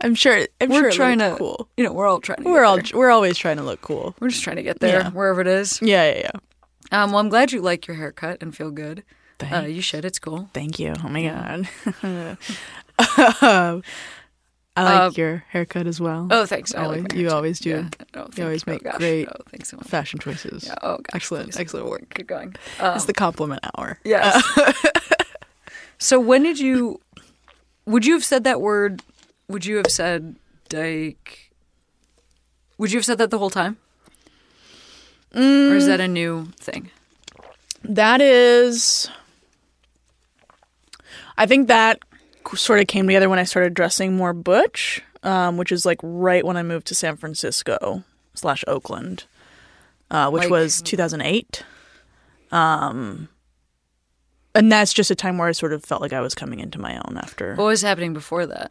I'm 0.00 0.14
sure. 0.14 0.46
I'm 0.60 0.68
We're 0.70 0.80
sure 0.82 0.92
trying 0.92 1.18
to, 1.20 1.36
cool. 1.38 1.68
you 1.76 1.84
know, 1.84 1.92
we're 1.92 2.06
all 2.06 2.20
trying 2.20 2.42
to. 2.42 2.50
We're 2.50 2.64
all 2.64 2.76
there. 2.76 2.84
we're 2.94 3.10
always 3.10 3.36
trying 3.38 3.56
to 3.58 3.62
look 3.62 3.80
cool. 3.80 4.14
we're 4.20 4.28
just 4.28 4.42
trying 4.42 4.56
to 4.56 4.62
get 4.62 4.80
there, 4.80 5.00
Yeah. 5.00 5.10
wherever 5.10 5.40
it 5.40 5.46
is. 5.46 5.80
Yeah, 5.82 6.10
yeah, 6.12 6.18
yeah. 6.92 7.02
Um, 7.02 7.10
well, 7.12 7.20
I'm 7.20 7.28
glad 7.28 7.52
you 7.52 7.60
like 7.60 7.86
your 7.86 7.96
haircut 7.96 8.42
and 8.42 8.54
feel 8.56 8.70
good. 8.70 9.02
Uh, 9.52 9.60
you 9.68 9.82
should. 9.82 10.04
It's 10.04 10.18
cool. 10.18 10.48
Thank 10.54 10.78
you. 10.78 10.94
Oh 11.04 11.08
my 11.08 11.22
god. 11.26 11.68
I 14.76 14.82
like 14.84 15.00
Uh, 15.00 15.10
your 15.16 15.44
haircut 15.48 15.86
as 15.86 16.00
well. 16.00 16.28
Oh, 16.30 16.44
thanks. 16.44 16.74
Like 16.74 16.82
Always- 16.84 17.02
my 17.10 17.16
you 17.18 17.30
always 17.30 17.60
do. 17.60 17.70
Yeah. 17.70 17.88
Oh, 18.14 18.28
You 18.36 18.44
always 18.44 18.64
Oh, 18.66 18.70
make 18.72 18.84
gosh. 18.84 18.96
great 18.98 19.26
Oh, 19.28 19.40
thanks 19.50 19.70
so 19.70 19.78
much. 19.78 19.86
fashion 19.86 20.18
choices. 20.20 20.64
Yeah. 20.66 20.74
Oh, 20.82 20.96
gosh. 20.98 21.04
excellent, 21.14 21.58
excellent 21.58 21.86
work. 21.88 22.12
Keep 22.14 22.26
going. 22.26 22.54
it's 22.80 23.06
the 23.06 23.14
compliment 23.14 23.64
hour. 23.78 23.98
Yes. 24.04 24.42
so 25.98 26.20
when 26.20 26.42
did 26.42 26.58
you? 26.58 27.00
Would 27.86 28.04
you 28.04 28.12
have 28.14 28.24
said 28.24 28.44
that 28.44 28.60
word? 28.60 29.02
Would 29.48 29.64
you 29.64 29.76
have 29.76 29.90
said 29.90 30.36
dyke? 30.68 31.50
Would 32.78 32.92
you 32.92 32.98
have 32.98 33.04
said 33.06 33.16
that 33.18 33.30
the 33.30 33.38
whole 33.38 33.48
time? 33.50 33.78
Or 35.34 35.74
is 35.74 35.86
that 35.86 36.00
a 36.00 36.08
new 36.08 36.48
thing? 36.58 36.90
That 37.82 38.20
is. 38.20 39.08
I 41.38 41.46
think 41.46 41.68
that 41.68 42.00
sort 42.54 42.80
of 42.80 42.86
came 42.86 43.06
together 43.06 43.28
when 43.28 43.38
I 43.38 43.44
started 43.44 43.74
dressing 43.74 44.16
more 44.16 44.32
butch, 44.32 45.02
um, 45.22 45.56
which 45.56 45.72
is 45.72 45.84
like 45.86 45.98
right 46.02 46.44
when 46.44 46.56
I 46.56 46.62
moved 46.62 46.86
to 46.88 46.94
San 46.94 47.16
Francisco 47.16 48.04
slash 48.34 48.64
Oakland, 48.66 49.24
uh, 50.10 50.30
which 50.30 50.42
Like- 50.44 50.50
was 50.50 50.82
2008. 50.82 51.64
Um, 52.52 53.28
and 54.54 54.70
that's 54.70 54.92
just 54.92 55.10
a 55.10 55.14
time 55.14 55.38
where 55.38 55.48
I 55.48 55.52
sort 55.52 55.72
of 55.72 55.84
felt 55.84 56.00
like 56.00 56.12
I 56.12 56.20
was 56.20 56.34
coming 56.34 56.60
into 56.60 56.78
my 56.80 56.96
own 57.06 57.18
after. 57.18 57.54
What 57.56 57.64
was 57.66 57.82
happening 57.82 58.14
before 58.14 58.46
that? 58.46 58.70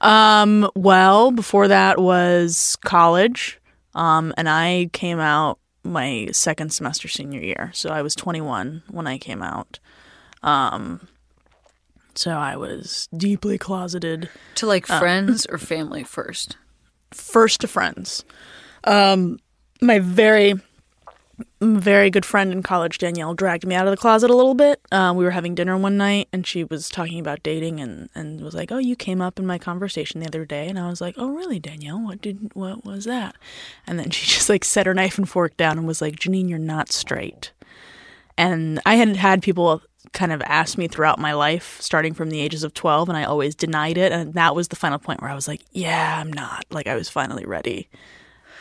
Um, 0.00 0.68
well, 0.74 1.30
before 1.30 1.68
that 1.68 2.00
was 2.00 2.76
college. 2.84 3.60
Um, 3.94 4.32
and 4.36 4.48
I 4.48 4.88
came 4.92 5.20
out 5.20 5.58
my 5.84 6.28
second 6.32 6.72
semester 6.72 7.08
senior 7.08 7.40
year. 7.40 7.70
So 7.74 7.90
I 7.90 8.02
was 8.02 8.14
21 8.14 8.82
when 8.90 9.06
I 9.06 9.18
came 9.18 9.42
out. 9.42 9.78
Um, 10.42 11.08
so 12.14 12.32
I 12.32 12.56
was 12.56 13.08
deeply 13.16 13.58
closeted, 13.58 14.28
To 14.56 14.66
like 14.66 14.86
friends 14.86 15.46
or 15.46 15.58
family 15.58 16.04
first? 16.04 16.56
first 17.12 17.60
to 17.60 17.68
friends. 17.68 18.24
Um, 18.84 19.38
my 19.80 19.98
very, 19.98 20.54
very 21.60 22.10
good 22.10 22.24
friend 22.24 22.52
in 22.52 22.62
college, 22.62 22.98
Danielle, 22.98 23.34
dragged 23.34 23.66
me 23.66 23.74
out 23.74 23.86
of 23.86 23.90
the 23.90 23.96
closet 23.96 24.30
a 24.30 24.34
little 24.36 24.54
bit. 24.54 24.80
Uh, 24.90 25.12
we 25.14 25.24
were 25.24 25.30
having 25.30 25.54
dinner 25.54 25.76
one 25.76 25.96
night, 25.96 26.28
and 26.32 26.46
she 26.46 26.64
was 26.64 26.88
talking 26.88 27.20
about 27.20 27.42
dating, 27.42 27.80
and, 27.80 28.08
and 28.14 28.40
was 28.40 28.54
like, 28.54 28.72
"Oh, 28.72 28.78
you 28.78 28.96
came 28.96 29.20
up 29.20 29.38
in 29.38 29.46
my 29.46 29.58
conversation 29.58 30.20
the 30.20 30.26
other 30.26 30.44
day," 30.44 30.68
and 30.68 30.78
I 30.78 30.88
was 30.88 31.00
like, 31.00 31.14
"Oh, 31.18 31.30
really, 31.30 31.58
Danielle? 31.58 32.00
What 32.02 32.20
did 32.22 32.50
what 32.54 32.84
was 32.84 33.04
that?" 33.04 33.36
And 33.86 33.98
then 33.98 34.10
she 34.16 34.26
just 34.26 34.48
like 34.48 34.64
set 34.64 34.86
her 34.86 34.94
knife 34.94 35.18
and 35.18 35.28
fork 35.28 35.56
down 35.56 35.78
and 35.78 35.86
was 35.86 36.00
like, 36.00 36.16
"Janine, 36.16 36.48
you're 36.48 36.58
not 36.58 36.92
straight." 36.92 37.52
And 38.38 38.80
I 38.86 38.94
had 38.94 39.16
had 39.16 39.42
people 39.42 39.82
kind 40.12 40.32
of 40.32 40.42
asked 40.42 40.76
me 40.78 40.88
throughout 40.88 41.18
my 41.18 41.32
life, 41.32 41.80
starting 41.80 42.12
from 42.14 42.30
the 42.30 42.40
ages 42.40 42.64
of 42.64 42.74
12, 42.74 43.08
and 43.08 43.16
I 43.16 43.24
always 43.24 43.54
denied 43.54 43.96
it. 43.98 44.12
And 44.12 44.34
that 44.34 44.54
was 44.54 44.68
the 44.68 44.76
final 44.76 44.98
point 44.98 45.22
where 45.22 45.30
I 45.30 45.34
was 45.34 45.48
like, 45.48 45.62
yeah, 45.72 46.18
I'm 46.20 46.32
not. 46.32 46.64
Like, 46.70 46.86
I 46.86 46.94
was 46.94 47.08
finally 47.08 47.44
ready 47.46 47.88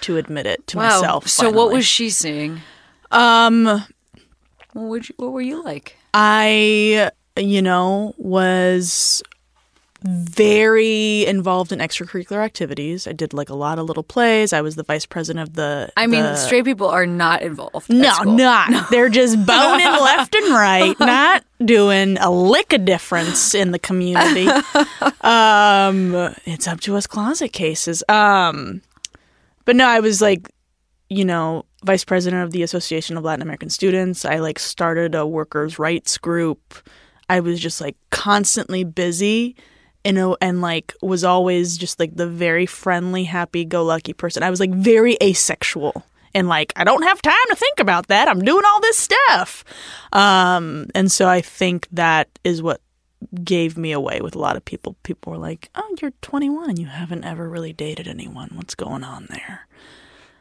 to 0.01 0.17
admit 0.17 0.45
it 0.45 0.65
to 0.67 0.77
Wow. 0.77 0.85
myself. 0.85 1.27
so 1.27 1.49
what 1.49 1.71
was 1.71 1.85
she 1.85 2.09
seeing? 2.09 2.61
um 3.11 3.65
What 3.65 3.85
would 4.73 5.09
you, 5.09 5.15
what 5.17 5.31
were 5.33 5.41
you 5.41 5.63
like? 5.63 5.97
I, 6.13 7.11
you 7.37 7.61
know, 7.61 8.13
was 8.17 9.21
very 10.03 11.25
involved 11.27 11.71
in 11.71 11.79
extracurricular 11.79 12.43
activities. 12.43 13.05
I 13.05 13.11
did 13.11 13.33
like 13.33 13.49
a 13.49 13.55
lot 13.55 13.77
of 13.77 13.85
little 13.85 14.03
plays. 14.03 14.51
I 14.51 14.61
was 14.61 14.75
the 14.75 14.83
vice 14.83 15.05
president 15.05 15.47
of 15.47 15.55
the. 15.55 15.91
I 15.95 16.07
mean, 16.07 16.23
the- 16.23 16.35
straight 16.35 16.65
people 16.65 16.87
are 16.87 17.05
not 17.05 17.43
involved. 17.43 17.89
No, 17.89 18.15
not. 18.23 18.89
They're 18.89 19.09
just 19.09 19.45
boning 19.45 19.85
left 19.91 20.33
and 20.35 20.53
right, 20.53 20.99
not 20.99 21.43
doing 21.63 22.17
a 22.17 22.31
lick 22.31 22.73
of 22.73 22.85
difference 22.85 23.53
in 23.53 23.71
the 23.71 23.79
community. 23.79 24.47
um, 25.21 26.33
it's 26.45 26.67
up 26.67 26.79
to 26.81 26.95
us 26.95 27.05
closet 27.05 27.53
cases. 27.53 28.03
Um, 28.09 28.81
but 29.65 29.75
no, 29.75 29.87
I 29.87 29.99
was 29.99 30.21
like, 30.21 30.49
you 31.09 31.25
know, 31.25 31.65
vice 31.83 32.03
president 32.05 32.43
of 32.43 32.51
the 32.51 32.63
Association 32.63 33.17
of 33.17 33.23
Latin 33.23 33.43
American 33.43 33.69
Students. 33.69 34.25
I 34.25 34.37
like 34.37 34.57
started 34.57 35.13
a 35.13 35.27
workers' 35.27 35.77
rights 35.77 36.17
group. 36.17 36.75
I 37.29 37.39
was 37.39 37.59
just 37.59 37.79
like 37.81 37.95
constantly 38.09 38.83
busy. 38.83 39.55
Know, 40.05 40.35
and 40.41 40.61
like 40.61 40.93
was 41.01 41.23
always 41.23 41.77
just 41.77 41.99
like 41.99 42.15
the 42.15 42.27
very 42.27 42.65
friendly, 42.65 43.23
happy 43.25 43.65
go 43.65 43.83
lucky 43.83 44.13
person. 44.13 44.43
I 44.43 44.49
was 44.49 44.59
like 44.59 44.71
very 44.71 45.15
asexual 45.21 46.03
and 46.33 46.47
like 46.47 46.73
I 46.75 46.83
don't 46.83 47.03
have 47.03 47.21
time 47.21 47.47
to 47.49 47.55
think 47.55 47.79
about 47.79 48.07
that. 48.07 48.27
I'm 48.27 48.41
doing 48.41 48.63
all 48.65 48.81
this 48.81 48.97
stuff. 48.97 49.63
Um 50.11 50.87
and 50.95 51.11
so 51.11 51.27
I 51.29 51.41
think 51.41 51.87
that 51.91 52.27
is 52.43 52.61
what 52.63 52.81
gave 53.43 53.77
me 53.77 53.91
away 53.91 54.19
with 54.21 54.35
a 54.35 54.39
lot 54.39 54.55
of 54.57 54.65
people. 54.65 54.95
People 55.03 55.31
were 55.31 55.37
like, 55.37 55.69
"Oh, 55.75 55.95
you're 56.01 56.11
21 56.23 56.69
and 56.71 56.79
you 56.79 56.87
haven't 56.87 57.23
ever 57.23 57.47
really 57.47 57.71
dated 57.73 58.07
anyone. 58.07 58.49
What's 58.55 58.73
going 58.75 59.03
on 59.03 59.27
there?" 59.29 59.67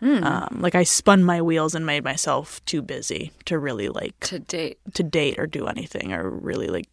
Um, 0.03 0.61
like 0.63 0.75
I 0.75 0.85
spun 0.85 1.23
my 1.23 1.43
wheels 1.43 1.75
and 1.75 1.85
made 1.85 2.03
myself 2.05 2.65
too 2.65 2.81
busy 2.81 3.33
to 3.45 3.59
really 3.59 3.91
like 3.91 4.19
To 4.21 4.39
date. 4.39 4.79
to 4.95 5.03
date 5.03 5.39
or 5.39 5.47
do 5.47 5.67
anything 5.67 6.15
or 6.15 6.31
really 6.31 6.69
like 6.69 6.89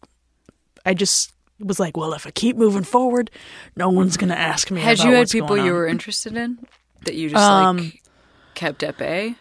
I 0.84 0.92
just 0.92 1.32
was 1.60 1.78
like, 1.80 1.96
well, 1.96 2.12
if 2.14 2.26
I 2.26 2.30
keep 2.30 2.56
moving 2.56 2.84
forward, 2.84 3.30
no 3.76 3.90
one's 3.90 4.16
gonna 4.16 4.34
ask 4.34 4.70
me. 4.70 4.80
Had 4.80 4.98
you 5.00 5.12
had 5.12 5.28
people 5.30 5.56
you 5.56 5.72
were 5.72 5.86
interested 5.86 6.36
in 6.36 6.58
that 7.04 7.14
you 7.14 7.30
just 7.30 7.42
Um, 7.42 7.76
like 7.78 8.02
kept 8.54 8.82
at 8.82 8.98
bay? 8.98 9.34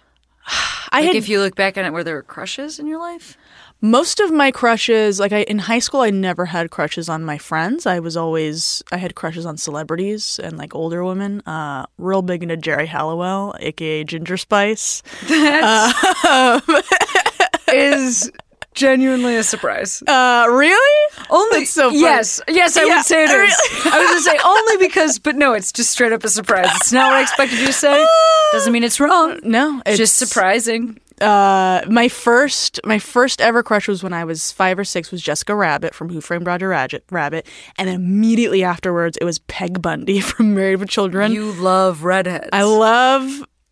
I 0.92 1.00
Like 1.02 1.06
had 1.08 1.16
if 1.16 1.30
you 1.30 1.40
look 1.42 1.56
back 1.56 1.78
on 1.78 1.86
it, 1.86 1.94
were 1.94 2.04
there 2.04 2.22
crushes 2.22 2.80
in 2.80 2.88
your 2.88 3.00
life? 3.00 3.38
most 3.80 4.20
of 4.20 4.32
my 4.32 4.50
crushes. 4.50 5.20
Like 5.20 5.32
I 5.32 5.44
in 5.44 5.60
high 5.60 5.78
school, 5.78 6.02
I 6.02 6.10
never 6.10 6.46
had 6.46 6.72
crushes 6.72 7.10
on 7.10 7.24
my 7.24 7.38
friends. 7.38 7.86
I 7.86 8.00
was 8.00 8.18
always 8.18 8.82
I 8.92 8.98
had 8.98 9.14
crushes 9.14 9.46
on 9.46 9.58
celebrities 9.58 10.40
and 10.44 10.58
like 10.58 10.74
older 10.74 11.04
women. 11.04 11.42
Uh, 11.42 11.86
real 12.00 12.24
big 12.24 12.42
into 12.42 12.58
Geri 12.58 12.88
Halliwell, 12.88 13.54
aka 13.60 14.04
Ginger 14.04 14.38
Spice. 14.38 15.04
Is 17.72 18.32
genuinely 18.78 19.36
a 19.36 19.44
surprise. 19.44 20.02
Uh, 20.08 20.46
really? 20.50 21.14
Only 21.30 21.60
That's 21.60 21.72
so 21.72 21.90
funny. 21.90 22.00
yes, 22.00 22.40
yes, 22.48 22.78
I 22.78 22.84
Yeah, 22.86 22.96
would 22.98 23.06
say 23.06 23.24
it 23.24 23.30
is. 23.30 23.32
really. 23.34 23.92
I 23.94 24.00
was 24.00 24.08
gonna 24.08 24.22
say 24.22 24.38
only 24.46 24.78
because, 24.88 25.20
but 25.20 25.36
no, 25.36 25.54
it's 25.54 25.72
just 25.74 25.92
straight 25.92 26.14
up 26.14 26.24
a 26.24 26.30
surprise. 26.30 26.70
It's 26.76 26.94
not 26.94 27.08
what 27.12 27.18
I 27.18 27.22
expected 27.24 27.60
you 27.60 27.66
to 27.68 27.74
say. 27.74 28.06
Doesn't 28.54 28.72
mean 28.72 28.84
it's 28.84 29.00
wrong. 29.00 29.40
No, 29.44 29.82
it's 29.86 29.98
just 29.98 30.16
surprising. 30.18 31.00
uh 31.20 31.82
my 31.90 32.08
first 32.08 32.80
my 32.86 33.00
first 33.00 33.42
ever 33.42 33.64
crush 33.64 33.88
was 33.88 34.04
when 34.04 34.14
I 34.14 34.24
was 34.24 34.52
five 34.52 34.78
or 34.78 34.84
six 34.84 35.10
was 35.12 35.20
Jessica 35.22 35.56
Rabbit 35.56 35.96
from 35.96 36.10
Who 36.10 36.22
Framed 36.22 36.46
Roger 36.46 36.68
Rabbit, 36.70 37.04
Rabbit 37.10 37.48
and 37.80 37.90
immediately 37.90 38.64
afterwards 38.64 39.18
it 39.20 39.24
was 39.26 39.40
Peg 39.40 39.82
Bundy 39.82 40.20
from 40.30 40.54
Married 40.54 40.76
with 40.80 40.90
Children. 40.90 41.32
You 41.32 41.52
love 41.54 42.04
redheads. 42.04 42.50
I 42.54 42.62
love 42.64 43.24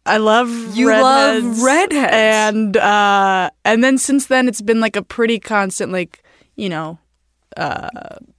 I 0.06 0.18
love 0.18 0.50
You 0.76 0.88
love 0.90 1.44
redheads, 1.44 1.64
redheads. 1.64 2.14
and 2.14 2.78
uh 2.78 3.50
and 3.64 3.84
then 3.84 3.98
since 3.98 4.28
then 4.28 4.48
it's 4.48 4.62
been 4.62 4.80
like 4.80 4.96
a 4.96 5.02
pretty 5.02 5.40
constant 5.40 5.92
like 5.92 6.24
you 6.56 6.70
know 6.70 7.00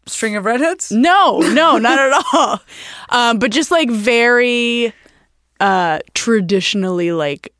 string 0.06 0.36
of 0.36 0.44
redheads. 0.44 0.92
no 0.92 1.40
no 1.40 1.78
not 1.86 1.98
at 1.98 2.24
all. 2.32 2.60
Um 3.08 3.38
but 3.38 3.50
just 3.50 3.70
like 3.70 3.90
very 3.90 4.92
uh 5.60 5.98
traditionally 6.14 7.12
like 7.12 7.52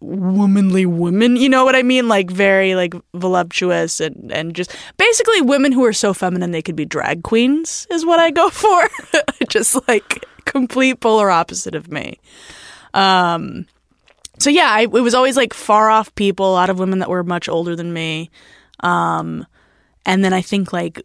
womanly 0.00 0.84
women 0.84 1.36
you 1.36 1.48
know 1.48 1.64
what 1.64 1.74
i 1.76 1.82
mean? 1.82 2.08
Like 2.08 2.30
very 2.30 2.74
like 2.74 2.94
voluptuous 3.14 4.00
and 4.00 4.30
and 4.32 4.54
just 4.54 4.74
basically 4.98 5.40
women 5.40 5.72
who 5.72 5.84
are 5.84 5.92
so 5.92 6.12
feminine 6.12 6.50
they 6.50 6.62
could 6.62 6.76
be 6.76 6.84
drag 6.84 7.22
queens 7.22 7.86
is 7.90 8.04
what 8.04 8.18
i 8.18 8.30
go 8.30 8.50
for. 8.62 8.88
Just 9.48 9.86
like 9.88 10.24
complete 10.44 11.00
polar 11.00 11.30
opposite 11.30 11.74
of 11.74 11.90
me 11.90 12.18
um 12.94 13.66
so 14.38 14.50
yeah 14.50 14.68
I, 14.70 14.82
it 14.82 14.88
was 14.88 15.14
always 15.14 15.36
like 15.36 15.54
far 15.54 15.90
off 15.90 16.14
people 16.14 16.50
a 16.50 16.54
lot 16.54 16.70
of 16.70 16.78
women 16.78 16.98
that 17.00 17.10
were 17.10 17.24
much 17.24 17.48
older 17.48 17.76
than 17.76 17.92
me 17.92 18.30
um 18.80 19.46
and 20.06 20.24
then 20.24 20.32
i 20.32 20.42
think 20.42 20.72
like 20.72 21.04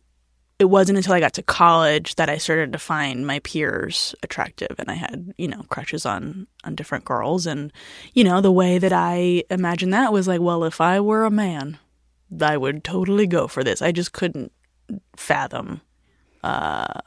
it 0.58 0.65
wasn't 0.65 0.98
until 0.98 1.13
I 1.13 1.19
got 1.19 1.34
to 1.34 1.43
college 1.43 2.15
that 2.15 2.30
I 2.30 2.38
started 2.38 2.71
to 2.71 2.80
find 2.80 3.28
my 3.28 3.39
peers 3.39 4.15
attractive 4.24 4.76
and 4.80 4.89
I 4.89 4.93
had, 4.93 5.34
you 5.38 5.48
know, 5.48 5.63
crushes 5.69 6.06
on 6.06 6.48
on 6.63 6.76
different 6.76 7.04
girls 7.04 7.45
and 7.45 7.74
you 8.13 8.24
know, 8.24 8.39
the 8.39 8.52
way 8.52 8.78
that 8.78 8.93
I 8.93 9.43
imagined 9.50 9.93
that 9.93 10.13
was 10.13 10.28
like, 10.28 10.39
well, 10.39 10.63
if 10.63 10.80
I 10.80 11.00
were 11.02 11.26
a 11.26 11.32
man, 11.32 11.78
I 12.41 12.56
would 12.56 12.84
totally 12.84 13.28
go 13.28 13.48
for 13.48 13.63
this. 13.63 13.82
I 13.82 13.91
just 13.91 14.13
couldn't 14.13 14.52
fathom 15.17 15.82
uh 16.43 17.02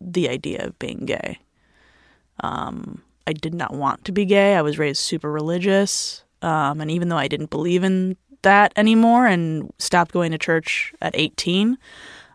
the 0.00 0.28
idea 0.28 0.66
of 0.66 0.78
being 0.78 1.06
gay. 1.06 1.38
Um 2.40 3.02
I 3.26 3.32
did 3.32 3.54
not 3.54 3.72
want 3.72 4.04
to 4.06 4.12
be 4.12 4.24
gay. 4.24 4.56
I 4.56 4.62
was 4.62 4.78
raised 4.78 5.00
super 5.00 5.30
religious. 5.30 6.24
Um 6.42 6.80
and 6.80 6.90
even 6.90 7.08
though 7.08 7.18
I 7.18 7.28
didn't 7.28 7.50
believe 7.50 7.84
in 7.84 8.16
that 8.42 8.72
anymore 8.76 9.26
and 9.26 9.72
stopped 9.78 10.12
going 10.12 10.32
to 10.32 10.38
church 10.38 10.92
at 11.00 11.14
18, 11.14 11.78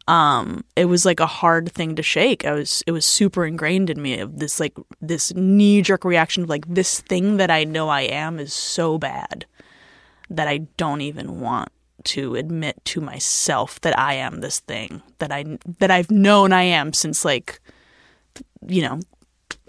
um 0.08 0.64
it 0.76 0.86
was 0.86 1.06
like 1.06 1.20
a 1.20 1.26
hard 1.28 1.72
thing 1.72 1.96
to 1.96 2.02
shake 2.02 2.46
i 2.46 2.52
was 2.52 2.84
it 2.88 2.92
was 2.92 3.06
super 3.06 3.46
ingrained 3.46 3.90
in 3.90 4.02
me 4.02 4.20
of 4.20 4.40
this 4.40 4.60
like 4.60 4.76
this 5.02 5.34
knee 5.36 5.82
jerk 5.82 6.06
reaction 6.06 6.44
of 6.44 6.50
like 6.50 6.66
this 6.68 7.02
thing 7.02 7.38
that 7.38 7.52
i 7.52 7.64
know 7.64 7.90
i 7.90 8.02
am 8.02 8.40
is 8.40 8.54
so 8.54 8.98
bad 8.98 9.46
that 10.30 10.48
i 10.48 10.60
don't 10.78 11.02
even 11.02 11.42
want 11.42 11.70
to 12.04 12.36
admit 12.36 12.78
to 12.86 13.02
myself 13.02 13.82
that 13.82 13.98
i 14.00 14.14
am 14.14 14.40
this 14.40 14.60
thing 14.62 15.02
that 15.20 15.32
i 15.32 15.44
that 15.80 15.92
i've 15.92 16.10
known 16.10 16.54
i 16.54 16.64
am 16.64 16.94
since 16.94 17.26
like 17.26 17.60
you 18.66 18.82
know 18.82 19.00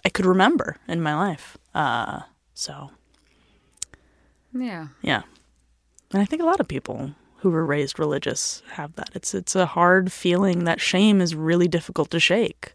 i 0.05 0.09
could 0.09 0.27
remember 0.27 0.77
in 0.89 1.01
my 1.01 1.15
life 1.15 1.57
uh 1.75 2.21
so 2.55 2.91
Yeah. 4.53 4.89
yeah. 5.03 5.23
And 6.13 6.23
I 6.23 6.25
think 6.25 6.41
a 6.43 6.47
lot 6.47 6.59
of 6.61 6.67
people 6.69 7.13
who 7.41 7.51
were 7.51 7.65
raised 7.67 7.99
religious 7.99 8.63
have 8.73 8.95
that. 8.97 9.11
It's 9.15 9.35
it's 9.35 9.55
a 9.55 9.67
hard 9.67 10.11
feeling 10.11 10.65
that 10.65 10.81
shame 10.81 11.21
is 11.21 11.35
really 11.35 11.69
difficult 11.69 12.11
to 12.11 12.19
shake. 12.19 12.73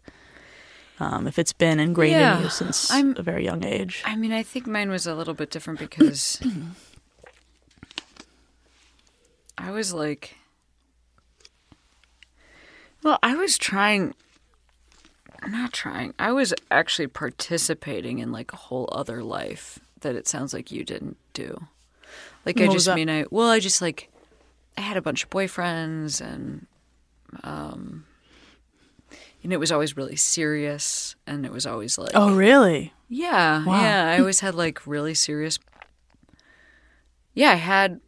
Um, 1.00 1.26
if 1.26 1.38
it's 1.38 1.52
been 1.52 1.80
ingrained 1.80 2.12
Yeah. 2.20 2.36
in 2.38 2.44
you 2.44 2.48
since 2.48 2.90
I'm- 2.90 3.14
a 3.18 3.22
very 3.22 3.44
young 3.44 3.64
age. 3.64 4.02
I 4.06 4.14
mean, 4.16 4.32
I 4.32 4.42
think 4.44 4.66
mine 4.66 4.88
was 4.90 5.06
a 5.06 5.14
little 5.14 5.34
bit 5.34 5.50
different 5.50 5.80
because 5.80 6.40
I 9.58 9.70
was 9.70 9.92
like, 9.92 10.36
well, 13.02 13.18
I 13.22 13.34
was 13.36 13.58
trying, 13.58 14.14
not 15.50 15.72
trying, 15.72 16.14
I 16.18 16.32
was 16.32 16.54
actually 16.70 17.06
participating 17.08 18.18
in 18.18 18.32
like 18.32 18.52
a 18.52 18.56
whole 18.56 18.88
other 18.92 19.22
life 19.22 19.78
that 20.00 20.14
it 20.16 20.26
sounds 20.28 20.52
like 20.52 20.70
you 20.70 20.84
didn't 20.84 21.16
do. 21.32 21.66
Like, 22.44 22.60
I 22.60 22.66
What 22.66 22.74
was 22.74 22.84
just 22.84 22.94
mean, 22.96 23.08
I, 23.10 23.24
well, 23.30 23.48
I 23.48 23.58
just 23.60 23.80
like, 23.82 24.10
I 24.76 24.82
had 24.82 24.96
a 24.96 25.02
bunch 25.02 25.24
of 25.24 25.30
boyfriends 25.30 26.20
and, 26.20 26.66
um, 27.42 28.04
and 29.42 29.52
it 29.52 29.58
was 29.58 29.72
always 29.72 29.96
really 29.96 30.16
serious 30.16 31.16
and 31.26 31.44
it 31.46 31.52
was 31.52 31.66
always 31.66 31.96
like, 31.98 32.12
oh, 32.14 32.34
really? 32.34 32.92
yeah, 33.08 33.64
Wow. 33.64 33.80
yeah. 33.80 34.10
I 34.10 34.18
always 34.18 34.40
had 34.40 34.54
like 34.54 34.86
really 34.86 35.14
serious. 35.14 35.58
Yeah, 37.34 37.50
I 37.52 37.56
had 37.56 38.00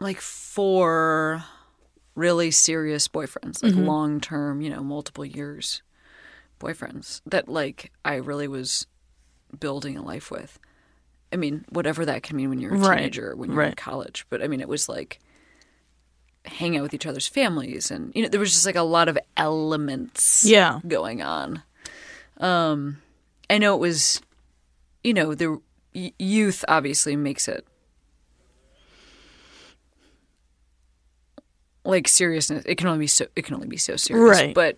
like 0.00 0.20
four 0.20 1.44
really 2.14 2.50
serious 2.50 3.06
boyfriends, 3.08 3.62
like 3.62 3.74
long 3.74 4.20
term, 4.20 4.60
you 4.60 4.70
know, 4.70 4.82
multiple 4.82 5.24
years 5.24 5.82
boyfriends 6.60 7.20
that 7.26 7.48
like 7.48 7.90
I 8.04 8.14
really 8.16 8.46
was 8.48 8.86
building 9.58 9.96
a 9.96 10.02
life 10.02 10.30
with. 10.30 10.58
I 11.32 11.36
mean, 11.36 11.64
whatever 11.70 12.04
that 12.06 12.22
can 12.22 12.36
mean 12.36 12.48
when 12.50 12.60
you're 12.60 12.74
a 12.74 12.78
Right, 12.78 12.98
teenager, 12.98 13.32
or 13.32 13.36
when 13.36 13.50
you're 13.52 13.62
in 13.62 13.74
college, 13.74 14.26
but 14.30 14.42
I 14.42 14.46
mean, 14.48 14.60
it 14.60 14.68
was 14.68 14.88
like 14.88 15.18
hang 16.44 16.76
out 16.76 16.82
with 16.82 16.94
each 16.94 17.04
other's 17.06 17.26
families 17.26 17.90
and 17.90 18.12
you 18.14 18.22
know 18.22 18.28
there 18.28 18.40
was 18.40 18.52
just 18.52 18.64
like 18.64 18.74
a 18.76 18.80
lot 18.82 19.08
of 19.08 19.18
elements 19.36 20.42
Yeah. 20.46 20.80
going 20.88 21.20
on 21.20 21.62
um 22.38 22.96
i 23.50 23.58
know 23.58 23.74
it 23.74 23.78
was 23.78 24.22
you 25.04 25.12
know 25.12 25.34
the 25.34 25.60
y- 25.94 26.14
youth 26.18 26.64
obviously 26.66 27.14
makes 27.14 27.46
it 27.46 27.66
like 31.84 32.08
seriousness 32.08 32.64
it 32.66 32.76
can 32.76 32.86
only 32.86 33.00
be 33.00 33.06
so 33.06 33.26
it 33.36 33.44
can 33.44 33.54
only 33.54 33.68
be 33.68 33.76
so 33.76 33.96
serious 33.96 34.38
Right. 34.40 34.54
but 34.54 34.76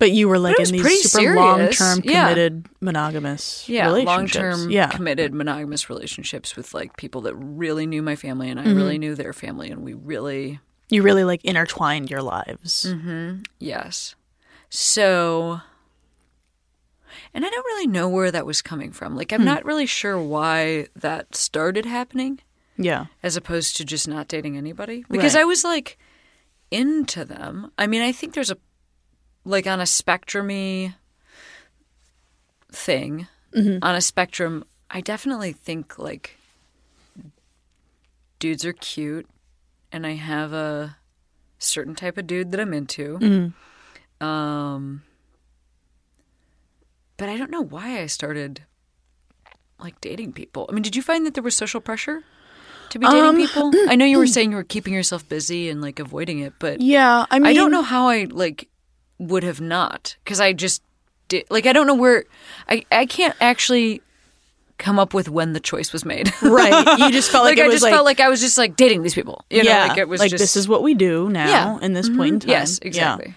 But 0.00 0.10
you 0.10 0.28
were 0.28 0.38
like 0.40 0.56
But 0.56 0.58
it 0.58 0.62
was 0.62 0.70
in 0.70 0.76
these 0.82 1.10
super 1.12 1.22
serious. 1.22 1.36
long-term 1.80 2.00
Yeah. 2.04 2.22
committed 2.30 2.66
monogamous 2.80 3.68
yeah, 3.68 3.86
long 3.88 4.04
relationships. 4.06 4.32
term 4.34 4.70
Yeah. 4.70 4.88
committed 4.88 5.32
monogamous 5.34 5.88
relationships 5.88 6.56
with 6.56 6.74
like 6.74 6.96
people 6.96 7.20
that 7.20 7.34
really 7.36 7.86
knew 7.86 8.02
my 8.02 8.16
family 8.16 8.50
and 8.50 8.58
I 8.58 8.64
Mm-hmm. 8.64 8.76
really 8.76 8.98
knew 8.98 9.14
their 9.14 9.32
family 9.32 9.70
and 9.70 9.82
we 9.84 9.94
really 9.94 10.58
you 10.88 11.02
really 11.02 11.22
like 11.22 11.44
intertwined 11.44 12.10
your 12.10 12.22
lives. 12.22 12.86
Mm. 12.88 13.44
yes. 13.60 14.16
So 14.70 15.60
and 17.34 17.44
I 17.44 17.50
don't 17.50 17.64
really 17.66 17.86
know 17.86 18.08
where 18.08 18.30
that 18.30 18.46
was 18.46 18.62
coming 18.62 18.92
from. 18.92 19.14
Like 19.16 19.30
Hmm. 19.30 19.36
I'm 19.40 19.44
not 19.44 19.64
really 19.64 19.86
sure 19.86 20.18
why 20.20 20.86
that 20.96 21.36
started 21.36 21.84
happening 21.86 22.40
Yeah. 22.76 23.06
as 23.22 23.36
opposed 23.36 23.76
to 23.76 23.84
just 23.84 24.08
not 24.08 24.28
dating 24.28 24.56
anybody 24.56 25.04
because 25.10 25.34
Right. 25.34 25.42
I 25.42 25.44
was 25.44 25.62
like 25.62 25.98
into 26.70 27.24
them. 27.24 27.70
I 27.76 27.86
mean, 27.86 28.00
I 28.02 28.12
think 28.12 28.34
there's 28.34 28.50
a 28.50 28.56
like 29.44 29.66
on 29.66 29.80
a 29.80 29.84
spectrumy 29.84 30.94
thing. 32.72 33.26
Mm-hmm. 33.54 33.82
On 33.82 33.94
a 33.94 34.00
spectrum, 34.00 34.64
I 34.90 35.00
definitely 35.00 35.52
think 35.52 35.98
like 35.98 36.36
dudes 38.38 38.64
are 38.64 38.72
cute 38.72 39.28
and 39.92 40.06
I 40.06 40.12
have 40.14 40.52
a 40.52 40.96
certain 41.58 41.94
type 41.94 42.16
of 42.16 42.26
dude 42.26 42.52
that 42.52 42.60
I'm 42.60 42.72
into. 42.72 43.18
Mm-hmm. 43.18 44.24
Um 44.24 45.02
but 47.16 47.28
I 47.28 47.36
don't 47.36 47.50
know 47.50 47.60
why 47.62 48.00
I 48.00 48.06
started 48.06 48.62
like 49.78 50.00
dating 50.00 50.32
people. 50.32 50.66
I 50.70 50.72
mean, 50.72 50.82
did 50.82 50.96
you 50.96 51.02
find 51.02 51.26
that 51.26 51.34
there 51.34 51.42
was 51.42 51.54
social 51.54 51.80
pressure 51.80 52.22
to 52.90 52.98
be 52.98 53.04
dating 53.06 53.22
Um, 53.22 53.36
people? 53.36 53.72
I 53.88 53.96
know 53.96 54.06
you 54.06 54.18
were 54.18 54.26
saying 54.36 54.52
you 54.52 54.56
were 54.56 54.64
keeping 54.64 54.94
yourself 54.94 55.28
busy 55.28 55.68
and 55.68 55.82
like 55.82 55.98
avoiding 55.98 56.38
it, 56.38 56.54
but 56.58 56.80
Yeah, 56.80 57.26
I 57.30 57.38
mean 57.38 57.46
I 57.46 57.52
don't 57.52 57.70
know 57.70 57.82
how 57.82 58.08
I 58.08 58.24
like 58.30 58.68
would 59.20 59.44
have 59.44 59.60
not 59.60 60.16
because 60.24 60.40
I 60.40 60.52
just 60.52 60.82
did. 61.28 61.44
Like 61.50 61.66
I 61.66 61.72
don't 61.72 61.86
know 61.86 61.94
where 61.94 62.24
I 62.68 62.84
I 62.90 63.06
can't 63.06 63.36
actually 63.40 64.02
come 64.78 64.98
up 64.98 65.12
with 65.12 65.28
when 65.28 65.52
the 65.52 65.60
choice 65.60 65.92
was 65.92 66.04
made. 66.04 66.32
Right. 66.42 66.98
You 66.98 67.12
just 67.12 67.30
felt 67.30 67.44
like, 67.50 67.58
it 67.58 67.64
I 67.64 67.66
was 67.66 67.74
just 67.74 67.82
like, 67.82 67.92
felt 67.92 68.06
like 68.06 68.18
I 68.18 68.28
was 68.30 68.40
just 68.40 68.56
like 68.58 68.76
dating 68.76 69.02
these 69.02 69.14
people. 69.14 69.44
You 69.50 69.62
know, 69.62 69.70
yeah, 69.70 69.86
like 69.88 69.98
it 69.98 70.08
was 70.08 70.20
like 70.20 70.30
just 70.30 70.42
this 70.42 70.56
is 70.56 70.66
what 70.66 70.82
we 70.82 70.94
do 70.94 71.28
now 71.28 71.46
Yeah. 71.46 71.78
in 71.84 71.92
this 71.92 72.08
point 72.08 72.32
in 72.34 72.40
time. 72.40 72.48
yes, 72.50 72.78
Yeah. 72.82 72.88
exactly. 72.88 73.34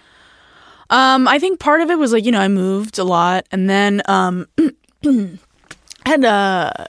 Um, 0.90 1.28
I 1.28 1.40
think 1.40 1.60
part 1.60 1.82
of 1.82 1.90
it 1.92 1.98
was 2.00 2.14
like 2.14 2.24
you 2.26 2.32
know 2.32 2.40
I 2.40 2.48
moved 2.48 2.98
a 2.98 3.04
lot, 3.04 3.46
and 3.52 3.70
then 3.70 4.02
um, 4.06 4.48
had 6.06 6.24
a. 6.24 6.88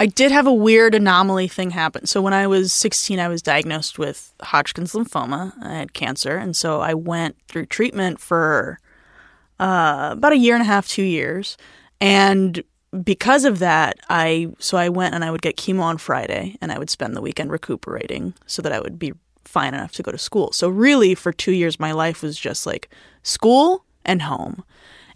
I 0.00 0.06
did 0.06 0.32
have 0.32 0.46
a 0.46 0.52
weird 0.52 0.94
anomaly 0.94 1.48
thing 1.48 1.70
happen. 1.70 2.06
So 2.06 2.20
when 2.20 2.32
I 2.32 2.46
was 2.46 2.72
16, 2.72 3.20
I 3.20 3.28
was 3.28 3.42
diagnosed 3.42 3.98
with 3.98 4.34
Hodgkin's 4.42 4.92
lymphoma. 4.92 5.52
I 5.62 5.74
had 5.74 5.92
cancer, 5.92 6.36
and 6.36 6.56
so 6.56 6.80
I 6.80 6.94
went 6.94 7.36
through 7.48 7.66
treatment 7.66 8.20
for 8.20 8.80
uh, 9.60 10.10
about 10.12 10.32
a 10.32 10.36
year 10.36 10.54
and 10.54 10.62
a 10.62 10.66
half, 10.66 10.88
two 10.88 11.04
years, 11.04 11.56
and 12.00 12.62
because 13.02 13.44
of 13.44 13.58
that, 13.60 13.98
I 14.08 14.48
so 14.58 14.76
I 14.76 14.88
went 14.88 15.14
and 15.14 15.24
I 15.24 15.30
would 15.30 15.42
get 15.42 15.56
chemo 15.56 15.82
on 15.82 15.98
Friday, 15.98 16.56
and 16.60 16.72
I 16.72 16.78
would 16.78 16.90
spend 16.90 17.16
the 17.16 17.22
weekend 17.22 17.52
recuperating 17.52 18.34
so 18.46 18.62
that 18.62 18.72
I 18.72 18.80
would 18.80 18.98
be 18.98 19.12
fine 19.44 19.74
enough 19.74 19.92
to 19.92 20.02
go 20.02 20.10
to 20.10 20.18
school. 20.18 20.50
So 20.52 20.68
really, 20.68 21.14
for 21.14 21.32
two 21.32 21.52
years, 21.52 21.78
my 21.78 21.92
life 21.92 22.22
was 22.22 22.36
just 22.38 22.66
like 22.66 22.88
school 23.22 23.84
and 24.04 24.22
home, 24.22 24.64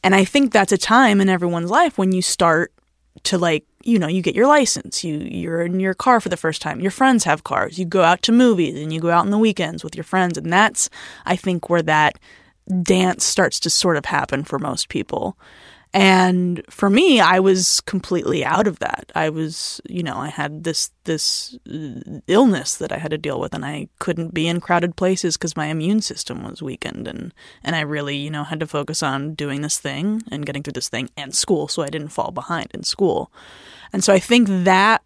and 0.04 0.14
I 0.14 0.24
think 0.24 0.52
that's 0.52 0.72
a 0.72 0.78
time 0.78 1.20
in 1.20 1.28
everyone's 1.28 1.70
life 1.70 1.98
when 1.98 2.12
you 2.12 2.22
start 2.22 2.72
to 3.24 3.38
like 3.38 3.64
you 3.88 3.98
know 3.98 4.07
you 4.07 4.22
get 4.22 4.35
your 4.35 4.46
license. 4.46 5.03
You 5.03 5.18
you're 5.18 5.62
in 5.62 5.81
your 5.81 5.94
car 5.94 6.20
for 6.20 6.29
the 6.29 6.37
first 6.37 6.61
time. 6.62 6.81
Your 6.81 6.90
friends 6.90 7.24
have 7.24 7.44
cars. 7.44 7.79
You 7.79 7.87
go 7.87 8.03
out 8.03 8.22
to 8.22 8.33
movies 8.33 8.81
and 8.81 8.92
you 8.92 9.01
go 9.01 9.11
out 9.11 9.24
on 9.24 9.31
the 9.31 9.38
weekends 9.38 9.83
with 9.83 9.96
your 9.96 10.05
friends. 10.05 10.37
And 10.38 10.53
that's 10.53 10.90
i 11.27 11.37
think 11.37 11.68
where 11.70 11.83
that 11.83 12.18
dance 12.83 13.24
starts 13.24 13.59
to 13.61 13.70
sort 13.70 13.96
of 13.96 14.05
happen 14.05 14.44
for 14.44 14.59
most 14.59 14.88
people 14.88 15.38
and 15.94 16.62
for 16.68 16.90
me 16.90 17.20
i 17.20 17.40
was 17.40 17.81
completely 17.83 18.44
out 18.44 18.66
of 18.66 18.79
that. 18.79 19.11
I 19.14 19.31
was 19.31 19.81
you 19.88 20.03
know 20.03 20.16
i 20.16 20.29
had 20.29 20.64
this 20.64 20.90
this 21.05 21.59
uh, 21.68 22.20
illness 22.27 22.77
that 22.77 22.92
i 22.92 22.98
had 22.98 23.11
to 23.11 23.18
deal 23.18 23.40
with 23.40 23.55
and 23.55 23.64
i 23.64 23.88
couldn't 23.98 24.35
be 24.35 24.46
in 24.46 24.61
crowded 24.61 24.96
places 24.96 25.37
because 25.37 25.57
my 25.57 25.66
immune 25.66 26.03
system 26.03 26.44
was 26.44 26.62
weakened 26.62 27.09
and 27.09 27.33
and 27.64 27.74
i 27.74 27.81
really 27.81 28.16
you 28.16 28.31
know 28.31 28.44
had 28.44 28.61
to 28.61 28.66
focus 28.66 29.03
on 29.03 29.35
doing 29.35 29.62
this 29.62 29.79
thing 29.79 30.22
and 30.31 30.46
getting 30.46 30.62
through 30.62 30.74
this 30.74 30.88
thing 30.88 31.09
and 31.16 31.35
school 31.35 31.68
so 31.68 31.83
i 31.83 31.88
didn't 31.88 32.09
fall 32.09 32.31
behind 32.31 32.70
in 32.74 32.83
school. 32.83 33.33
And 33.92 34.05
so 34.05 34.12
i 34.12 34.18
think 34.18 34.48
that 34.48 35.05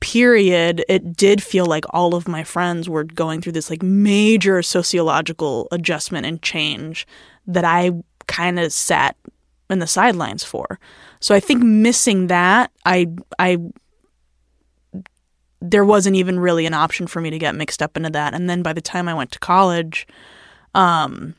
period 0.00 0.84
it 0.88 1.16
did 1.16 1.40
feel 1.42 1.64
like 1.64 1.84
all 1.90 2.14
of 2.16 2.26
my 2.26 2.42
friends 2.42 2.88
were 2.88 3.04
going 3.04 3.40
through 3.40 3.52
this 3.52 3.70
like 3.70 3.84
major 3.84 4.60
sociological 4.60 5.68
adjustment 5.70 6.26
and 6.26 6.42
change 6.42 7.06
that 7.46 7.64
i 7.64 7.92
kind 8.26 8.58
of 8.58 8.72
sat 8.72 9.16
in 9.72 9.78
the 9.78 9.86
sidelines 9.86 10.44
for. 10.44 10.78
So 11.20 11.34
I 11.34 11.40
think 11.40 11.62
missing 11.62 12.28
that, 12.28 12.70
I 12.84 13.08
I 13.38 13.58
there 15.60 15.84
wasn't 15.84 16.16
even 16.16 16.40
really 16.40 16.66
an 16.66 16.74
option 16.74 17.06
for 17.06 17.20
me 17.20 17.30
to 17.30 17.38
get 17.38 17.54
mixed 17.54 17.82
up 17.82 17.96
into 17.96 18.10
that. 18.10 18.34
And 18.34 18.50
then 18.50 18.62
by 18.62 18.72
the 18.72 18.80
time 18.80 19.08
I 19.08 19.14
went 19.14 19.30
to 19.32 19.38
college, 19.38 20.06
um 20.74 21.34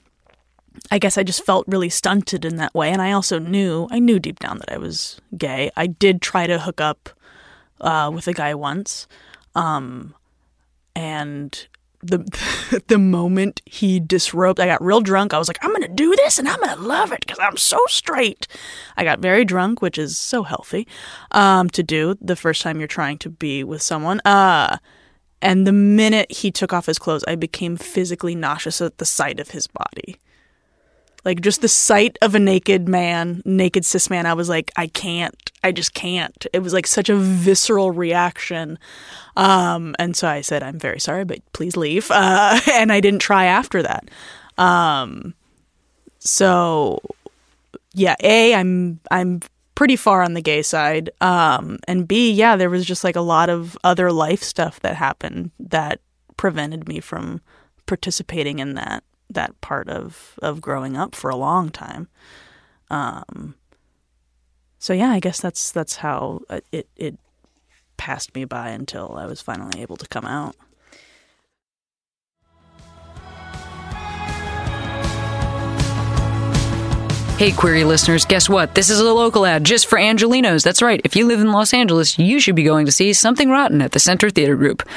I 0.89 0.97
guess 0.97 1.17
I 1.17 1.23
just 1.23 1.45
felt 1.45 1.67
really 1.67 1.89
stunted 1.89 2.45
in 2.45 2.55
that 2.55 2.73
way. 2.73 2.91
And 2.91 3.01
I 3.01 3.11
also 3.11 3.39
knew 3.39 3.87
I 3.91 3.99
knew 3.99 4.19
deep 4.19 4.39
down 4.39 4.57
that 4.59 4.71
I 4.71 4.77
was 4.77 5.19
gay. 5.37 5.71
I 5.75 5.87
did 5.87 6.21
try 6.21 6.47
to 6.47 6.59
hook 6.59 6.81
up 6.81 7.09
uh, 7.81 8.11
with 8.13 8.27
a 8.27 8.33
guy 8.33 8.55
once. 8.55 9.07
Um 9.55 10.15
and 10.95 11.67
the 12.05 12.81
the 12.87 12.97
moment 12.97 13.61
he 13.65 13.99
disrobed, 13.99 14.59
I 14.59 14.65
got 14.65 14.83
real 14.83 15.01
drunk. 15.01 15.33
I 15.33 15.39
was 15.39 15.47
like, 15.47 15.63
I'm 15.63 15.71
gonna 15.71 15.87
do 15.87 16.15
this 16.17 16.39
and 16.39 16.47
I'm 16.47 16.59
gonna 16.59 16.81
love 16.81 17.11
it 17.11 17.21
because 17.21 17.39
I'm 17.39 17.57
so 17.57 17.79
straight. 17.87 18.47
I 18.97 19.03
got 19.03 19.19
very 19.19 19.45
drunk, 19.45 19.81
which 19.81 19.97
is 19.97 20.17
so 20.17 20.43
healthy 20.43 20.87
um, 21.31 21.69
to 21.71 21.83
do 21.83 22.15
the 22.21 22.35
first 22.35 22.61
time 22.61 22.79
you're 22.79 22.87
trying 22.87 23.17
to 23.19 23.29
be 23.29 23.63
with 23.63 23.81
someone. 23.81 24.19
Uh, 24.25 24.77
and 25.41 25.67
the 25.67 25.73
minute 25.73 26.31
he 26.31 26.51
took 26.51 26.71
off 26.71 26.85
his 26.85 26.97
clothes, 26.97 27.25
I 27.27 27.35
became 27.35 27.75
physically 27.75 28.33
nauseous 28.33 28.81
at 28.81 28.97
the 28.97 29.05
sight 29.05 29.39
of 29.39 29.49
his 29.49 29.67
body. 29.67 30.17
Like 31.25 31.41
just 31.41 31.61
the 31.61 31.67
sight 31.67 32.17
of 32.21 32.35
a 32.35 32.39
naked 32.39 32.87
man, 32.87 33.41
naked 33.45 33.85
cis 33.85 34.09
man, 34.09 34.25
I 34.25 34.33
was 34.33 34.49
like, 34.49 34.71
I 34.75 34.87
can't. 34.87 35.35
I 35.63 35.71
just 35.71 35.93
can't. 35.93 36.45
It 36.51 36.59
was 36.59 36.73
like 36.73 36.85
such 36.85 37.09
a 37.09 37.15
visceral 37.15 37.91
reaction. 37.91 38.77
Um, 39.37 39.95
and 39.99 40.15
so 40.15 40.27
I 40.27 40.41
said, 40.41 40.63
I'm 40.63 40.77
very 40.77 40.99
sorry, 40.99 41.23
but 41.23 41.39
please 41.53 41.77
leave. 41.77 42.11
Uh, 42.11 42.59
and 42.71 42.91
I 42.91 42.99
didn't 42.99 43.21
try 43.21 43.45
after 43.45 43.81
that. 43.83 44.09
Um, 44.57 45.33
so 46.19 46.99
yeah, 47.93 48.15
A, 48.21 48.53
I'm 48.55 48.99
I'm 49.09 49.41
pretty 49.75 49.95
far 49.95 50.21
on 50.21 50.33
the 50.33 50.41
gay 50.41 50.61
side. 50.61 51.09
Um, 51.21 51.79
and 51.87 52.07
B, 52.07 52.31
yeah, 52.31 52.55
there 52.55 52.69
was 52.69 52.85
just 52.85 53.03
like 53.03 53.15
a 53.15 53.21
lot 53.21 53.49
of 53.49 53.77
other 53.83 54.11
life 54.11 54.43
stuff 54.43 54.79
that 54.81 54.95
happened 54.95 55.51
that 55.59 55.99
prevented 56.37 56.87
me 56.87 56.99
from 56.99 57.41
participating 57.85 58.59
in 58.59 58.75
that 58.75 59.03
that 59.33 59.59
part 59.61 59.89
of 59.89 60.37
of 60.41 60.61
growing 60.61 60.97
up 60.97 61.15
for 61.15 61.29
a 61.29 61.35
long 61.35 61.69
time. 61.69 62.07
Um, 62.89 63.55
so 64.79 64.93
yeah, 64.93 65.11
I 65.11 65.19
guess 65.19 65.41
that's 65.41 65.71
that's 65.71 65.97
how 65.97 66.41
uh, 66.49 66.61
it 66.71 66.87
it 66.95 67.17
passed 67.97 68.35
me 68.35 68.45
by 68.45 68.69
until 68.69 69.15
I 69.17 69.25
was 69.25 69.41
finally 69.41 69.81
able 69.81 69.97
to 69.97 70.07
come 70.07 70.25
out. 70.25 70.55
Hey, 77.37 77.51
Queery 77.51 77.83
listeners, 77.83 78.25
guess 78.25 78.47
what? 78.47 78.75
This 78.75 78.89
is 78.89 78.99
a 78.99 79.03
local 79.11 79.45
ad 79.45 79.63
just 79.63 79.87
for 79.87 79.97
Angelinos. 79.97 80.63
That's 80.63 80.81
right. 80.81 81.01
If 81.03 81.15
you 81.15 81.25
live 81.25 81.41
in 81.41 81.51
Los 81.51 81.73
Angeles, 81.73 82.17
you 82.19 82.39
should 82.39 82.55
be 82.55 82.63
going 82.63 82.85
to 82.85 82.91
see 82.91 83.11
Something 83.11 83.49
Rotten 83.49 83.81
at 83.81 83.91
the 83.91 83.99
Center 83.99 84.29
Theater 84.29 84.55
Group. 84.55 84.87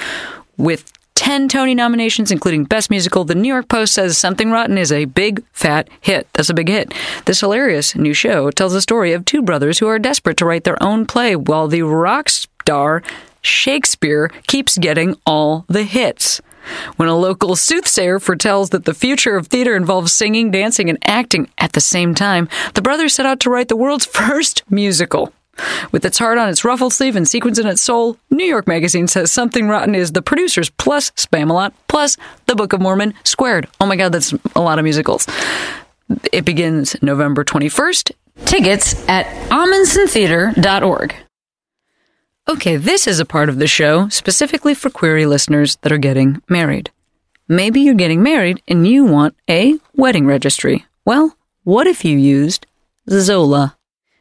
With 0.56 0.92
10 1.16 1.48
Tony 1.48 1.74
nominations, 1.74 2.30
including 2.30 2.64
Best 2.64 2.90
Musical, 2.90 3.24
the 3.24 3.34
New 3.34 3.48
York 3.48 3.68
Post 3.68 3.94
says 3.94 4.16
Something 4.16 4.50
Rotten 4.50 4.78
is 4.78 4.92
a 4.92 5.06
big, 5.06 5.42
fat 5.52 5.88
hit. 6.00 6.28
That's 6.34 6.50
a 6.50 6.54
big 6.54 6.68
hit. 6.68 6.94
This 7.24 7.40
hilarious 7.40 7.96
new 7.96 8.12
show 8.14 8.50
tells 8.50 8.74
the 8.74 8.82
story 8.82 9.12
of 9.12 9.24
two 9.24 9.42
brothers 9.42 9.78
who 9.78 9.88
are 9.88 9.98
desperate 9.98 10.36
to 10.36 10.44
write 10.44 10.64
their 10.64 10.80
own 10.82 11.06
play 11.06 11.34
while 11.34 11.68
the 11.68 11.82
rock 11.82 12.28
star 12.28 13.02
Shakespeare 13.40 14.30
keeps 14.46 14.76
getting 14.76 15.16
all 15.24 15.64
the 15.68 15.84
hits. 15.84 16.40
When 16.96 17.08
a 17.08 17.16
local 17.16 17.56
soothsayer 17.56 18.18
foretells 18.18 18.70
that 18.70 18.84
the 18.84 18.94
future 18.94 19.36
of 19.36 19.46
theater 19.46 19.74
involves 19.74 20.12
singing, 20.12 20.50
dancing, 20.50 20.90
and 20.90 20.98
acting 21.06 21.48
at 21.58 21.72
the 21.72 21.80
same 21.80 22.14
time, 22.14 22.48
the 22.74 22.82
brothers 22.82 23.14
set 23.14 23.26
out 23.26 23.40
to 23.40 23.50
write 23.50 23.68
the 23.68 23.76
world's 23.76 24.06
first 24.20 24.64
musical. 24.68 25.32
With 25.92 26.04
its 26.04 26.18
heart 26.18 26.38
on 26.38 26.48
its 26.48 26.64
ruffled 26.64 26.92
sleeve 26.92 27.16
and 27.16 27.26
sequins 27.26 27.58
in 27.58 27.66
its 27.66 27.80
soul, 27.80 28.18
New 28.30 28.44
York 28.44 28.66
Magazine 28.66 29.08
says 29.08 29.32
Something 29.32 29.68
Rotten 29.68 29.94
is 29.94 30.12
the 30.12 30.22
producers 30.22 30.70
plus 30.70 31.10
Spamalot 31.12 31.72
plus 31.88 32.16
The 32.46 32.54
Book 32.54 32.72
of 32.72 32.80
Mormon 32.80 33.14
squared. 33.24 33.68
Oh 33.80 33.86
my 33.86 33.96
god, 33.96 34.12
that's 34.12 34.34
a 34.54 34.60
lot 34.60 34.78
of 34.78 34.84
musicals. 34.84 35.26
It 36.32 36.44
begins 36.44 37.00
November 37.02 37.44
21st. 37.44 38.12
Tickets 38.44 39.08
at 39.08 39.26
ahmansontheater.org. 39.50 41.14
Okay, 42.48 42.76
this 42.76 43.06
is 43.08 43.18
a 43.18 43.24
part 43.24 43.48
of 43.48 43.58
the 43.58 43.66
show 43.66 44.08
specifically 44.08 44.74
for 44.74 44.88
Queery 44.90 45.26
listeners 45.26 45.76
that 45.82 45.90
are 45.90 45.98
getting 45.98 46.42
married. 46.48 46.90
Maybe 47.48 47.80
you're 47.80 47.94
getting 47.94 48.22
married 48.22 48.62
and 48.68 48.86
you 48.86 49.04
want 49.04 49.36
a 49.48 49.78
wedding 49.94 50.26
registry. 50.26 50.84
Well, 51.04 51.36
what 51.64 51.86
if 51.86 52.04
you 52.04 52.16
used 52.16 52.66
Zola? 53.10 53.76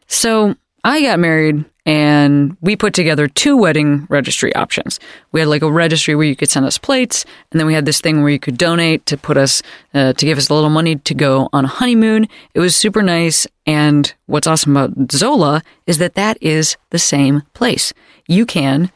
So 0.08 0.56
I 0.86 1.02
got 1.02 1.18
married 1.20 1.66
and 1.88 2.56
we 2.62 2.76
put 2.76 2.94
together 2.94 3.28
two 3.28 3.58
wedding 3.58 4.06
registry 4.08 4.54
options. 4.54 5.00
We 5.32 5.40
had 5.40 5.50
like 5.50 5.64
a 5.64 5.72
registry 5.72 6.14
where 6.14 6.28
you 6.28 6.36
could 6.36 6.50
send 6.50 6.64
us 6.64 6.78
plates, 6.78 7.26
and 7.52 7.60
then 7.60 7.66
we 7.66 7.74
had 7.74 7.86
this 7.86 8.02
thing 8.02 8.22
where 8.22 8.32
you 8.32 8.40
could 8.40 8.56
donate 8.58 9.04
to 9.08 9.18
put 9.18 9.36
us, 9.36 9.64
uh, 9.96 10.14
to 10.14 10.26
give 10.26 10.38
us 10.38 10.48
a 10.48 10.54
little 10.54 10.70
money 10.70 10.98
to 10.98 11.14
go 11.16 11.50
on 11.52 11.66
a 11.66 11.68
honeymoon. 11.68 12.28
It 12.54 12.60
was 12.60 12.76
super 12.76 13.02
nice. 13.02 13.48
And 13.66 14.14
what's 14.28 14.46
awesome 14.46 14.78
about 14.78 15.12
Zola 15.12 15.64
is 15.88 15.98
that 15.98 16.14
that 16.14 16.38
is 16.40 16.78
the 16.92 17.00
same 17.00 17.42
place. 17.56 17.92
You 18.28 18.46
can 18.46 18.92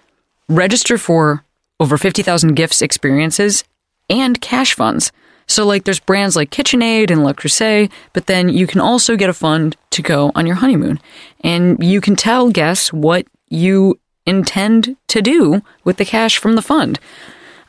register 0.47 0.99
for 0.99 1.43
over 1.79 1.97
50,000 1.97 2.53
gifts 2.53 2.83
experiences 2.83 3.63
and 4.11 4.39
cash 4.41 4.75
funds. 4.75 5.11
So, 5.49 5.65
like, 5.65 5.83
there's 5.83 5.99
brands 5.99 6.35
like 6.35 6.51
KitchenAid 6.51 7.09
and 7.09 7.23
Le 7.23 7.33
Creuset, 7.33 7.91
but 8.13 8.27
then 8.27 8.49
you 8.49 8.67
can 8.67 8.79
also 8.79 9.15
get 9.15 9.31
a 9.31 9.33
fund 9.33 9.75
to 9.89 10.03
go 10.03 10.31
on 10.35 10.45
your 10.45 10.57
honeymoon. 10.57 10.99
And 11.41 11.83
you 11.83 12.01
can 12.01 12.15
tell 12.15 12.51
guests 12.51 12.93
what 12.93 13.25
you 13.49 13.99
intend 14.27 14.95
to 15.07 15.23
do 15.23 15.63
with 15.83 15.97
the 15.97 16.05
cash 16.05 16.37
from 16.37 16.53
the 16.53 16.61
fund. 16.61 16.99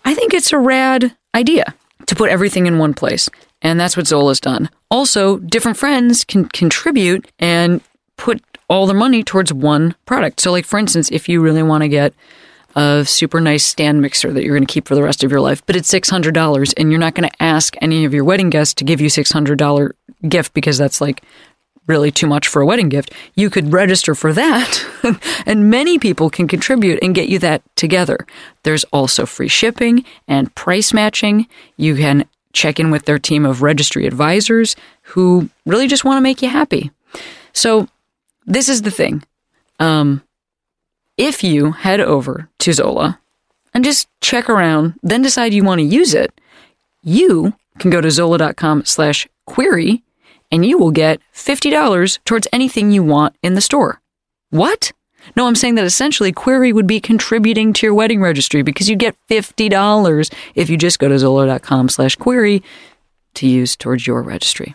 I 0.04 0.14
think 0.14 0.34
it's 0.34 0.52
a 0.52 0.58
rad 0.58 1.16
idea 1.34 1.74
to 2.06 2.14
put 2.14 2.30
everything 2.30 2.66
in 2.66 2.78
one 2.78 2.92
place. 2.92 3.30
And 3.62 3.80
that's 3.80 3.96
what 3.96 4.06
Zola's 4.06 4.40
done. 4.40 4.68
Also, 4.90 5.38
different 5.38 5.78
friends 5.78 6.22
can 6.24 6.46
contribute 6.46 7.30
and 7.38 7.80
put 8.18 8.42
all 8.68 8.86
their 8.86 8.96
money 8.96 9.24
towards 9.24 9.54
one 9.54 9.94
product. 10.04 10.40
So, 10.40 10.52
like, 10.52 10.66
for 10.66 10.78
instance, 10.78 11.10
if 11.10 11.30
you 11.30 11.40
really 11.40 11.62
want 11.62 11.82
to 11.82 11.88
get 11.88 12.12
a 12.76 13.04
super 13.04 13.40
nice 13.40 13.64
stand 13.64 14.00
mixer 14.00 14.32
that 14.32 14.44
you're 14.44 14.56
going 14.56 14.66
to 14.66 14.72
keep 14.72 14.86
for 14.86 14.94
the 14.94 15.02
rest 15.02 15.24
of 15.24 15.30
your 15.30 15.40
life, 15.40 15.64
but 15.66 15.76
it's 15.76 15.92
$600 15.92 16.74
and 16.76 16.90
you're 16.90 17.00
not 17.00 17.14
going 17.14 17.28
to 17.28 17.42
ask 17.42 17.76
any 17.80 18.04
of 18.04 18.14
your 18.14 18.24
wedding 18.24 18.50
guests 18.50 18.74
to 18.74 18.84
give 18.84 19.00
you 19.00 19.08
$600 19.08 19.92
gift 20.28 20.54
because 20.54 20.78
that's 20.78 21.00
like 21.00 21.22
really 21.86 22.10
too 22.10 22.26
much 22.26 22.46
for 22.46 22.62
a 22.62 22.66
wedding 22.66 22.88
gift. 22.88 23.12
You 23.34 23.50
could 23.50 23.72
register 23.72 24.14
for 24.14 24.32
that 24.32 24.84
and 25.46 25.70
many 25.70 25.98
people 25.98 26.30
can 26.30 26.46
contribute 26.46 27.00
and 27.02 27.14
get 27.14 27.28
you 27.28 27.38
that 27.40 27.62
together. 27.74 28.26
There's 28.62 28.84
also 28.84 29.26
free 29.26 29.48
shipping 29.48 30.04
and 30.28 30.54
price 30.54 30.92
matching. 30.92 31.48
You 31.76 31.96
can 31.96 32.26
check 32.52 32.78
in 32.78 32.90
with 32.90 33.04
their 33.04 33.18
team 33.18 33.44
of 33.44 33.62
registry 33.62 34.06
advisors 34.06 34.76
who 35.02 35.50
really 35.66 35.88
just 35.88 36.04
want 36.04 36.18
to 36.18 36.22
make 36.22 36.42
you 36.42 36.48
happy. 36.48 36.90
So 37.52 37.88
this 38.46 38.68
is 38.68 38.82
the 38.82 38.90
thing. 38.90 39.24
Um, 39.78 40.22
if 41.20 41.44
you 41.44 41.72
head 41.72 42.00
over 42.00 42.48
to 42.60 42.72
Zola 42.72 43.20
and 43.74 43.84
just 43.84 44.08
check 44.22 44.48
around, 44.48 44.94
then 45.02 45.20
decide 45.20 45.52
you 45.52 45.62
want 45.62 45.80
to 45.80 45.84
use 45.84 46.14
it, 46.14 46.40
you 47.02 47.52
can 47.78 47.90
go 47.90 48.00
to 48.00 48.10
zola.com 48.10 48.86
slash 48.86 49.28
queery 49.44 50.02
and 50.50 50.64
you 50.64 50.78
will 50.78 50.90
get 50.90 51.20
$50 51.34 52.18
towards 52.24 52.48
anything 52.54 52.90
you 52.90 53.02
want 53.02 53.36
in 53.42 53.54
the 53.54 53.60
store. 53.60 54.00
What? 54.48 54.92
No, 55.36 55.46
I'm 55.46 55.54
saying 55.54 55.74
that 55.74 55.84
essentially 55.84 56.32
Queery 56.32 56.72
would 56.72 56.86
be 56.86 56.98
contributing 56.98 57.74
to 57.74 57.86
your 57.86 57.94
wedding 57.94 58.22
registry 58.22 58.62
because 58.62 58.88
you 58.88 58.96
get 58.96 59.14
$50 59.28 60.34
if 60.54 60.70
you 60.70 60.78
just 60.78 60.98
go 60.98 61.08
to 61.08 61.18
zola.com 61.18 61.90
slash 61.90 62.16
queery 62.16 62.62
to 63.34 63.46
use 63.46 63.76
towards 63.76 64.06
your 64.06 64.22
registry. 64.22 64.74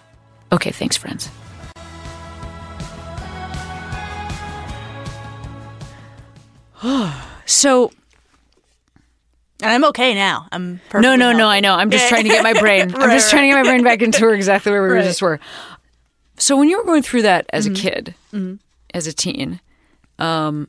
Okay, 0.52 0.72
thanks, 0.72 0.96
friends. 0.96 1.30
So 7.48 7.92
And 9.62 9.72
I'm 9.72 9.84
okay 9.86 10.14
now. 10.14 10.48
I'm 10.52 10.82
No, 10.94 11.16
no, 11.16 11.32
no. 11.32 11.48
I 11.48 11.60
know. 11.60 11.74
I'm 11.76 11.90
just 11.92 12.08
trying 12.10 12.24
to 12.24 12.30
get 12.30 12.44
my 12.44 12.54
brain. 12.54 12.92
I'm 12.96 13.02
Right, 13.02 13.14
just 13.14 13.30
trying 13.30 13.44
to 13.44 13.48
get 13.56 13.64
my 13.64 13.70
brain 13.70 13.84
back 13.84 14.02
into 14.02 14.30
exactly 14.30 14.72
where 14.72 14.84
we 14.84 14.90
Right. 14.96 15.04
just 15.04 15.22
were. 15.22 15.40
So 16.38 16.58
when 16.58 16.68
you 16.70 16.78
were 16.78 16.84
going 16.84 17.04
through 17.04 17.22
that 17.24 17.46
as 17.52 17.66
Mm-hmm. 17.68 17.76
a 17.76 17.78
kid, 17.78 18.16
as 18.94 19.08
a 19.08 19.14
teen, 19.14 19.60
um, 20.20 20.68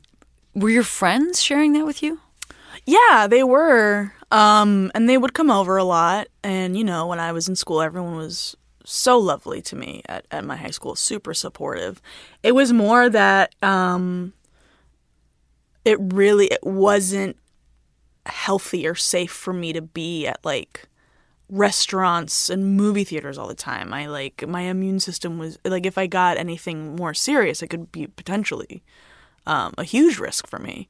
were 0.53 0.69
your 0.69 0.83
friends 0.83 1.41
sharing 1.41 1.73
that 1.73 1.85
with 1.85 2.01
you? 2.03 2.19
Yeah, 2.85 3.27
they 3.27 3.43
were. 3.43 4.13
Um, 4.31 4.91
and 4.95 5.09
they 5.09 5.17
would 5.17 5.33
come 5.33 5.49
over 5.51 5.77
a 5.77 5.83
lot. 5.83 6.27
And, 6.43 6.77
you 6.77 6.83
know, 6.83 7.07
when 7.07 7.19
I 7.19 7.31
was 7.31 7.47
in 7.49 7.55
school, 7.55 7.81
everyone 7.81 8.15
was 8.15 8.55
so 8.85 9.17
lovely 9.17 9.61
to 9.63 9.75
me 9.75 10.01
at, 10.07 10.25
at 10.31 10.45
my 10.45 10.55
high 10.55 10.69
school, 10.71 10.95
super 10.95 11.33
supportive. 11.33 12.01
It 12.43 12.53
was 12.53 12.71
more 12.71 13.09
that 13.09 13.53
um, 13.61 14.31
it 15.87 15.97
really 16.01 16.47
it 16.47 16.63
wasn't 16.65 17.37
healthy 18.25 18.85
or 18.85 18.93
safe 18.93 19.31
for 19.31 19.53
me 19.53 19.71
to 19.71 19.81
be 19.81 20.27
at 20.27 20.43
like 20.43 20.87
restaurants 21.49 22.49
and 22.49 22.75
movie 22.75 23.05
theaters 23.05 23.37
all 23.37 23.47
the 23.47 23.55
time. 23.55 23.93
I 23.93 24.07
like 24.07 24.45
my 24.45 24.61
immune 24.63 24.99
system 24.99 25.37
was 25.37 25.57
like 25.63 25.85
if 25.85 25.97
I 25.97 26.05
got 26.05 26.37
anything 26.37 26.97
more 26.97 27.13
serious, 27.13 27.63
it 27.63 27.67
could 27.67 27.89
be 27.91 28.05
potentially 28.05 28.83
um, 29.45 29.73
a 29.77 29.85
huge 29.85 30.19
risk 30.19 30.45
for 30.45 30.59
me. 30.59 30.89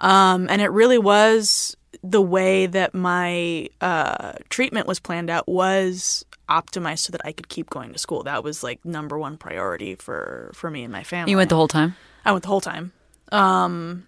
Um, 0.00 0.46
and 0.48 0.62
it 0.62 0.70
really 0.70 0.98
was 0.98 1.76
the 2.02 2.22
way 2.22 2.64
that 2.66 2.94
my 2.94 3.68
uh, 3.82 4.32
treatment 4.48 4.86
was 4.86 4.98
planned 4.98 5.28
out 5.28 5.46
was 5.46 6.24
optimized 6.48 7.00
so 7.00 7.10
that 7.10 7.20
I 7.24 7.32
could 7.32 7.48
keep 7.48 7.68
going 7.68 7.92
to 7.92 7.98
school. 7.98 8.22
That 8.22 8.42
was 8.42 8.62
like 8.62 8.82
number 8.82 9.18
one 9.18 9.36
priority 9.36 9.94
for 9.94 10.52
for 10.54 10.70
me 10.70 10.84
and 10.84 10.92
my 10.92 11.02
family. 11.02 11.32
You 11.32 11.36
went 11.36 11.50
the 11.50 11.56
whole 11.56 11.68
time. 11.68 11.96
I 12.24 12.32
went 12.32 12.44
the 12.44 12.48
whole 12.48 12.62
time. 12.62 12.92
Um, 13.30 14.06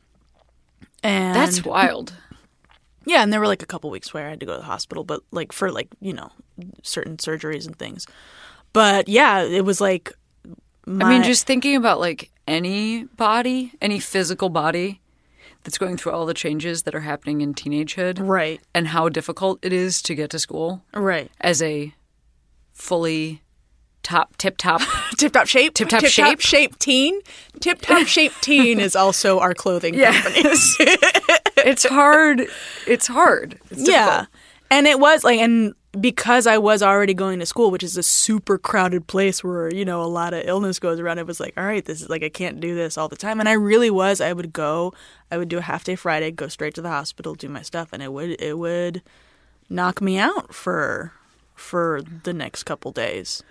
and 1.03 1.35
That's 1.35 1.65
wild. 1.65 2.13
yeah, 3.05 3.23
and 3.23 3.33
there 3.33 3.41
were 3.41 3.47
like 3.47 3.63
a 3.63 3.67
couple 3.67 3.91
weeks 3.91 4.13
where 4.13 4.27
I 4.27 4.31
had 4.31 4.41
to 4.41 4.47
go 4.47 4.53
to 4.53 4.59
the 4.59 4.65
hospital, 4.65 5.05
but 5.05 5.23
like 5.31 5.53
for 5.53 5.71
like 5.71 5.89
you 6.01 6.13
know 6.13 6.31
certain 6.83 7.17
surgeries 7.17 7.67
and 7.67 7.77
things. 7.77 8.07
But 8.73 9.09
yeah, 9.09 9.43
it 9.43 9.65
was 9.65 9.81
like. 9.81 10.13
I 10.87 11.09
mean, 11.09 11.23
just 11.23 11.47
thinking 11.47 11.77
about 11.77 12.01
like 12.01 12.33
any 12.49 13.05
body, 13.05 13.73
any 13.81 14.01
physical 14.01 14.49
body 14.49 15.01
that's 15.63 15.79
going 15.79 15.97
through 15.97 16.13
all 16.13 16.27
the 16.27 16.35
changes 16.35 16.83
that 16.83 16.95
are 16.95 17.01
happening 17.01 17.43
in 17.43 17.55
teenagehood, 17.55 18.19
right, 18.19 18.61
and 18.75 18.89
how 18.89 19.09
difficult 19.09 19.59
it 19.63 19.73
is 19.73 20.03
to 20.03 20.15
get 20.15 20.31
to 20.31 20.39
school 20.39 20.83
right. 20.95 21.31
as 21.41 21.63
a 21.63 21.95
fully 22.73 23.43
top 24.03 24.37
tip 24.37 24.57
top 24.57 24.81
Tip 25.19 25.33
top 25.33 25.47
shape, 25.47 25.75
Tip 25.75 25.89
Top 25.89 26.05
Shape? 26.05 26.25
Top 26.25 26.41
shape 26.41 26.79
teen. 26.79 27.21
Tip 27.61 27.81
top 27.83 28.07
shape 28.07 28.33
teen 28.41 28.81
is 28.81 28.97
also 28.97 29.39
our 29.39 29.55
clothing 29.55 29.95
company. 29.95 30.33
it's 31.59 31.85
hard 31.85 32.47
it's 32.87 33.07
hard 33.07 33.59
It's 33.71 33.89
yeah, 33.89 34.27
and 34.71 34.87
it 34.87 34.99
was 34.99 35.25
like, 35.25 35.41
and 35.41 35.75
because 36.01 36.47
I 36.47 36.57
was 36.59 36.83
already 36.83 37.15
going 37.15 37.41
to 37.41 37.47
school, 37.47 37.71
which 37.71 37.83
is 37.83 37.97
a 37.97 38.03
super 38.03 38.57
crowded 38.57 39.09
place 39.09 39.43
where 39.43 39.73
you 39.75 39.85
know 39.85 40.03
a 40.03 40.07
lot 40.07 40.33
of 40.33 40.47
illness 40.47 40.79
goes 40.79 41.01
around, 41.01 41.19
it 41.19 41.27
was 41.27 41.41
like, 41.41 41.53
all 41.57 41.65
right, 41.65 41.85
this 41.85 42.01
is 42.01 42.09
like 42.09 42.23
I 42.23 42.29
can't 42.29 42.61
do 42.61 42.75
this 42.75 42.97
all 42.97 43.09
the 43.09 43.17
time, 43.17 43.41
and 43.41 43.49
I 43.49 43.53
really 43.53 43.91
was. 43.91 44.21
I 44.21 44.33
would 44.33 44.53
go, 44.53 44.95
I 45.31 45.37
would 45.37 45.49
do 45.49 45.59
a 45.59 45.63
half 45.63 45.85
day 45.85 45.97
Friday, 45.97 46.31
go 46.31 46.49
straight 46.49 46.75
to 46.75 46.83
the 46.83 46.89
hospital, 46.89 47.35
do 47.35 47.49
my 47.49 47.63
stuff, 47.63 47.89
and 47.93 48.03
it 48.03 48.13
would 48.13 48.41
it 48.41 48.59
would 48.59 49.03
knock 49.69 50.01
me 50.01 50.19
out 50.19 50.55
for 50.55 51.13
for 51.55 52.01
the 52.23 52.33
next 52.33 52.63
couple 52.63 52.93
days. 52.93 53.43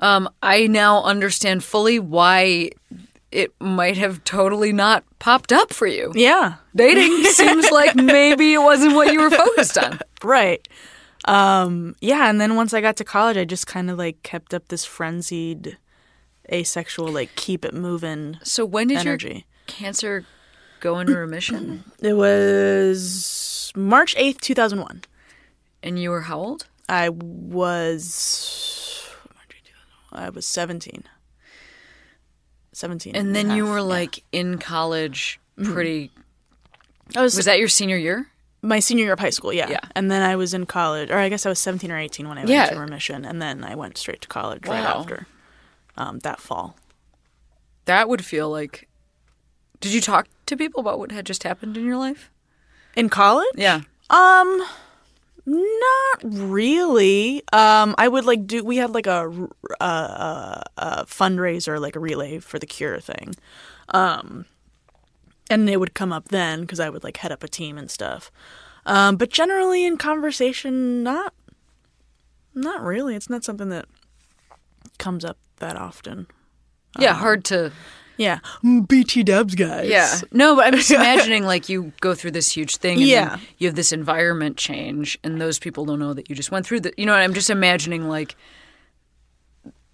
Um 0.00 0.28
i 0.42 0.66
now 0.66 1.02
understand 1.02 1.62
fully 1.64 1.98
why 1.98 2.70
it 3.30 3.52
might 3.60 3.96
have 3.96 4.22
totally 4.24 4.72
not 4.72 5.02
popped 5.18 5.52
up 5.52 5.72
for 5.72 5.86
you 5.86 6.12
Yeah, 6.14 6.54
dating 6.76 7.24
seems 7.32 7.70
like 7.70 7.94
maybe 7.96 8.54
it 8.54 8.62
wasn't 8.62 8.94
what 8.94 9.12
you 9.12 9.20
were 9.20 9.30
focused 9.30 9.76
on 9.78 9.98
right. 10.22 10.66
Um, 11.26 11.96
yeah, 12.02 12.28
and 12.28 12.38
then 12.38 12.54
once 12.54 12.74
I 12.74 12.82
got 12.82 12.96
to 12.98 13.04
college, 13.04 13.38
I 13.38 13.46
just 13.46 13.66
kind 13.66 13.88
of 13.90 13.96
like 13.96 14.22
kept 14.22 14.52
up 14.52 14.68
this 14.68 14.84
frenzied 14.84 15.78
asexual 16.52 17.08
like 17.08 17.34
keep 17.34 17.64
it 17.64 17.72
moving 17.72 18.36
so 18.42 18.66
when 18.66 18.88
did 18.88 19.02
your 19.02 19.12
energy. 19.14 19.46
cancer 19.66 20.26
go 20.80 20.98
into 20.98 21.16
remission 21.16 21.82
It 22.00 22.12
was 22.12 23.72
March 23.74 24.14
8th, 24.16 24.40
2001. 24.42 25.02
and 25.82 25.98
you 25.98 26.10
were 26.10 26.20
how 26.20 26.38
old 26.38 26.66
I 26.88 27.08
was 27.08 28.04
I 30.14 30.30
was 30.30 30.46
17. 30.46 31.04
17. 32.72 33.14
and 33.14 33.34
then 33.36 33.50
you 33.50 33.64
a 33.64 33.66
half, 33.66 33.72
were 33.74 33.78
yeah. 33.78 33.82
like 33.84 34.24
in 34.32 34.58
college 34.58 35.38
pretty 35.62 36.10
I 37.14 37.22
was, 37.22 37.36
was 37.36 37.44
that 37.44 37.58
your 37.58 37.68
senior 37.68 37.96
year 37.96 38.26
my 38.62 38.80
senior 38.80 39.04
year 39.04 39.12
of 39.12 39.20
high 39.20 39.28
school, 39.28 39.52
yeah. 39.52 39.68
Yeah. 39.68 39.80
And 39.94 40.10
then 40.10 40.22
I 40.22 40.36
was 40.36 40.54
in 40.54 40.64
college, 40.64 41.10
or 41.10 41.18
I 41.18 41.28
guess 41.28 41.44
I 41.44 41.50
was 41.50 41.58
17 41.58 41.92
or 41.92 41.98
18 41.98 42.26
when 42.26 42.38
I 42.38 42.40
went 42.40 42.48
Yeah. 42.50 42.68
into 42.68 42.80
remission, 42.80 43.26
and 43.26 43.42
then 43.42 43.62
I 43.62 43.74
went 43.74 43.98
straight 43.98 44.22
to 44.22 44.28
college 44.28 44.66
right 44.66 44.80
after 44.82 45.26
um, 45.98 46.20
that 46.20 46.40
fall. 46.40 46.74
that 47.84 48.08
would 48.08 48.24
feel 48.24 48.48
like 48.50 48.88
did 49.80 49.92
you 49.92 50.00
talk 50.00 50.28
to 50.46 50.56
people 50.56 50.80
about 50.80 50.98
what 50.98 51.12
had 51.12 51.26
just 51.26 51.42
happened 51.42 51.76
in 51.76 51.84
your 51.84 51.98
life 51.98 52.30
In 52.96 53.10
college? 53.10 53.46
yeah 53.54 53.82
Um, 54.08 54.64
not 55.46 56.20
really. 56.22 57.42
Um, 57.52 57.94
I 57.98 58.08
would 58.08 58.24
like 58.24 58.46
do. 58.46 58.64
We 58.64 58.78
had 58.78 58.90
like 58.90 59.06
a, 59.06 59.30
a, 59.80 59.84
a, 59.84 60.64
a 60.78 61.06
fundraiser, 61.06 61.80
like 61.80 61.96
a 61.96 62.00
relay 62.00 62.38
for 62.38 62.58
the 62.58 62.66
cure 62.66 62.98
thing. 63.00 63.34
Um, 63.88 64.46
and 65.50 65.68
it 65.68 65.78
would 65.78 65.94
come 65.94 66.12
up 66.12 66.28
then 66.28 66.62
because 66.62 66.80
I 66.80 66.88
would 66.88 67.04
like 67.04 67.18
head 67.18 67.32
up 67.32 67.42
a 67.44 67.48
team 67.48 67.76
and 67.76 67.90
stuff. 67.90 68.30
Um, 68.86 69.16
but 69.16 69.30
generally 69.30 69.84
in 69.84 69.96
conversation, 69.96 71.02
not, 71.02 71.34
not 72.54 72.82
really. 72.82 73.14
It's 73.14 73.30
not 73.30 73.44
something 73.44 73.68
that 73.70 73.86
comes 74.98 75.24
up 75.24 75.38
that 75.58 75.76
often. 75.76 76.26
yeah, 76.98 77.14
hard 77.14 77.44
to. 77.46 77.72
Yeah, 78.16 78.38
mm, 78.62 78.86
BT 78.86 79.22
Dubs 79.24 79.54
guys. 79.54 79.88
Yeah. 79.88 80.08
No, 80.32 80.54
but 80.56 80.66
I'm 80.66 80.74
just 80.74 80.90
imagining 81.02 81.44
like 81.44 81.68
you 81.68 81.92
go 82.00 82.14
through 82.14 82.30
this 82.32 82.50
huge 82.50 82.76
thing 82.76 82.98
and 82.98 83.06
Yeah. 83.08 83.38
you 83.58 83.66
have 83.68 83.74
this 83.74 83.92
environment 83.92 84.56
change 84.56 85.18
and 85.24 85.40
those 85.40 85.58
people 85.58 85.84
don't 85.84 85.98
know 85.98 86.12
that 86.14 86.30
you 86.30 86.36
just 86.36 86.50
went 86.52 86.64
through 86.66 86.80
the 86.80 86.92
you 86.96 87.06
know, 87.06 87.14
I'm 87.14 87.34
just 87.34 87.50
imagining 87.50 88.08
like 88.08 88.36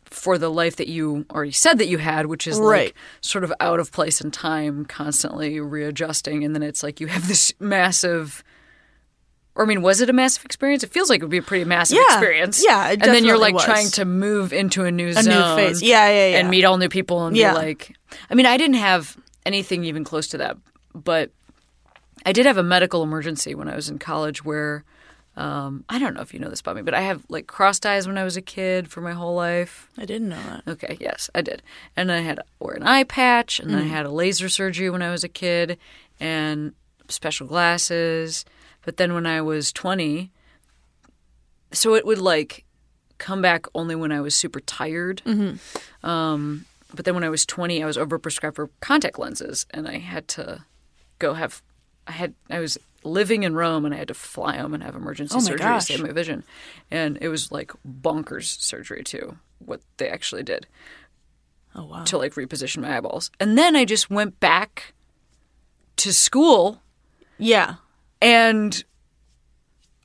for 0.04 0.38
the 0.38 0.48
life 0.50 0.76
that 0.76 0.88
you 0.88 1.24
already 1.30 1.52
said 1.52 1.78
that 1.78 1.86
you 1.86 1.98
had, 1.98 2.26
which 2.26 2.46
is 2.46 2.58
Right. 2.58 2.86
like 2.86 2.94
sort 3.20 3.44
of 3.44 3.52
out 3.60 3.78
of 3.78 3.92
place 3.92 4.20
in 4.20 4.30
time, 4.32 4.84
constantly 4.84 5.60
readjusting, 5.60 6.44
and 6.44 6.54
then 6.54 6.62
it's 6.64 6.82
like 6.82 7.00
you 7.00 7.06
have 7.06 7.28
this 7.28 7.52
massive 7.60 8.42
or 9.56 9.64
I 9.64 9.66
mean, 9.66 9.82
was 9.82 10.00
it 10.00 10.08
a 10.08 10.12
massive 10.12 10.44
experience? 10.44 10.84
It 10.84 10.92
feels 10.92 11.10
like 11.10 11.20
it 11.20 11.24
would 11.24 11.30
be 11.30 11.38
a 11.38 11.42
pretty 11.42 11.64
massive 11.64 11.96
Yeah. 11.98 12.14
experience. 12.14 12.62
Yeah, 12.64 12.90
and 12.92 13.00
then 13.02 13.24
you're 13.24 13.36
like 13.38 13.54
was. 13.54 13.64
trying 13.64 13.88
to 13.90 14.04
move 14.04 14.52
into 14.52 14.84
a 14.84 14.92
new 14.92 15.08
A 15.08 15.12
zone, 15.14 15.24
new 15.24 15.56
phase. 15.56 15.82
Yeah, 15.82 16.08
yeah, 16.08 16.26
yeah. 16.28 16.38
and 16.38 16.48
meet 16.50 16.64
all 16.64 16.78
new 16.78 16.88
people 16.88 17.26
and 17.26 17.36
Yeah. 17.36 17.52
be 17.52 17.58
like 17.58 17.96
I 18.30 18.34
mean, 18.34 18.46
I 18.46 18.56
didn't 18.56 18.76
have 18.76 19.16
anything 19.46 19.84
even 19.84 20.04
close 20.04 20.28
to 20.28 20.38
that, 20.38 20.56
but 20.94 21.30
I 22.26 22.32
did 22.32 22.46
have 22.46 22.56
a 22.56 22.62
medical 22.62 23.02
emergency 23.02 23.54
when 23.54 23.68
I 23.68 23.76
was 23.76 23.88
in 23.88 23.98
college 23.98 24.44
where 24.44 24.84
um, 25.36 25.84
I 25.88 25.98
don't 25.98 26.14
know 26.14 26.20
if 26.20 26.34
you 26.34 26.40
know 26.40 26.50
this 26.50 26.61
about 26.61 26.76
me, 26.76 26.82
but 26.82 26.92
I 26.92 27.00
have 27.02 27.24
like 27.28 27.46
crossed 27.46 27.86
eyes 27.86 28.06
when 28.06 28.18
I 28.18 28.24
was 28.24 28.36
a 28.36 28.42
kid 28.42 28.88
for 28.88 29.00
my 29.00 29.12
whole 29.12 29.34
life. 29.34 29.88
I 29.96 30.04
didn't 30.04 30.28
know 30.28 30.42
that. 30.42 30.62
Okay, 30.72 30.98
yes, 31.00 31.30
I 31.34 31.40
did. 31.40 31.62
And 31.96 32.11
I 32.12 32.18
had 32.18 32.40
wear 32.58 32.74
an 32.74 32.82
eye 32.82 33.04
patch, 33.04 33.61
and 33.61 33.70
then 33.70 33.78
I 33.80 33.86
had 33.86 34.06
a 34.06 34.11
laser 34.11 34.48
surgery 34.48 34.90
when 34.90 35.02
I 35.02 35.11
was 35.11 35.24
a 35.24 35.28
kid, 35.28 35.78
and 36.18 36.74
special 37.08 37.46
glasses. 37.46 38.44
But 38.84 38.96
then 38.96 39.14
when 39.14 39.26
I 39.26 39.40
was 39.40 39.72
20, 39.72 40.30
so 41.72 41.94
it 41.94 42.04
would 42.04 42.18
like 42.18 42.64
come 43.18 43.40
back 43.40 43.66
only 43.74 43.94
when 43.94 44.12
I 44.12 44.20
was 44.20 44.34
super 44.34 44.61
tired. 44.61 45.22
Um, 46.02 46.66
but 46.95 47.05
then 47.05 47.14
when 47.14 47.24
I 47.24 47.28
was 47.28 47.45
20, 47.47 47.82
I 47.82 47.86
was 47.86 47.97
overprescribed 47.97 48.57
for 48.57 48.70
contact 48.80 49.18
lenses, 49.18 49.66
and 49.70 49.86
I 49.88 49.99
had 49.99 50.28
to 50.28 50.64
go 51.18 51.34
have. 51.34 51.62
I 52.07 52.12
had 52.12 52.34
I 52.49 52.59
was 52.61 52.78
living 53.05 53.43
in 53.45 53.55
Rome, 53.55 53.84
and 53.84 53.95
I 53.95 53.99
had 53.99 54.09
to 54.09 54.14
fly 54.14 54.57
home 54.57 54.74
and 54.74 54.82
have 54.82 54.95
emergency 54.97 55.34
Oh 55.36 55.41
surgery 55.41 55.59
gosh. 55.59 55.86
to 55.86 55.93
save 55.95 56.03
my 56.05 56.12
vision, 56.12 56.45
and 56.91 57.18
it 57.20 57.28
was 57.28 57.53
like 57.53 57.72
bonkers 57.86 58.61
surgery 58.61 59.03
too. 59.05 59.36
What 59.59 59.80
they 59.99 60.09
actually 60.09 60.43
did 60.43 60.66
Oh 61.74 61.84
wow. 61.84 62.05
to 62.05 62.18
like 62.18 62.34
reposition 62.34 62.78
my 62.82 62.97
eyeballs, 62.97 63.30
and 63.38 63.57
then 63.57 63.76
I 63.76 63.84
just 63.84 64.11
went 64.11 64.41
back 64.41 64.95
to 65.97 66.12
school 66.14 66.80
Yeah. 67.38 67.74
and 68.22 68.82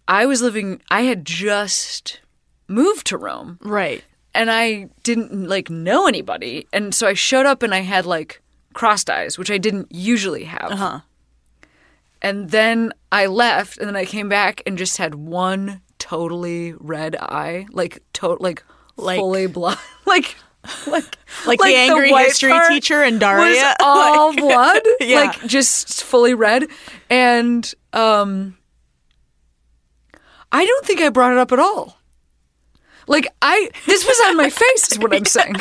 I 0.07 0.25
was 0.25 0.41
living 0.41 0.81
I 0.91 1.01
had 1.03 1.25
just 1.25 2.19
moved 2.67 3.07
to 3.07 3.17
Rome 3.17 3.57
Right. 3.61 4.03
And 4.35 4.51
I 4.51 4.89
didn't 5.03 5.47
like 5.47 5.69
know 5.69 6.07
anybody 6.07 6.67
and 6.73 6.93
so 6.93 7.07
I 7.07 7.13
showed 7.13 7.45
up 7.45 7.63
and 7.63 7.73
I 7.73 7.79
had 7.79 8.05
like 8.05 8.41
crossed 8.73 9.09
eyes 9.09 9.37
which 9.39 9.49
I 9.49 9.57
didn't 9.57 9.87
usually 9.91 10.43
have. 10.43 10.71
Uh-huh. 10.71 10.99
And 12.21 12.49
then 12.49 12.91
I 13.11 13.25
left 13.27 13.77
and 13.77 13.87
then 13.87 13.95
I 13.95 14.05
came 14.05 14.29
back 14.29 14.61
and 14.65 14.77
just 14.77 14.97
had 14.97 15.15
one 15.15 15.81
totally 15.99 16.73
red 16.73 17.15
eye 17.15 17.65
like 17.71 18.03
to- 18.13 18.37
like, 18.39 18.63
Like- 18.97 19.19
fully 19.19 19.47
blood. 19.57 19.77
like 20.05 20.35
like 20.87 21.03
Like, 21.45 21.59
the 21.59 21.75
angry 21.75 22.11
white 22.11 22.25
history 22.27 22.53
teacher 22.69 23.03
in 23.03 23.15
was 23.15 23.19
Daria. 23.19 23.75
all 23.81 24.29
Like- 24.33 24.39
blood, 24.39 24.81
Yeah. 24.99 25.19
like 25.25 25.45
just 25.47 26.03
fully 26.03 26.33
red. 26.33 26.65
And 27.09 27.71
um, 27.93 28.57
I 30.51 30.65
don't 30.65 30.85
think 30.85 31.01
I 31.01 31.09
brought 31.09 31.31
it 31.33 31.37
up 31.37 31.51
at 31.51 31.59
all. 31.59 31.99
Like 33.07 33.27
I, 33.41 33.69
this 33.85 34.05
was 34.05 34.19
on 34.27 34.37
my 34.37 34.49
face, 34.49 34.91
is 34.91 34.99
what 34.99 35.13
I'm 35.13 35.25
saying. 35.25 35.55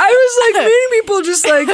I 0.00 0.10
was 0.10 0.54
like 0.54 0.64
meeting 0.64 0.88
people 0.92 1.22
just 1.22 1.46
like, 1.46 1.68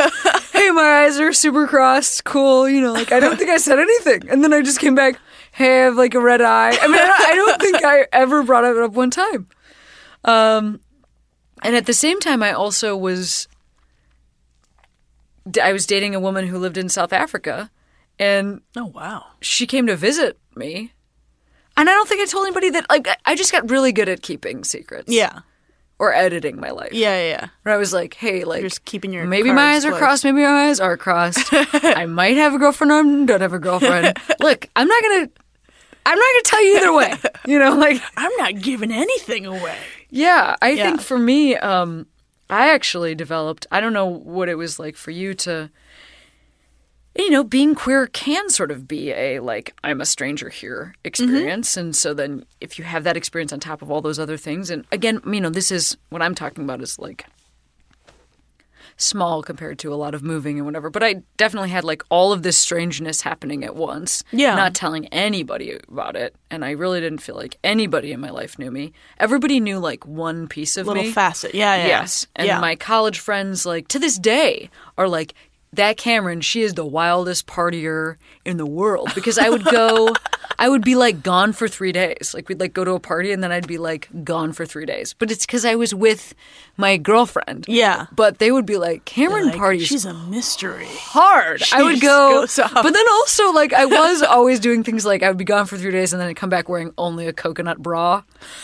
hey, 0.53 0.71
my 0.71 1.05
eyes 1.05 1.19
are 1.21 1.33
super 1.33 1.67
crossed, 1.67 2.25
cool, 2.25 2.69
you 2.69 2.81
know, 2.81 2.93
like 2.93 3.13
I 3.13 3.21
don't 3.21 3.37
think 3.39 3.51
I 3.51 3.59
said 3.59 3.79
anything. 3.79 4.29
And 4.29 4.43
then 4.43 4.53
I 4.53 4.63
just 4.63 4.81
came 4.81 4.95
back, 4.95 5.19
hey, 5.53 5.83
I 5.83 5.85
have 5.85 5.97
like 5.97 6.15
a 6.15 6.21
red 6.21 6.41
eye. 6.41 6.77
I 6.81 6.87
mean, 6.89 6.97
I 7.01 7.07
don't, 7.07 7.21
I 7.29 7.35
don't 7.37 7.61
think 7.63 7.85
I 7.85 8.07
ever 8.13 8.43
brought 8.43 8.65
it 8.65 8.77
up 8.77 8.93
one 8.93 9.11
time. 9.11 9.49
Um, 10.25 10.81
and 11.63 11.77
at 11.77 11.87
the 11.87 11.93
same 11.93 12.19
time, 12.19 12.43
I 12.43 12.53
also 12.53 12.97
was, 12.97 13.47
I 15.63 15.73
was 15.73 15.87
dating 15.87 16.15
a 16.15 16.21
woman 16.21 16.47
who 16.49 16.59
lived 16.59 16.79
in 16.79 16.89
South 16.89 17.13
Africa, 17.13 17.71
and 18.19 18.61
Oh 18.77 18.87
wow. 18.87 19.27
she 19.41 19.67
came 19.67 19.87
to 19.87 19.97
visit 19.97 20.39
me. 20.57 20.93
And 21.77 21.89
I 21.91 21.93
don't 21.93 22.09
think 22.09 22.21
I 22.21 22.27
told 22.27 22.47
anybody 22.47 22.71
that. 22.71 22.87
Like, 22.89 23.09
I- 23.25 23.35
just 23.35 23.53
got 23.53 23.71
really 23.71 23.93
good 23.93 24.09
at 24.09 24.23
keeping 24.23 24.65
secrets. 24.65 25.11
Yeah. 25.13 25.41
Or 25.99 26.13
editing 26.13 26.59
my 26.61 26.71
life. 26.71 26.93
Yeah. 26.93 27.21
Yeah. 27.23 27.49
Where 27.63 27.75
I 27.75 27.79
was 27.79 27.93
like, 27.93 28.15
hey, 28.15 28.45
like, 28.45 28.61
You're 28.61 28.69
just 28.71 28.85
keeping 28.85 29.13
your 29.13 29.27
maybe 29.27 29.53
my 29.53 29.75
eyes 29.75 29.85
are 29.85 29.93
crossed, 29.93 30.25
maybe 30.25 30.43
my 30.43 30.69
eyes 30.69 30.81
are 30.81 30.97
crossed. 30.97 31.49
I 31.53 32.07
might 32.07 32.37
have 32.37 32.55
a 32.55 32.59
girlfriend 32.59 32.91
or 32.91 32.97
I 32.97 33.03
don't 33.25 33.41
have 33.41 33.53
a 33.53 33.59
girlfriend. 33.59 34.17
Look, 34.41 34.69
I'm 34.77 34.89
not 34.89 35.03
gonna, 35.03 35.29
I'm 36.07 36.19
not 36.19 36.27
gonna 36.33 36.43
tell 36.45 36.65
you 36.65 36.77
either 36.79 36.93
way. 36.93 37.15
You 37.47 37.59
know, 37.61 37.75
like, 37.77 38.01
I'm 38.17 38.33
not 38.39 38.61
giving 38.61 38.91
anything 38.93 39.47
away. 39.47 39.77
yeah, 40.11 40.57
I 40.61 40.71
Yeah. 40.71 40.85
think 40.89 41.01
for 41.01 41.19
me, 41.19 41.57
um, 41.57 42.07
I 42.51 42.71
actually 42.75 43.15
developed. 43.15 43.67
I 43.71 43.81
don't 43.81 43.93
know 43.93 44.07
what 44.07 44.49
it 44.49 44.57
was 44.57 44.79
like 44.79 44.97
for 44.97 45.11
you 45.13 45.33
to. 45.35 45.71
You 47.17 47.31
know, 47.31 47.45
being 47.45 47.75
queer 47.75 48.09
can 48.09 48.51
sort 48.51 48.71
of 48.71 48.89
be 48.89 49.13
a 49.13 49.39
like 49.39 49.73
I'm 49.85 50.01
a 50.01 50.07
stranger 50.07 50.49
here 50.49 50.95
mm-hmm. 50.97 51.07
experience, 51.07 51.77
and 51.77 51.95
so 51.95 52.13
then 52.13 52.45
if 52.61 52.79
you 52.79 52.85
have 52.85 53.05
that 53.05 53.17
experience 53.17 53.53
on 53.53 53.61
top 53.61 53.83
of 53.83 53.91
all 53.91 54.01
those 54.01 54.19
other 54.19 54.37
things, 54.37 54.71
and 54.71 54.85
again, 54.91 55.21
you 55.27 55.41
know, 55.41 55.51
this 55.51 55.71
is 55.71 55.97
what 56.11 56.23
I'm 56.23 56.35
talking 56.35 56.65
about 56.65 56.81
is 56.81 56.99
like 56.99 57.27
small 58.97 59.43
compared 59.43 59.79
to 59.81 59.93
a 59.93 59.97
lot 59.97 60.15
of 60.15 60.23
moving 60.23 60.57
and 60.57 60.67
whatever. 60.67 60.91
But 60.91 61.03
I 61.03 61.23
definitely 61.37 61.71
had 61.71 61.85
like 61.85 62.03
all 62.11 62.33
of 62.33 62.43
this 62.43 62.59
strangeness 62.59 63.21
happening 63.21 63.65
at 63.65 63.75
once. 63.75 64.23
Yeah. 64.31 64.55
Not 64.55 64.75
telling 64.75 65.07
anybody 65.07 65.79
about 65.89 66.17
it. 66.17 66.35
And 66.51 66.65
I 66.65 66.73
really 66.73 67.01
didn't 67.01 67.21
feel 67.21 67.37
like 67.37 67.59
anybody 67.65 68.13
in 68.13 68.21
my 68.21 68.31
life 68.31 68.59
knew 68.59 68.71
me. 68.71 68.93
Everybody 69.19 69.61
knew 69.61 69.79
like 69.79 70.07
one 70.07 70.49
piece 70.49 70.77
of 70.77 70.87
Little 70.87 71.03
me. 71.03 71.13
facet. 71.13 71.55
Yeah. 71.55 71.77
Yeah. 71.77 71.87
Yes. 71.87 72.27
And 72.37 72.47
yeah. 72.47 72.61
my 72.61 72.77
college 72.77 73.19
friends, 73.19 73.67
like 73.67 73.89
to 73.89 73.99
this 73.99 74.19
day, 74.19 74.71
are 74.97 75.09
like, 75.09 75.35
that 75.77 75.97
Cameron, 75.97 76.41
she 76.41 76.63
is 76.63 76.75
the 76.75 76.85
wildest 76.85 77.47
partier 77.47 78.17
in 78.45 78.57
the 78.57 78.67
world. 78.67 79.13
Because 79.15 79.39
I 79.39 79.49
would 79.49 79.65
go, 79.65 80.15
I 80.59 80.69
would 80.69 80.85
be 80.85 80.95
like 80.95 81.23
gone 81.23 81.53
for 81.53 81.69
three 81.69 81.93
days. 81.93 82.33
Like 82.35 82.49
we'd 82.49 82.61
like 82.61 82.73
go 82.73 82.85
to 82.85 82.93
a 82.93 83.01
party 83.01 83.33
and 83.33 83.43
then 83.43 83.51
I'd 83.53 83.67
be 83.67 83.79
like 83.79 84.09
gone 84.25 84.53
for 84.53 84.65
three 84.67 84.87
days. 84.87 85.15
But 85.19 85.31
it's 85.31 85.47
because 85.47 85.65
I 85.65 85.75
was 85.75 85.95
with 85.95 86.35
my 86.77 86.97
girlfriend. 86.97 87.67
Yeah. 87.69 88.07
But 88.13 88.39
they 88.39 88.51
would 88.53 88.67
be 88.67 88.77
like, 88.77 89.05
Cameron 89.05 89.47
Like, 89.49 89.57
parties 89.57 89.87
She's 89.87 90.05
a 90.05 90.15
mystery. 90.15 90.87
hard. 90.89 91.63
I 91.73 91.83
would 91.83 92.01
go, 92.01 92.47
but 92.57 92.91
then 92.93 93.09
also 93.13 93.53
like 93.53 93.73
I 93.73 93.85
was 93.87 94.23
always 94.23 94.61
doing 94.61 94.85
things 94.85 95.05
like 95.05 95.23
I 95.23 95.29
would 95.29 95.39
be 95.39 95.45
gone 95.45 95.67
for 95.67 95.77
three 95.77 95.91
days 95.93 96.13
and 96.13 96.21
then 96.21 96.29
I'd 96.29 96.37
come 96.37 96.51
back 96.51 96.69
wearing 96.69 96.93
only 96.99 97.27
a 97.27 97.33
coconut 97.33 97.79
bra, 97.83 98.23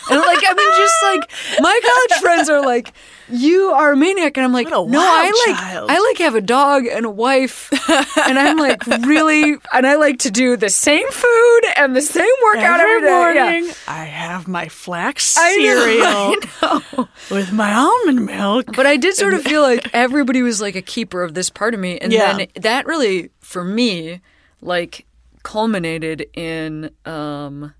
and 0.09 0.19
like 0.19 0.39
I 0.47 0.53
mean 0.53 0.71
just 0.77 1.03
like 1.03 1.61
my 1.61 1.79
college 1.83 2.21
friends 2.21 2.49
are 2.49 2.61
like, 2.65 2.93
you 3.29 3.69
are 3.71 3.93
a 3.93 3.97
maniac, 3.97 4.37
and 4.37 4.45
I'm 4.45 4.53
like, 4.53 4.67
no, 4.69 4.85
I 4.89 5.45
like 5.47 5.57
child." 5.57 5.89
I 5.89 5.99
like 5.99 6.17
have 6.19 6.35
a 6.35 6.41
dog 6.41 6.85
and 6.85 7.00
a 7.05 7.09
wife, 7.11 7.69
and 8.17 8.39
I'm 8.39 8.57
like 8.57 8.85
really, 9.05 9.55
and 9.73 9.87
I 9.87 9.95
like 9.95 10.19
to 10.19 10.31
do 10.31 10.57
the 10.57 10.69
same 10.69 11.09
food 11.11 11.61
and 11.77 11.95
the 11.95 12.01
same 12.01 12.27
workout 12.43 12.79
Every 12.79 12.95
every 12.95 13.01
day. 13.07 13.33
Yeah. 13.35 13.43
morning, 13.51 13.73
I 13.87 14.05
have 14.05 14.47
my 14.47 14.67
flax 14.67 15.37
I 15.37 15.55
know, 15.57 16.35
cereal 16.45 17.09
with 17.31 17.51
my 17.51 17.73
almond 17.73 18.25
milk. 18.25 18.65
But 18.75 18.85
I 18.87 18.97
did 18.97 19.15
sort 19.15 19.33
of 19.33 19.43
feel 19.43 19.61
like 19.61 19.89
everybody 19.93 20.41
was 20.41 20.61
like 20.61 20.75
a 20.75 20.81
keeper 20.81 21.23
of 21.23 21.33
this 21.33 21.49
part 21.49 21.73
of 21.73 21.79
me. 21.79 21.97
And 21.97 22.11
Yeah. 22.11 22.37
then 22.37 22.47
that 22.61 22.85
really, 22.85 23.29
for 23.39 23.63
me, 23.63 24.21
like 24.61 25.05
culminated 25.43 26.27
in 26.35 26.91
um 27.05 27.73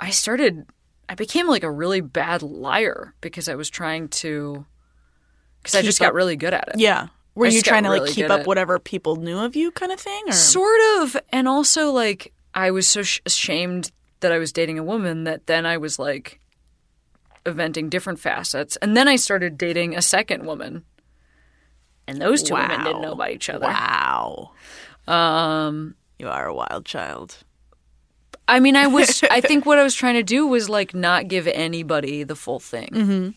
I 0.00 0.10
started 0.10 0.66
I 1.08 1.14
became 1.14 1.46
like 1.46 1.62
a 1.62 1.70
really 1.70 2.00
bad 2.00 2.42
liar 2.42 3.14
because 3.20 3.48
I 3.48 3.54
was 3.54 3.70
trying 3.70 4.08
to 4.08 4.64
because 5.62 5.74
I 5.74 5.82
just 5.82 6.00
got 6.00 6.14
really 6.14 6.36
good 6.36 6.54
at 6.54 6.68
it. 6.68 6.74
yeah. 6.78 7.08
Were 7.36 7.46
I 7.46 7.50
you 7.50 7.62
trying 7.62 7.84
to 7.84 7.90
like 7.90 8.10
keep 8.10 8.28
up 8.28 8.40
at- 8.40 8.46
whatever 8.46 8.78
people 8.80 9.14
knew 9.16 9.38
of 9.38 9.54
you, 9.54 9.70
kind 9.70 9.92
of 9.92 10.00
thing? 10.00 10.22
Or 10.28 10.32
Sort 10.32 10.80
of. 10.98 11.16
And 11.30 11.46
also, 11.46 11.90
like, 11.92 12.32
I 12.54 12.72
was 12.72 12.88
so 12.88 13.02
sh- 13.04 13.20
ashamed 13.24 13.92
that 14.20 14.32
I 14.32 14.38
was 14.38 14.52
dating 14.52 14.78
a 14.78 14.82
woman 14.82 15.22
that 15.24 15.46
then 15.46 15.64
I 15.66 15.76
was 15.76 15.98
like 15.98 16.40
eventing 17.44 17.88
different 17.90 18.18
facets. 18.18 18.76
And 18.76 18.96
then 18.96 19.06
I 19.06 19.16
started 19.16 19.56
dating 19.58 19.94
a 19.94 20.02
second 20.02 20.44
woman. 20.46 20.82
And 22.08 22.20
those 22.20 22.42
two 22.42 22.54
women 22.54 22.82
didn't 22.84 23.02
know 23.02 23.12
about 23.12 23.30
each 23.30 23.50
other. 23.50 23.66
wow, 23.66 24.52
Um, 25.08 25.94
you 26.18 26.28
are 26.28 26.46
a 26.46 26.54
wild 26.54 26.84
child. 26.86 27.38
I 28.48 28.60
mean, 28.60 28.76
I 28.76 28.86
was, 28.86 29.22
I 29.30 29.40
think 29.48 29.66
what 29.66 29.78
I 29.78 29.82
was 29.82 29.94
trying 29.94 30.14
to 30.14 30.22
do 30.22 30.46
was 30.46 30.68
like 30.68 30.94
not 30.94 31.28
give 31.28 31.46
anybody 31.48 32.22
the 32.22 32.36
full 32.36 32.60
thing. 32.60 32.88
Mm-hmm. 32.92 33.28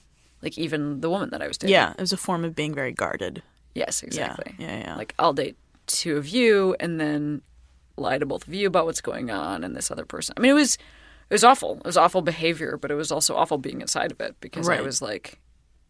Like, 0.42 0.58
even 0.58 1.02
the 1.02 1.10
woman 1.10 1.32
that 1.32 1.42
I 1.42 1.48
was 1.48 1.58
dating. 1.58 1.74
Yeah, 1.74 1.92
it 1.92 2.00
was 2.00 2.14
a 2.14 2.18
form 2.18 2.46
of 2.46 2.56
being 2.56 2.74
very 2.74 2.94
guarded. 2.94 3.42
Yes, 3.74 4.04
exactly. 4.04 4.56
yeah, 4.58 4.80
yeah. 4.80 4.96
Like, 4.96 5.14
I'll 5.20 5.34
date 5.34 5.58
two 5.86 6.18
of 6.18 6.28
you 6.28 6.76
and 6.80 7.00
then 7.00 7.42
lie 7.98 8.18
to 8.18 8.26
both 8.26 8.48
of 8.48 8.54
you 8.54 8.68
about 8.68 8.86
what's 8.86 9.02
going 9.02 9.30
on 9.30 9.64
and 9.64 9.76
this 9.76 9.92
other 9.92 10.06
person. 10.06 10.34
I 10.38 10.42
mean, 10.42 10.52
it 10.52 10.56
was 10.56 10.76
it 10.76 11.34
was 11.34 11.44
awful. 11.44 11.78
It 11.78 11.86
was 11.86 11.98
awful 11.98 12.22
behavior, 12.22 12.78
but 12.78 12.90
it 12.90 12.96
was 12.96 13.12
also 13.12 13.36
awful 13.36 13.58
being 13.58 13.82
inside 13.82 14.12
of 14.12 14.20
it 14.20 14.36
because 14.40 14.68
I 14.68 14.82
was 14.82 15.02
like 15.02 15.40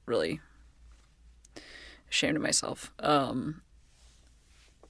really 0.06 0.42
ashamed 2.10 2.36
of 2.36 2.42
myself. 2.42 2.92
Um, 3.00 3.62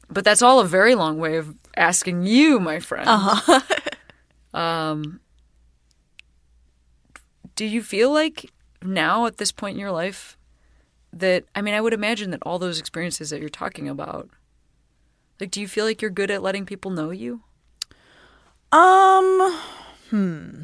but 0.09 0.23
that's 0.23 0.41
all 0.41 0.59
a 0.59 0.65
very 0.65 0.95
long 0.95 1.19
way 1.19 1.35
of 1.35 1.55
asking 1.77 2.23
you, 2.25 2.59
my 2.59 2.79
friend. 2.79 3.07
Uh-huh. 3.07 3.61
um, 4.57 5.19
do 7.55 7.65
you 7.65 7.83
feel 7.83 8.11
like 8.11 8.51
now 8.81 9.27
at 9.27 9.37
this 9.37 9.51
point 9.51 9.75
in 9.75 9.79
your 9.79 9.91
life 9.91 10.37
that 11.13 11.45
I 11.55 11.61
mean, 11.61 11.73
I 11.73 11.81
would 11.81 11.93
imagine 11.93 12.31
that 12.31 12.43
all 12.43 12.59
those 12.59 12.79
experiences 12.79 13.29
that 13.29 13.39
you're 13.39 13.49
talking 13.49 13.89
about, 13.89 14.29
like, 15.39 15.51
do 15.51 15.61
you 15.61 15.67
feel 15.67 15.85
like 15.85 16.01
you're 16.01 16.11
good 16.11 16.31
at 16.31 16.43
letting 16.43 16.65
people 16.65 16.91
know 16.91 17.11
you? 17.11 17.41
Um, 18.71 19.59
hmm. 20.09 20.61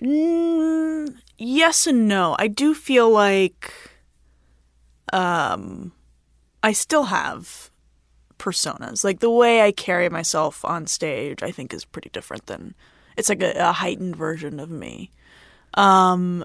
Mm, 0.00 1.16
yes 1.36 1.86
and 1.86 2.08
no. 2.08 2.36
I 2.38 2.48
do 2.48 2.74
feel 2.74 3.10
like 3.10 3.72
um 5.12 5.92
I 6.62 6.72
still 6.72 7.04
have 7.04 7.70
personas. 8.38 9.04
Like 9.04 9.20
the 9.20 9.30
way 9.30 9.62
I 9.62 9.72
carry 9.72 10.08
myself 10.08 10.64
on 10.64 10.86
stage, 10.86 11.42
I 11.42 11.50
think 11.50 11.74
is 11.74 11.84
pretty 11.84 12.08
different 12.10 12.46
than 12.46 12.74
it's 13.16 13.28
like 13.28 13.42
a, 13.42 13.52
a 13.58 13.72
heightened 13.72 14.16
version 14.16 14.58
of 14.58 14.70
me. 14.70 15.10
Um 15.74 16.44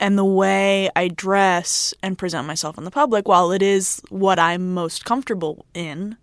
and 0.00 0.16
the 0.16 0.24
way 0.24 0.90
I 0.94 1.08
dress 1.08 1.92
and 2.02 2.16
present 2.18 2.46
myself 2.46 2.78
in 2.78 2.84
the 2.84 2.90
public, 2.90 3.26
while 3.26 3.50
it 3.50 3.62
is 3.62 4.00
what 4.08 4.38
I'm 4.38 4.72
most 4.74 5.04
comfortable 5.04 5.66
in 5.74 6.16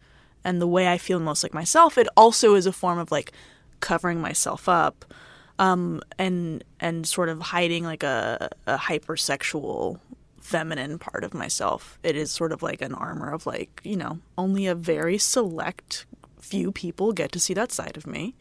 and 0.43 0.61
the 0.61 0.67
way 0.67 0.87
I 0.87 0.97
feel 0.97 1.19
most 1.19 1.43
like 1.43 1.53
myself, 1.53 1.97
it 1.97 2.07
also 2.15 2.55
is 2.55 2.65
a 2.65 2.71
form 2.71 2.99
of 2.99 3.11
like 3.11 3.31
covering 3.79 4.21
myself 4.21 4.69
up 4.69 5.05
um, 5.59 6.01
and 6.17 6.63
and 6.79 7.07
sort 7.07 7.29
of 7.29 7.41
hiding 7.41 7.83
like 7.83 8.03
a, 8.03 8.49
a 8.67 8.77
hypersexual 8.77 9.99
feminine 10.39 10.99
part 10.99 11.23
of 11.23 11.33
myself. 11.33 11.97
It 12.03 12.15
is 12.15 12.31
sort 12.31 12.51
of 12.51 12.61
like 12.61 12.81
an 12.81 12.93
armor 12.93 13.31
of 13.31 13.45
like, 13.45 13.81
you 13.83 13.97
know, 13.97 14.19
only 14.37 14.67
a 14.67 14.75
very 14.75 15.17
select 15.17 16.05
few 16.39 16.71
people 16.71 17.13
get 17.13 17.31
to 17.31 17.39
see 17.39 17.53
that 17.55 17.71
side 17.71 17.97
of 17.97 18.05
me. 18.05 18.35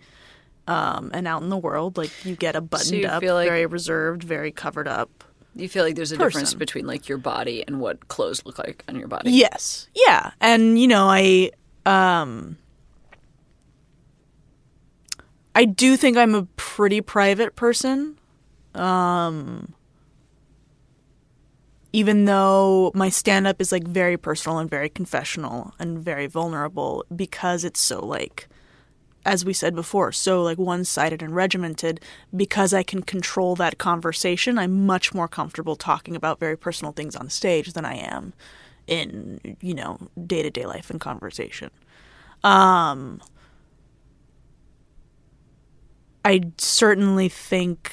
Um, 0.66 1.10
and 1.12 1.28
out 1.28 1.42
in 1.42 1.50
the 1.50 1.58
world, 1.58 1.98
like 1.98 2.10
you 2.24 2.36
get 2.36 2.56
a 2.56 2.60
buttoned 2.62 2.92
you 3.02 3.06
up, 3.06 3.22
like- 3.22 3.48
very 3.48 3.66
reserved, 3.66 4.22
very 4.24 4.50
covered 4.50 4.88
up. 4.88 5.24
You 5.56 5.68
feel 5.68 5.84
like 5.84 5.94
there's 5.94 6.10
a 6.10 6.16
difference 6.16 6.52
between 6.54 6.86
like 6.86 7.08
your 7.08 7.18
body 7.18 7.62
and 7.66 7.78
what 7.80 8.08
clothes 8.08 8.44
look 8.44 8.58
like 8.58 8.82
on 8.88 8.96
your 8.96 9.06
body? 9.06 9.30
Yes. 9.30 9.88
Yeah. 9.94 10.32
And 10.40 10.80
you 10.80 10.88
know, 10.88 11.06
I 11.08 11.50
um 11.86 12.56
I 15.54 15.64
do 15.64 15.96
think 15.96 16.16
I'm 16.16 16.34
a 16.34 16.44
pretty 16.56 17.00
private 17.00 17.54
person. 17.54 18.18
Um 18.74 19.74
even 21.92 22.24
though 22.24 22.90
my 22.92 23.08
stand 23.08 23.46
up 23.46 23.60
is 23.60 23.70
like 23.70 23.86
very 23.86 24.16
personal 24.16 24.58
and 24.58 24.68
very 24.68 24.88
confessional 24.88 25.72
and 25.78 26.00
very 26.00 26.26
vulnerable 26.26 27.04
because 27.14 27.62
it's 27.62 27.78
so 27.78 28.04
like 28.04 28.48
as 29.24 29.44
we 29.44 29.52
said 29.52 29.74
before, 29.74 30.12
so 30.12 30.42
like 30.42 30.58
one 30.58 30.84
sided 30.84 31.22
and 31.22 31.34
regimented, 31.34 32.00
because 32.34 32.74
I 32.74 32.82
can 32.82 33.02
control 33.02 33.56
that 33.56 33.78
conversation, 33.78 34.58
I'm 34.58 34.86
much 34.86 35.14
more 35.14 35.28
comfortable 35.28 35.76
talking 35.76 36.16
about 36.16 36.40
very 36.40 36.56
personal 36.56 36.92
things 36.92 37.16
on 37.16 37.30
stage 37.30 37.72
than 37.72 37.84
I 37.84 37.94
am 37.94 38.32
in, 38.86 39.56
you 39.60 39.74
know, 39.74 39.98
day 40.26 40.42
to 40.42 40.50
day 40.50 40.66
life 40.66 40.90
and 40.90 41.00
conversation. 41.00 41.70
Um 42.42 43.20
I 46.24 46.40
certainly 46.58 47.28
think 47.28 47.92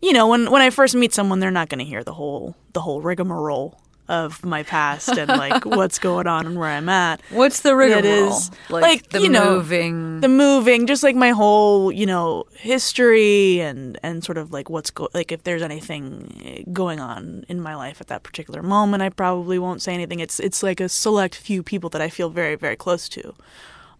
you 0.00 0.12
know, 0.12 0.26
when 0.26 0.50
when 0.50 0.62
I 0.62 0.70
first 0.70 0.94
meet 0.96 1.14
someone 1.14 1.40
they're 1.40 1.50
not 1.50 1.68
gonna 1.68 1.84
hear 1.84 2.02
the 2.04 2.14
whole 2.14 2.56
the 2.72 2.80
whole 2.80 3.00
rigmarole 3.00 3.80
of 4.08 4.44
my 4.44 4.62
past 4.64 5.08
and 5.16 5.28
like 5.28 5.64
what's 5.78 5.98
going 5.98 6.26
on 6.26 6.44
and 6.44 6.58
where 6.58 6.68
I'm 6.68 6.88
at. 6.88 7.20
What's 7.30 7.60
the 7.60 7.74
rigmarole? 7.76 8.28
is- 8.36 8.50
like, 8.68 8.82
like, 8.82 9.08
the 9.10 9.22
you 9.22 9.28
know, 9.28 9.54
moving. 9.56 10.20
the 10.20 10.28
moving 10.28 10.86
just 10.86 11.02
like 11.02 11.14
my 11.16 11.30
whole 11.30 11.92
you 11.92 12.04
know 12.04 12.44
history 12.54 13.60
and 13.60 13.98
and 14.02 14.24
sort 14.24 14.38
of 14.38 14.52
like 14.52 14.68
what's 14.68 14.90
go 14.90 15.08
like 15.14 15.30
if 15.32 15.44
there's 15.44 15.62
anything 15.62 16.64
going 16.72 16.98
on 17.00 17.44
in 17.48 17.60
my 17.60 17.74
life 17.76 18.00
at 18.00 18.08
that 18.08 18.22
particular 18.22 18.62
moment 18.62 19.02
i 19.02 19.08
probably 19.08 19.58
won't 19.58 19.80
say 19.82 19.94
anything 19.94 20.20
it's 20.20 20.40
it's 20.40 20.62
like 20.62 20.80
a 20.80 20.88
select 20.88 21.34
few 21.34 21.62
people 21.62 21.88
that 21.90 22.00
i 22.02 22.08
feel 22.08 22.28
very 22.30 22.54
very 22.56 22.76
close 22.76 23.08
to 23.08 23.34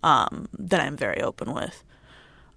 um 0.03 0.49
that 0.59 0.81
i'm 0.81 0.97
very 0.97 1.21
open 1.23 1.53
with 1.55 1.85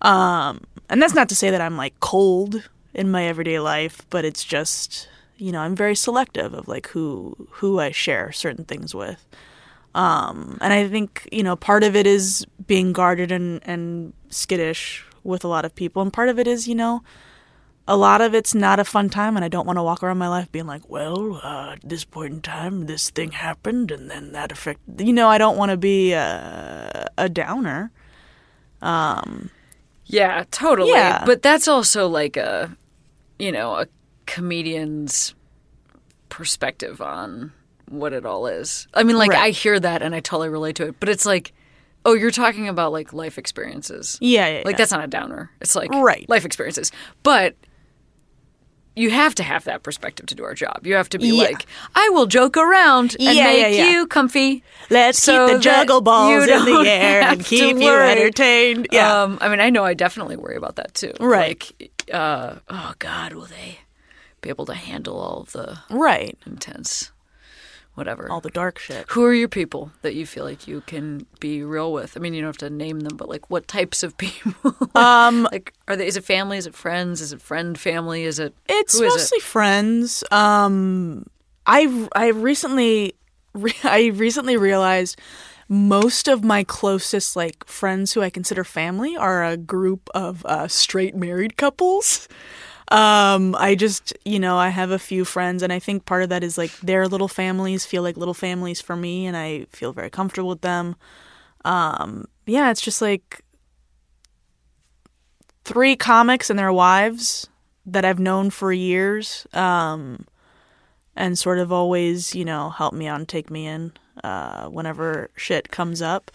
um 0.01 0.61
and 0.89 1.01
that's 1.01 1.13
not 1.13 1.29
to 1.29 1.35
say 1.35 1.49
that 1.51 1.61
i'm 1.61 1.77
like 1.77 1.97
cold 1.99 2.69
in 2.93 3.09
my 3.09 3.23
everyday 3.25 3.59
life 3.59 4.01
but 4.09 4.25
it's 4.25 4.43
just 4.43 5.07
you 5.37 5.51
know 5.51 5.59
i'm 5.59 5.75
very 5.75 5.95
selective 5.95 6.53
of 6.53 6.67
like 6.67 6.87
who 6.87 7.35
who 7.51 7.79
i 7.79 7.91
share 7.91 8.31
certain 8.31 8.65
things 8.65 8.93
with 8.95 9.25
um, 9.95 10.57
and 10.59 10.73
I 10.73 10.87
think 10.89 11.27
you 11.31 11.41
know 11.41 11.55
part 11.55 11.83
of 11.83 11.95
it 11.95 12.05
is 12.05 12.45
being 12.67 12.91
guarded 12.91 13.31
and 13.31 13.61
and 13.63 14.13
skittish 14.29 15.05
with 15.23 15.45
a 15.45 15.47
lot 15.47 15.63
of 15.63 15.73
people, 15.73 16.01
and 16.01 16.11
part 16.11 16.27
of 16.27 16.37
it 16.37 16.47
is 16.47 16.67
you 16.67 16.75
know 16.75 17.01
a 17.87 17.95
lot 17.95 18.19
of 18.19 18.35
it's 18.35 18.53
not 18.53 18.77
a 18.77 18.83
fun 18.83 19.09
time, 19.09 19.37
and 19.37 19.45
I 19.45 19.47
don't 19.47 19.65
want 19.65 19.77
to 19.77 19.83
walk 19.83 20.03
around 20.03 20.17
my 20.17 20.27
life 20.27 20.51
being 20.51 20.67
like, 20.67 20.89
well, 20.89 21.39
uh, 21.41 21.73
at 21.73 21.89
this 21.89 22.03
point 22.03 22.33
in 22.33 22.41
time, 22.41 22.87
this 22.87 23.09
thing 23.09 23.31
happened, 23.31 23.89
and 23.89 24.11
then 24.11 24.33
that 24.33 24.51
affect. 24.51 24.81
You 24.99 25.13
know, 25.13 25.29
I 25.29 25.37
don't 25.37 25.57
want 25.57 25.71
to 25.71 25.77
be 25.77 26.11
a, 26.11 27.09
a 27.17 27.29
downer. 27.29 27.89
yeah, 30.07 30.43
totally. 30.51 30.91
Yeah. 30.91 31.23
But 31.25 31.41
that's 31.41 31.69
also 31.69 32.07
like 32.07 32.35
a, 32.35 32.75
you 33.39 33.53
know, 33.53 33.75
a 33.75 33.87
comedian's 34.25 35.35
perspective 36.29 37.01
on 37.01 37.51
what 37.89 38.13
it 38.13 38.25
all 38.25 38.47
is. 38.47 38.87
I 38.93 39.03
mean, 39.03 39.17
like 39.17 39.31
Right. 39.31 39.43
I 39.43 39.49
hear 39.51 39.79
that 39.79 40.01
and 40.01 40.15
I 40.15 40.19
totally 40.19 40.49
relate 40.49 40.75
to 40.77 40.87
it, 40.87 40.95
but 40.99 41.07
it's 41.09 41.25
like, 41.25 41.53
oh, 42.03 42.13
you're 42.13 42.31
talking 42.31 42.67
about 42.67 42.91
like 42.91 43.13
life 43.13 43.37
experiences. 43.37 44.17
Yeah, 44.21 44.47
yeah, 44.47 44.61
Like 44.65 44.73
yeah. 44.73 44.77
that's 44.77 44.91
not 44.91 45.03
a 45.03 45.07
downer. 45.07 45.51
It's 45.61 45.75
like 45.75 45.91
Right. 45.91 46.27
life 46.29 46.45
experiences. 46.45 46.91
But 47.23 47.55
you 48.97 49.11
have 49.11 49.35
to 49.35 49.43
have 49.43 49.65
that 49.65 49.83
perspective 49.83 50.25
to 50.27 50.35
do 50.35 50.43
our 50.45 50.53
job. 50.53 50.87
You 50.87 50.95
have 50.95 51.09
to 51.09 51.19
be 51.19 51.27
Yeah. 51.27 51.43
like, 51.43 51.65
I 51.95 52.09
will 52.13 52.27
joke 52.27 52.55
around 52.55 53.15
and 53.19 53.35
make 53.37 53.77
you 53.91 54.07
comfy. 54.07 54.63
Let's 54.89 55.21
so 55.21 55.47
keep 55.47 55.57
the 55.57 55.61
juggle 55.61 55.99
balls 56.01 56.47
in 56.47 56.63
the 56.65 56.85
air 56.89 57.21
and 57.23 57.43
keep 57.43 57.75
you 57.77 57.91
entertained. 57.93 58.87
Yeah, 58.91 59.23
Um, 59.23 59.37
I 59.41 59.49
mean, 59.49 59.59
I 59.59 59.69
know 59.69 59.83
I 59.83 59.95
definitely 59.95 60.37
worry 60.37 60.55
about 60.55 60.77
that 60.77 60.93
too. 60.93 61.11
Right. 61.19 61.71
Like, 61.79 62.09
uh, 62.13 62.55
oh 62.69 62.93
God, 62.99 63.33
will 63.33 63.45
they 63.47 63.79
be 64.41 64.49
able 64.49 64.65
to 64.65 64.73
handle 64.73 65.17
all 65.17 65.41
of 65.41 65.51
the 65.51 65.79
right. 65.89 66.37
intense, 66.45 67.11
whatever? 67.95 68.29
All 68.29 68.41
the 68.41 68.49
dark 68.49 68.79
shit. 68.79 69.05
Who 69.09 69.23
are 69.23 69.33
your 69.33 69.47
people 69.47 69.91
that 70.01 70.15
you 70.15 70.25
feel 70.25 70.43
like 70.43 70.67
you 70.67 70.81
can 70.81 71.25
be 71.39 71.63
real 71.63 71.91
with? 71.91 72.15
I 72.15 72.19
mean, 72.19 72.33
you 72.33 72.41
don't 72.41 72.49
have 72.49 72.57
to 72.57 72.69
name 72.69 73.01
them, 73.01 73.17
but 73.17 73.29
like, 73.29 73.49
what 73.49 73.67
types 73.67 74.03
of 74.03 74.17
people? 74.17 74.75
Um, 74.95 75.47
like, 75.51 75.73
are 75.87 75.95
they? 75.95 76.07
Is 76.07 76.17
it 76.17 76.23
family? 76.23 76.57
Is 76.57 76.67
it 76.67 76.75
friends? 76.75 77.21
Is 77.21 77.33
it 77.33 77.41
friend 77.41 77.77
family? 77.77 78.23
Is 78.23 78.39
it? 78.39 78.53
It's 78.67 78.99
mostly 78.99 79.39
friends. 79.39 80.23
Um, 80.31 81.25
I 81.65 82.07
I 82.15 82.27
recently 82.27 83.15
re- 83.53 83.73
I 83.83 84.07
recently 84.07 84.57
realized 84.57 85.19
most 85.67 86.27
of 86.27 86.43
my 86.43 86.63
closest 86.63 87.35
like 87.35 87.65
friends 87.65 88.13
who 88.13 88.21
I 88.21 88.29
consider 88.29 88.63
family 88.63 89.17
are 89.17 89.43
a 89.43 89.57
group 89.57 90.09
of 90.13 90.45
uh, 90.45 90.67
straight 90.67 91.15
married 91.15 91.57
couples. 91.57 92.27
Um, 92.91 93.55
I 93.55 93.75
just 93.75 94.13
you 94.25 94.39
know 94.39 94.57
I 94.57 94.69
have 94.69 94.91
a 94.91 94.99
few 94.99 95.25
friends, 95.25 95.63
and 95.63 95.73
I 95.73 95.79
think 95.79 96.05
part 96.05 96.23
of 96.23 96.29
that 96.29 96.43
is 96.43 96.57
like 96.57 96.71
their 96.79 97.07
little 97.07 97.27
families 97.27 97.85
feel 97.85 98.03
like 98.03 98.17
little 98.17 98.33
families 98.33 98.81
for 98.81 98.95
me, 98.95 99.25
and 99.25 99.35
I 99.35 99.65
feel 99.71 99.91
very 99.93 100.09
comfortable 100.09 100.49
with 100.49 100.61
them. 100.61 100.95
Um, 101.63 102.25
yeah, 102.45 102.69
it's 102.69 102.81
just 102.81 103.01
like 103.01 103.41
three 105.63 105.95
comics 105.95 106.49
and 106.49 106.59
their 106.59 106.71
wives 106.71 107.47
that 107.87 108.05
I've 108.05 108.19
known 108.19 108.49
for 108.51 108.71
years, 108.71 109.47
um, 109.53 110.25
and 111.15 111.37
sort 111.37 111.59
of 111.59 111.71
always, 111.71 112.35
you 112.35 112.45
know, 112.45 112.69
help 112.69 112.93
me 112.93 113.07
out 113.07 113.19
and 113.19 113.27
take 113.27 113.49
me 113.49 113.65
in 113.65 113.93
uh, 114.23 114.67
whenever 114.67 115.29
shit 115.35 115.71
comes 115.71 116.01
up. 116.01 116.31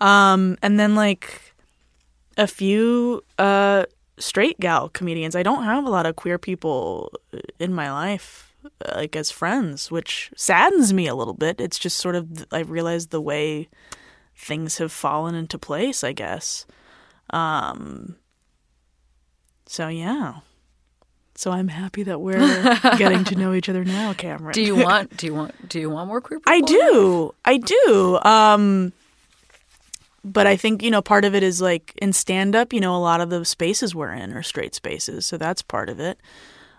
Um, 0.00 0.56
and 0.62 0.80
then 0.80 0.94
like 0.94 1.54
a 2.36 2.46
few 2.46 3.22
uh, 3.38 3.84
straight 4.20 4.60
gal 4.60 4.88
comedians. 4.88 5.34
I 5.34 5.42
don't 5.42 5.64
have 5.64 5.84
a 5.84 5.90
lot 5.90 6.06
of 6.06 6.16
queer 6.16 6.38
people 6.38 7.12
in 7.58 7.72
my 7.74 7.90
life, 7.90 8.54
uh, 8.64 8.92
like 8.96 9.16
as 9.16 9.30
friends, 9.30 9.90
which 9.90 10.30
saddens 10.36 10.92
me 10.92 11.06
a 11.06 11.14
little 11.14 11.34
bit. 11.34 11.60
It's 11.60 11.78
just 11.78 11.98
sort 11.98 12.14
of 12.14 12.46
I 12.52 12.60
realized 12.60 13.10
the 13.10 13.20
way 13.20 13.68
things 14.36 14.78
have 14.78 14.92
fallen 14.92 15.34
into 15.34 15.58
place. 15.58 16.04
I 16.04 16.12
guess. 16.12 16.66
Um, 17.30 18.16
so 19.66 19.88
yeah. 19.88 20.40
So 21.36 21.52
I'm 21.52 21.68
happy 21.68 22.02
that 22.02 22.20
we're 22.20 22.38
getting 22.98 23.24
to 23.24 23.34
know 23.34 23.54
each 23.54 23.68
other 23.68 23.82
now, 23.84 24.12
Cameron. 24.12 24.52
Do 24.52 24.62
you 24.62 24.76
want? 24.76 25.16
Do 25.16 25.26
you 25.26 25.34
want? 25.34 25.68
Do 25.68 25.80
you 25.80 25.88
want 25.88 26.08
more 26.08 26.20
queer 26.20 26.40
people? 26.40 26.52
I 26.52 26.60
do. 26.60 27.34
I 27.44 27.56
do. 27.56 28.18
Um 28.22 28.92
but 30.24 30.46
I 30.46 30.56
think 30.56 30.82
you 30.82 30.90
know 30.90 31.02
part 31.02 31.24
of 31.24 31.34
it 31.34 31.42
is 31.42 31.60
like 31.60 31.94
in 32.00 32.12
stand 32.12 32.54
up, 32.54 32.72
you 32.72 32.80
know, 32.80 32.94
a 32.94 32.98
lot 32.98 33.20
of 33.20 33.30
the 33.30 33.44
spaces 33.44 33.94
we're 33.94 34.12
in 34.12 34.32
are 34.32 34.42
straight 34.42 34.74
spaces, 34.74 35.26
so 35.26 35.36
that's 35.36 35.62
part 35.62 35.88
of 35.88 36.00
it. 36.00 36.20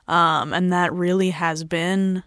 Um, 0.08 0.54
and 0.54 0.74
that 0.74 0.94
really 0.94 1.30
has 1.30 1.64
been 1.64 2.24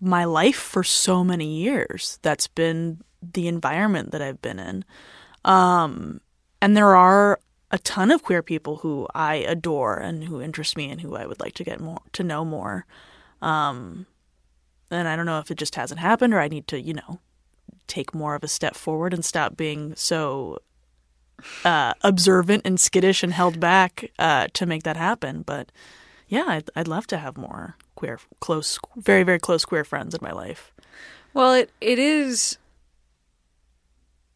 my 0.00 0.24
life 0.24 0.56
for 0.56 0.82
so 0.82 1.24
many 1.24 1.46
years. 1.46 2.18
That's 2.22 2.46
been 2.46 3.00
the 3.20 3.48
environment 3.48 4.12
that 4.12 4.22
I've 4.22 4.40
been 4.40 4.58
in. 4.58 4.84
Um, 5.44 6.20
and 6.62 6.76
there 6.76 6.96
are 6.96 7.40
a 7.70 7.78
ton 7.78 8.10
of 8.10 8.22
queer 8.22 8.42
people 8.42 8.76
who 8.76 9.06
I 9.14 9.36
adore 9.36 9.96
and 9.96 10.24
who 10.24 10.40
interest 10.40 10.76
me 10.76 10.90
and 10.90 11.00
who 11.00 11.16
I 11.16 11.26
would 11.26 11.40
like 11.40 11.54
to 11.54 11.64
get 11.64 11.80
more 11.80 12.00
to 12.12 12.22
know 12.22 12.44
more. 12.44 12.86
Um, 13.42 14.06
and 14.90 15.06
I 15.06 15.16
don't 15.16 15.26
know 15.26 15.38
if 15.38 15.50
it 15.50 15.58
just 15.58 15.76
hasn't 15.76 16.00
happened 16.00 16.34
or 16.34 16.40
I 16.40 16.48
need 16.48 16.66
to, 16.68 16.80
you 16.80 16.94
know, 16.94 17.20
take 17.90 18.14
more 18.14 18.34
of 18.34 18.42
a 18.44 18.48
step 18.48 18.74
forward 18.74 19.12
and 19.12 19.24
stop 19.24 19.56
being 19.56 19.94
so 19.96 20.58
uh, 21.64 21.94
observant 22.02 22.62
and 22.64 22.78
skittish 22.80 23.22
and 23.22 23.32
held 23.32 23.60
back 23.60 24.10
uh, 24.18 24.46
to 24.54 24.66
make 24.66 24.84
that 24.84 24.96
happen. 24.96 25.42
But 25.42 25.70
yeah, 26.28 26.44
I'd, 26.46 26.70
I'd 26.76 26.88
love 26.88 27.06
to 27.08 27.18
have 27.18 27.36
more 27.36 27.76
queer, 27.96 28.18
close, 28.40 28.78
very, 28.96 29.24
very 29.24 29.38
close 29.38 29.64
queer 29.64 29.84
friends 29.84 30.14
in 30.14 30.20
my 30.22 30.32
life. 30.32 30.72
Well, 31.34 31.54
it 31.54 31.70
it 31.80 31.98
is. 31.98 32.58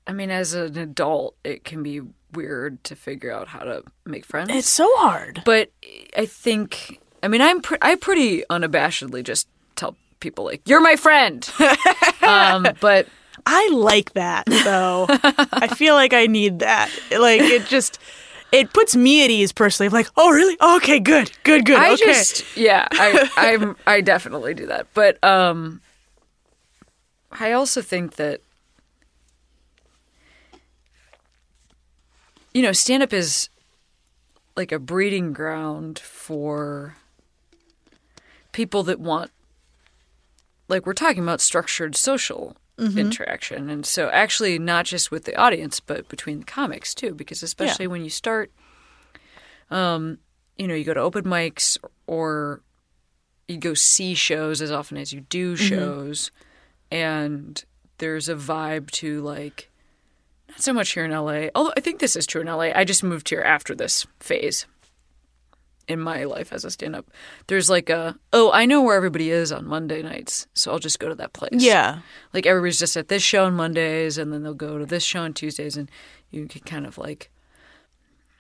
I 0.06 0.12
mean, 0.12 0.30
as 0.30 0.54
an 0.54 0.76
adult, 0.76 1.34
it 1.44 1.64
can 1.64 1.82
be 1.82 2.02
weird 2.32 2.82
to 2.84 2.94
figure 2.96 3.32
out 3.32 3.48
how 3.48 3.60
to 3.60 3.82
make 4.04 4.24
friends. 4.24 4.50
It's 4.50 4.68
so 4.68 4.86
hard. 4.96 5.42
but 5.44 5.70
I 6.16 6.26
think, 6.26 7.00
I 7.22 7.28
mean, 7.28 7.40
I'm 7.40 7.62
pre- 7.62 7.78
I 7.80 7.94
pretty 7.94 8.44
unabashedly 8.50 9.24
just 9.24 9.48
tell 9.76 9.96
people 10.20 10.44
like, 10.44 10.68
"You're 10.68 10.80
my 10.80 10.96
friend." 10.96 11.48
um, 12.22 12.68
but 12.80 13.08
I 13.46 13.68
like 13.72 14.12
that 14.14 14.46
though. 14.46 15.06
I 15.08 15.66
feel 15.76 15.94
like 15.94 16.12
I 16.12 16.26
need 16.26 16.60
that. 16.60 16.90
Like 17.10 17.40
it 17.40 17.66
just 17.66 17.98
it 18.52 18.72
puts 18.72 18.94
me 18.96 19.24
at 19.24 19.30
ease 19.30 19.52
personally. 19.52 19.88
I'm 19.88 19.92
like, 19.92 20.08
oh 20.16 20.30
really? 20.30 20.56
Okay, 20.76 21.00
good, 21.00 21.30
good, 21.42 21.64
good. 21.64 21.76
I 21.76 21.92
okay. 21.94 22.04
just, 22.04 22.56
yeah, 22.56 22.86
I 22.92 23.28
I'm 23.36 23.76
I 23.86 24.00
definitely 24.00 24.54
do 24.54 24.66
that. 24.66 24.86
But 24.94 25.22
um, 25.22 25.80
I 27.32 27.52
also 27.52 27.82
think 27.82 28.16
that 28.16 28.40
you 32.54 32.62
know, 32.62 32.72
stand 32.72 33.02
up 33.02 33.12
is 33.12 33.48
like 34.56 34.70
a 34.70 34.78
breeding 34.78 35.32
ground 35.32 35.98
for 35.98 36.96
people 38.52 38.84
that 38.84 39.00
want 39.00 39.32
like 40.68 40.86
we're 40.86 40.92
talking 40.92 41.24
about 41.24 41.40
structured 41.40 41.96
social 41.96 42.56
interaction 42.98 43.70
and 43.70 43.86
so 43.86 44.08
actually 44.10 44.58
not 44.58 44.84
just 44.84 45.10
with 45.10 45.24
the 45.24 45.36
audience 45.36 45.78
but 45.78 46.08
between 46.08 46.40
the 46.40 46.44
comics 46.44 46.94
too 46.94 47.14
because 47.14 47.42
especially 47.42 47.86
when 47.86 48.02
you 48.02 48.10
start 48.10 48.50
um 49.70 50.18
you 50.56 50.66
know 50.66 50.74
you 50.74 50.84
go 50.84 50.94
to 50.94 51.00
open 51.00 51.24
mics 51.24 51.78
or 52.06 52.62
you 53.46 53.58
go 53.58 53.74
see 53.74 54.14
shows 54.14 54.60
as 54.60 54.72
often 54.72 54.96
as 54.96 55.12
you 55.12 55.20
do 55.20 55.54
shows 55.54 56.30
and 56.90 57.64
there's 57.98 58.28
a 58.28 58.34
vibe 58.34 58.90
to 58.90 59.20
like 59.22 59.70
not 60.48 60.60
so 60.60 60.72
much 60.72 60.90
here 60.90 61.04
in 61.04 61.10
LA. 61.10 61.48
Although 61.54 61.72
I 61.76 61.80
think 61.80 61.98
this 61.98 62.16
is 62.16 62.26
true 62.26 62.40
in 62.40 62.46
LA. 62.46 62.70
I 62.74 62.84
just 62.84 63.02
moved 63.02 63.28
here 63.28 63.40
after 63.40 63.74
this 63.74 64.06
phase 64.20 64.66
in 65.88 66.00
my 66.00 66.24
life 66.24 66.52
as 66.52 66.64
a 66.64 66.70
stand 66.70 66.94
up. 66.96 67.10
There's 67.46 67.68
like 67.70 67.90
a 67.90 68.16
oh, 68.32 68.50
I 68.52 68.66
know 68.66 68.82
where 68.82 68.96
everybody 68.96 69.30
is 69.30 69.52
on 69.52 69.66
Monday 69.66 70.02
nights, 70.02 70.46
so 70.54 70.72
I'll 70.72 70.78
just 70.78 70.98
go 70.98 71.08
to 71.08 71.14
that 71.16 71.32
place. 71.32 71.62
yeah. 71.62 72.00
Like 72.32 72.46
everybody's 72.46 72.78
just 72.78 72.96
at 72.96 73.08
this 73.08 73.22
show 73.22 73.44
on 73.44 73.54
Mondays 73.54 74.18
and 74.18 74.32
then 74.32 74.42
they'll 74.42 74.54
go 74.54 74.78
to 74.78 74.86
this 74.86 75.02
show 75.04 75.20
on 75.22 75.32
Tuesdays 75.34 75.76
and 75.76 75.90
you 76.30 76.46
can 76.46 76.62
kind 76.62 76.86
of 76.86 76.98
like 76.98 77.30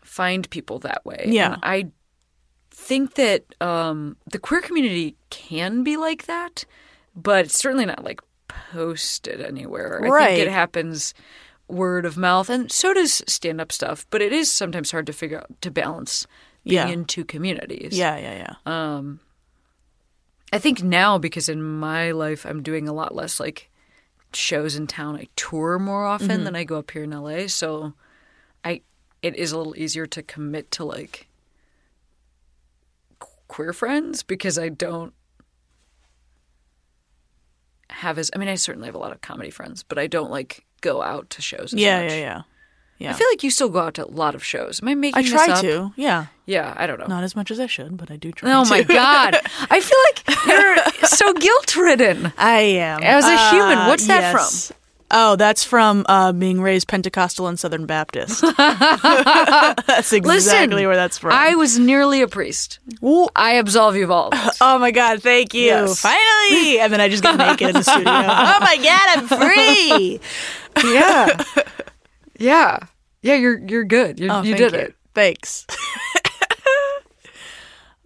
find 0.02 0.48
people 0.50 0.78
that 0.80 1.04
way. 1.04 1.24
Yeah. 1.28 1.54
And 1.54 1.60
I 1.62 1.86
think 2.70 3.14
that 3.14 3.44
um 3.60 4.16
the 4.30 4.38
queer 4.38 4.60
community 4.60 5.16
can 5.30 5.82
be 5.82 5.96
like 5.96 6.26
that, 6.26 6.64
but 7.14 7.46
it's 7.46 7.58
certainly 7.58 7.86
not 7.86 8.04
like 8.04 8.20
posted 8.48 9.40
anywhere. 9.40 10.00
I 10.04 10.08
Right. 10.08 10.26
think 10.36 10.48
it 10.48 10.52
happens 10.52 11.14
word 11.66 12.04
of 12.04 12.16
mouth 12.16 12.50
and 12.50 12.70
so 12.70 12.92
does 12.92 13.22
stand 13.26 13.60
up 13.60 13.72
stuff, 13.72 14.06
but 14.10 14.20
it 14.20 14.32
is 14.32 14.52
sometimes 14.52 14.90
hard 14.90 15.06
to 15.06 15.12
figure 15.12 15.38
out 15.38 15.46
to 15.62 15.70
balance 15.70 16.26
being 16.64 16.76
Yeah. 16.88 16.88
in 16.88 17.04
two 17.04 17.24
communities. 17.24 17.96
Yeah, 17.96 18.16
yeah, 18.16 18.34
yeah. 18.36 18.54
Um, 18.96 19.20
I 20.52 20.58
think 20.58 20.82
now 20.82 21.18
because 21.18 21.48
in 21.48 21.62
my 21.62 22.10
life 22.12 22.44
I'm 22.44 22.62
doing 22.62 22.88
a 22.88 22.92
lot 22.92 23.14
less 23.14 23.38
like 23.40 23.70
shows 24.32 24.74
in 24.76 24.86
town. 24.86 25.16
I 25.16 25.28
tour 25.36 25.78
more 25.78 26.04
often 26.06 26.28
Mm-hmm. 26.28 26.44
than 26.44 26.56
I 26.56 26.64
go 26.64 26.78
up 26.78 26.90
here 26.90 27.04
in 27.04 27.10
LA, 27.10 27.46
so 27.48 27.92
I 28.64 28.80
it 29.22 29.36
is 29.36 29.52
a 29.52 29.56
little 29.58 29.76
easier 29.76 30.06
to 30.06 30.22
commit 30.22 30.70
to 30.72 30.84
like 30.84 31.28
queer 33.48 33.72
friends 33.72 34.22
because 34.22 34.58
I 34.58 34.68
don't 34.68 35.12
have 37.90 38.18
as 38.18 38.30
I 38.34 38.38
mean 38.38 38.48
I 38.48 38.54
certainly 38.56 38.86
have 38.86 38.94
a 38.94 38.98
lot 38.98 39.12
of 39.12 39.20
comedy 39.20 39.50
friends, 39.50 39.82
but 39.82 39.98
I 39.98 40.06
don't 40.06 40.30
like 40.30 40.64
go 40.80 41.02
out 41.02 41.30
to 41.30 41.42
shows 41.42 41.72
as 41.72 41.80
yeah, 41.80 42.02
much. 42.02 42.10
yeah, 42.12 42.16
yeah. 42.18 42.42
Yeah. 42.98 43.10
I 43.10 43.12
feel 43.14 43.26
like 43.30 43.42
you 43.42 43.50
still 43.50 43.68
go 43.68 43.80
out 43.80 43.94
to 43.94 44.04
a 44.06 44.08
lot 44.08 44.34
of 44.34 44.44
shows. 44.44 44.80
Am 44.80 44.88
I 44.88 44.94
making 44.94 45.24
I 45.24 45.28
try 45.28 45.60
to. 45.60 45.92
Yeah. 45.96 46.26
Yeah, 46.46 46.74
I 46.76 46.86
don't 46.86 47.00
know. 47.00 47.06
Not 47.06 47.24
as 47.24 47.34
much 47.34 47.50
as 47.50 47.58
I 47.58 47.66
should, 47.66 47.96
but 47.96 48.10
I 48.10 48.16
do 48.16 48.30
try 48.32 48.52
Oh 48.52 48.64
to. 48.64 48.70
my 48.70 48.82
god. 48.82 49.36
I 49.70 49.80
feel 49.80 49.98
like 50.06 50.46
you're 51.00 51.08
so 51.08 51.32
guilt-ridden. 51.32 52.32
I 52.38 52.60
am. 52.60 53.02
As 53.02 53.24
a 53.24 53.50
human, 53.50 53.78
Uh, 53.78 53.86
what's 53.88 54.06
that 54.06 54.32
yes. 54.32 54.72
Oh, 55.10 55.36
that's 55.36 55.62
from 55.64 56.04
uh, 56.08 56.32
being 56.32 56.60
raised 56.60 56.88
Pentecostal 56.88 57.46
and 57.46 57.58
Southern 57.58 57.86
Baptist. 57.86 58.40
that's 58.56 60.12
exactly 60.12 60.20
Listen, 60.20 60.70
where 60.86 60.96
that's 60.96 61.18
from. 61.18 61.32
I 61.32 61.54
was 61.54 61.78
nearly 61.78 62.20
a 62.22 62.28
priest. 62.28 62.78
Ooh. 63.02 63.28
I 63.36 63.54
absolve 63.54 63.96
you 63.96 64.04
of 64.04 64.10
all. 64.10 64.30
Oh 64.60 64.78
my 64.78 64.90
God, 64.90 65.22
thank 65.22 65.54
you. 65.54 65.66
Yes. 65.66 66.00
Finally. 66.00 66.80
And 66.80 66.92
then 66.92 67.00
I 67.00 67.08
just 67.08 67.22
get 67.22 67.36
naked 67.36 67.68
in 67.68 67.74
the 67.74 67.82
studio. 67.84 68.04
oh 68.06 68.58
my 68.60 68.76
God, 68.82 69.18
I'm 69.18 69.26
free. 69.28 70.20
yeah, 70.92 71.36
yeah, 72.44 72.78
yeah. 73.22 73.34
You're 73.34 73.58
you're 73.58 73.84
good. 73.84 74.20
You're, 74.20 74.32
Oh, 74.32 74.42
you 74.42 74.54
did 74.54 74.74
it. 74.74 74.94
Thanks. 75.14 75.66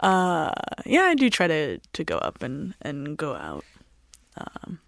uh, 0.00 0.52
yeah, 0.86 1.02
I 1.02 1.14
do 1.14 1.28
try 1.30 1.46
to, 1.46 1.78
to 1.78 2.04
go 2.04 2.18
up 2.18 2.42
and, 2.42 2.74
and 2.82 3.16
go 3.16 3.34
out. 3.34 3.64
Um, 4.36 4.78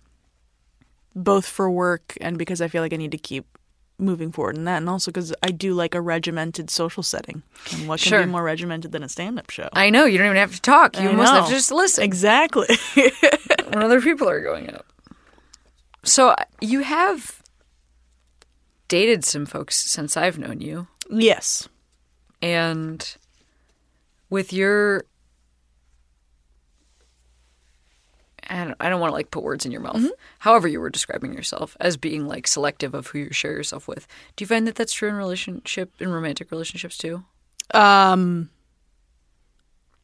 both 1.15 1.47
for 1.47 1.71
work 1.71 2.17
and 2.21 2.39
because 2.39 2.61
I 2.61 2.69
feel 2.69 2.83
like 2.83 2.93
I 2.93 2.97
need 2.97 3.11
to 3.11 3.19
keep 3.19 3.47
moving 3.99 4.31
forward 4.33 4.57
in 4.57 4.65
that, 4.65 4.79
and 4.79 4.89
also 4.89 5.11
because 5.11 5.35
I 5.43 5.51
do 5.51 5.75
like 5.75 5.95
a 5.95 6.01
regimented 6.01 6.71
social 6.71 7.03
setting. 7.03 7.43
And 7.73 7.89
what 7.89 8.01
can 8.01 8.11
Sure. 8.11 8.21
be 8.21 8.27
more 8.31 8.45
regimented 8.45 8.93
than 8.93 9.03
a 9.03 9.09
stand 9.09 9.39
up 9.39 9.51
show? 9.51 9.69
I 9.73 9.91
know. 9.91 10.05
You 10.05 10.19
don't 10.19 10.29
even 10.29 10.37
have 10.37 10.55
to 10.55 10.61
talk. 10.61 10.97
You 10.97 11.09
I 11.09 11.11
almost 11.11 11.33
have 11.33 11.47
to 11.47 11.51
just 11.53 11.73
listen 11.73 12.05
Exactly. 12.05 12.69
when 13.69 13.83
other 13.83 14.01
people 14.01 14.29
are 14.29 14.41
going 14.41 14.73
up. 14.73 14.87
So 16.05 16.29
uh, 16.29 16.37
you 16.61 16.81
have 16.81 17.40
dated 18.91 19.25
some 19.25 19.47
folks 19.47 19.77
since 19.77 20.19
I've 20.19 20.39
known 20.39 20.61
you, 20.61 20.89
yes. 21.09 21.67
and 22.43 23.17
with 24.29 24.53
your. 24.53 25.05
I 28.53 28.65
don't, 28.65 28.77
I 28.81 28.89
don't 28.89 29.01
want 29.01 29.13
to 29.13 29.15
like 29.15 29.31
put 29.31 29.45
words 29.45 29.65
in 29.65 29.71
your 29.71 29.81
mouth. 29.81 30.05
However, 30.41 30.67
you 30.67 30.81
were 30.81 30.91
describing 30.91 31.33
yourself 31.33 31.77
as 31.79 31.97
being 31.97 32.27
like 32.27 32.49
selective 32.49 32.95
of 32.95 33.07
who 33.07 33.21
you 33.21 33.33
share 33.33 33.53
yourself 33.53 33.87
with. 33.87 34.09
Do 34.35 34.43
you 34.43 34.49
find 34.49 34.67
that 34.67 34.75
that's 34.75 34.93
true 34.93 35.09
in 35.09 35.15
relationship 35.15 35.93
in 36.01 36.11
romantic 36.11 36.51
relationships 36.51 36.99
too? 36.99 37.25
Um. 37.73 38.51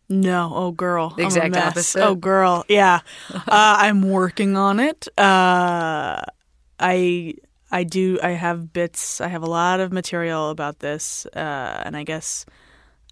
No, 0.09 0.53
oh 0.55 0.71
girl, 0.71 1.11
The 1.11 1.25
exact 1.25 1.57
opposite. 1.57 2.01
Oh 2.01 2.15
girl, 2.15 2.65
yeah. 2.69 3.01
uh, 3.35 3.41
I'm 3.49 4.03
working 4.03 4.57
on 4.57 4.79
it. 4.79 5.09
Uh, 5.19 6.23
I 6.79 7.35
I 7.71 7.85
do. 7.85 8.19
I 8.23 8.31
have 8.31 8.73
bits. 8.73 9.21
I 9.21 9.29
have 9.29 9.43
a 9.43 9.51
lot 9.51 9.81
of 9.81 9.93
material 9.93 10.51
about 10.51 10.79
this, 10.79 11.27
uh, 11.35 11.83
and 11.85 11.97
I 11.97 12.05
guess 12.05 12.47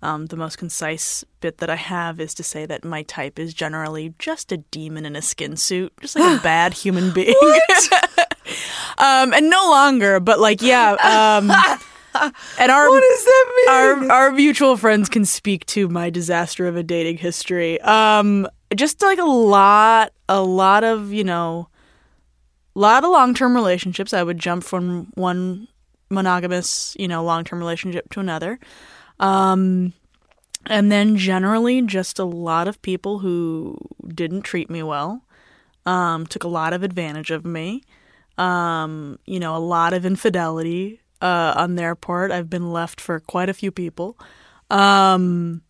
um, 0.03 0.27
the 0.27 0.37
most 0.37 0.59
concise 0.59 1.25
bit 1.41 1.59
that 1.59 1.71
I 1.71 1.77
have 1.77 2.21
is 2.21 2.35
to 2.35 2.43
say 2.43 2.67
that 2.67 2.85
my 2.85 3.03
type 3.03 3.39
is 3.39 3.55
generally 3.55 4.15
just 4.19 4.53
a 4.53 4.59
demon 4.59 5.07
in 5.07 5.17
a 5.17 5.23
skin 5.23 5.57
suit, 5.57 5.93
just 6.01 6.17
like 6.17 6.41
a 6.41 6.43
bad 6.43 6.75
human 6.75 7.13
being. 7.13 7.35
um, 8.99 9.33
and 9.33 9.49
no 9.51 9.71
longer, 9.71 10.21
but 10.21 10.39
like 10.39 10.63
yeah. 10.63 10.93
Um, 10.93 11.51
and 12.59 12.71
our 12.71 12.89
What 12.89 13.01
does 13.01 13.25
that 13.25 13.53
mean? 13.57 14.11
our 14.11 14.13
our 14.13 14.33
mutual 14.33 14.77
friends 14.77 15.09
can 15.09 15.25
speak 15.25 15.67
to 15.67 15.89
my 15.89 16.11
disaster 16.11 16.67
of 16.67 16.77
a 16.77 16.83
dating 16.83 17.19
history. 17.19 17.81
Um, 17.81 18.47
just 18.77 19.03
like 19.03 19.19
a 19.19 19.25
lot, 19.25 20.13
a 20.29 20.43
lot 20.43 20.85
of 20.85 21.13
you 21.13 21.25
know, 21.25 21.69
lot 22.75 23.05
of 23.05 23.11
long 23.11 23.35
term 23.35 23.55
relationships. 23.55 24.13
I 24.13 24.23
would 24.23 24.39
jump 24.39 24.65
from 24.65 25.13
one 25.15 25.69
monogamous, 26.11 26.97
you 26.99 27.09
know, 27.09 27.25
long 27.25 27.45
term 27.45 27.59
relationship 27.59 28.11
to 28.11 28.21
another. 28.21 28.59
Um, 29.21 29.93
and 30.67 30.91
then 30.91 31.17
generally 31.17 31.83
just 31.83 32.19
a 32.19 32.25
lot 32.25 32.69
of 32.69 32.81
people 32.83 33.19
who 33.21 33.79
didn't 34.09 34.43
treat 34.43 34.71
me 34.71 34.83
well, 34.83 35.23
um, 35.87 36.27
took 36.27 36.45
a 36.45 36.49
lot 36.49 36.73
of 36.73 36.83
advantage 36.83 37.31
of 37.31 37.45
me. 37.45 37.83
Um, 38.39 39.19
you 39.27 39.39
know, 39.39 39.57
a 39.57 39.59
lot 39.59 39.93
of 39.93 40.05
infidelity. 40.05 41.01
uh, 41.25 41.55
on 41.57 41.75
their 41.75 41.95
part. 41.95 42.31
I've 42.31 42.51
been 42.51 42.71
left 42.71 43.01
for 43.01 43.19
quite 43.19 43.49
a 43.49 43.55
few 43.55 43.71
people. 43.71 44.19
Um, 44.71 45.63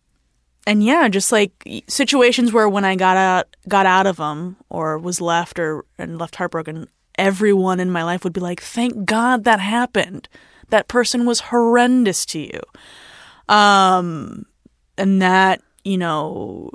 and 0.67 0.83
yeah, 0.83 1.07
just 1.07 1.31
like 1.31 1.51
situations 1.87 2.51
where 2.51 2.67
when 2.67 2.83
I 2.83 2.95
got 2.95 3.15
out, 3.15 3.55
got 3.67 3.85
out 3.85 4.05
of 4.05 4.17
them, 4.17 4.57
or 4.69 4.97
was 4.97 5.21
left, 5.21 5.59
or 5.59 5.85
and 5.97 6.17
left 6.17 6.35
heartbroken, 6.35 6.87
everyone 7.17 7.79
in 7.79 7.91
my 7.91 8.03
life 8.03 8.23
would 8.23 8.33
be 8.33 8.41
like, 8.41 8.61
"Thank 8.61 9.05
God 9.05 9.43
that 9.43 9.59
happened. 9.59 10.27
That 10.69 10.87
person 10.87 11.25
was 11.25 11.39
horrendous 11.41 12.25
to 12.27 12.39
you." 12.39 12.61
Um, 13.47 14.45
and 14.97 15.21
that 15.21 15.61
you 15.83 15.97
know 15.97 16.71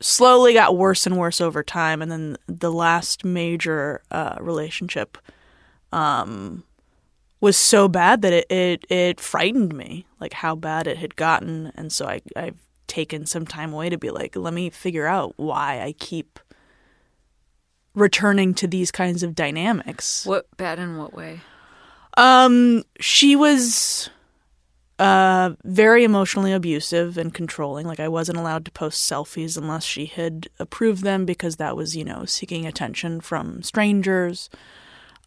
slowly 0.00 0.52
got 0.52 0.76
worse 0.76 1.06
and 1.06 1.16
worse 1.16 1.40
over 1.40 1.62
time, 1.62 2.02
and 2.02 2.10
then 2.10 2.36
the 2.46 2.72
last 2.72 3.24
major 3.24 4.02
uh, 4.10 4.36
relationship 4.40 5.18
um, 5.92 6.64
was 7.40 7.56
so 7.56 7.88
bad 7.88 8.22
that 8.22 8.32
it, 8.32 8.50
it 8.50 8.84
it 8.90 9.20
frightened 9.20 9.74
me, 9.74 10.06
like 10.20 10.32
how 10.32 10.54
bad 10.54 10.86
it 10.86 10.98
had 10.98 11.16
gotten, 11.16 11.72
and 11.74 11.92
so 11.92 12.06
I 12.06 12.20
I've 12.36 12.58
taken 12.86 13.26
some 13.26 13.46
time 13.46 13.72
away 13.72 13.90
to 13.90 13.98
be 13.98 14.10
like, 14.10 14.34
let 14.34 14.54
me 14.54 14.70
figure 14.70 15.06
out 15.06 15.34
why 15.36 15.80
I 15.82 15.92
keep 15.92 16.40
returning 17.98 18.54
to 18.54 18.66
these 18.66 18.90
kinds 18.90 19.22
of 19.22 19.34
dynamics. 19.34 20.24
What 20.26 20.46
bad 20.56 20.78
in 20.78 20.96
what 20.96 21.14
way? 21.14 21.40
Um, 22.16 22.84
she 23.00 23.36
was 23.36 24.10
uh 24.98 25.50
very 25.62 26.02
emotionally 26.02 26.52
abusive 26.52 27.16
and 27.16 27.32
controlling. 27.32 27.86
Like 27.86 28.00
I 28.00 28.08
wasn't 28.08 28.38
allowed 28.38 28.64
to 28.64 28.72
post 28.72 29.08
selfies 29.08 29.56
unless 29.56 29.84
she 29.84 30.06
had 30.06 30.48
approved 30.58 31.02
them 31.04 31.24
because 31.24 31.56
that 31.56 31.76
was, 31.76 31.96
you 31.96 32.04
know, 32.04 32.24
seeking 32.24 32.66
attention 32.66 33.20
from 33.20 33.62
strangers. 33.62 34.50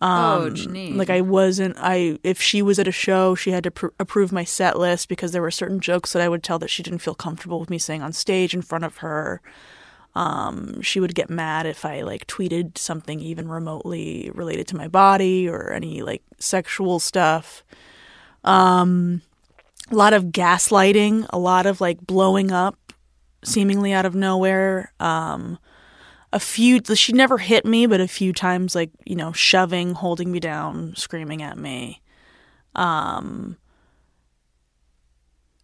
oh, 0.02 0.50
Janine. 0.52 0.92
Um, 0.92 0.98
Like 0.98 1.10
I 1.10 1.22
wasn't. 1.22 1.78
I 1.80 2.18
if 2.24 2.42
she 2.42 2.62
was 2.62 2.80
at 2.80 2.88
a 2.88 2.92
show, 2.92 3.34
she 3.36 3.52
had 3.52 3.64
to 3.64 3.72
pr- 3.72 3.88
approve 4.00 4.32
my 4.34 4.44
set 4.44 4.78
list 4.78 5.08
because 5.08 5.32
there 5.32 5.42
were 5.42 5.52
certain 5.52 5.80
jokes 5.80 6.12
that 6.12 6.22
I 6.22 6.28
would 6.28 6.44
tell 6.44 6.60
that 6.60 6.70
she 6.70 6.84
didn't 6.84 7.00
feel 7.00 7.16
comfortable 7.16 7.60
with 7.60 7.70
me 7.70 7.78
saying 7.78 8.02
on 8.02 8.12
stage 8.12 8.54
in 8.54 8.62
front 8.62 8.84
of 8.84 8.98
her. 8.98 9.42
Um, 10.14 10.82
she 10.82 11.00
would 11.00 11.16
get 11.16 11.30
mad 11.30 11.66
if 11.66 11.86
I 11.86 12.02
like 12.02 12.28
tweeted 12.28 12.78
something 12.78 13.20
even 13.22 13.48
remotely 13.48 14.30
related 14.34 14.68
to 14.68 14.76
my 14.76 14.88
body 14.88 15.48
or 15.48 15.72
any 15.72 16.02
like 16.02 16.22
sexual 16.38 17.00
stuff. 17.00 17.64
Um, 18.44 19.22
a 19.90 19.96
lot 19.96 20.14
of 20.14 20.26
gaslighting, 20.26 21.28
a 21.30 21.40
lot 21.40 21.66
of 21.66 21.80
like 21.80 22.06
blowing 22.06 22.52
up, 22.52 22.78
seemingly 23.44 23.94
out 23.94 24.06
of 24.06 24.16
nowhere. 24.16 24.92
Um, 25.00 25.60
a 26.34 26.40
few 26.40 26.82
she 26.96 27.14
never 27.14 27.38
hit 27.38 27.66
me 27.66 27.86
but 27.86 28.00
a 28.00 28.08
few 28.08 28.32
times 28.32 28.74
like 28.74 28.90
you 29.06 29.16
know 29.16 29.32
shoving 29.32 29.94
holding 29.94 30.32
me 30.32 30.40
down 30.40 30.94
screaming 30.96 31.42
at 31.42 31.58
me 31.58 32.02
um 32.76 33.58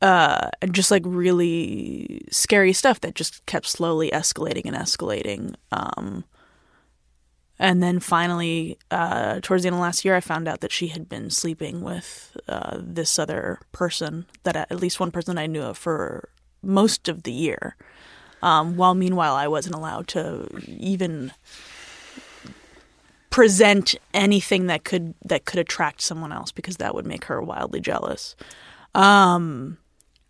uh 0.01 0.49
and 0.61 0.73
just 0.73 0.91
like 0.91 1.03
really 1.05 2.21
scary 2.29 2.73
stuff 2.73 3.01
that 3.01 3.15
just 3.15 3.45
kept 3.45 3.67
slowly 3.67 4.11
escalating 4.11 4.65
and 4.65 4.75
escalating 4.75 5.55
um 5.71 6.23
and 7.59 7.81
then 7.81 7.99
finally 7.99 8.77
uh 8.91 9.39
towards 9.41 9.63
the 9.63 9.67
end 9.67 9.75
of 9.75 9.81
last 9.81 10.05
year 10.05 10.15
i 10.15 10.19
found 10.19 10.47
out 10.47 10.61
that 10.61 10.71
she 10.71 10.87
had 10.87 11.09
been 11.09 11.29
sleeping 11.29 11.81
with 11.81 12.37
uh 12.47 12.77
this 12.79 13.17
other 13.17 13.59
person 13.71 14.25
that 14.43 14.55
at 14.55 14.79
least 14.79 14.99
one 14.99 15.11
person 15.11 15.37
i 15.37 15.47
knew 15.47 15.63
of 15.63 15.77
for 15.77 16.29
most 16.61 17.07
of 17.07 17.23
the 17.23 17.31
year 17.31 17.75
um, 18.41 18.77
while 18.77 18.95
meanwhile 18.95 19.35
I 19.35 19.47
wasn't 19.47 19.75
allowed 19.75 20.07
to 20.09 20.47
even 20.67 21.31
present 23.29 23.95
anything 24.13 24.67
that 24.67 24.83
could 24.83 25.13
that 25.25 25.45
could 25.45 25.59
attract 25.59 26.01
someone 26.01 26.31
else 26.31 26.51
because 26.51 26.77
that 26.77 26.95
would 26.95 27.05
make 27.05 27.25
her 27.25 27.41
wildly 27.41 27.79
jealous. 27.79 28.35
Um, 28.95 29.77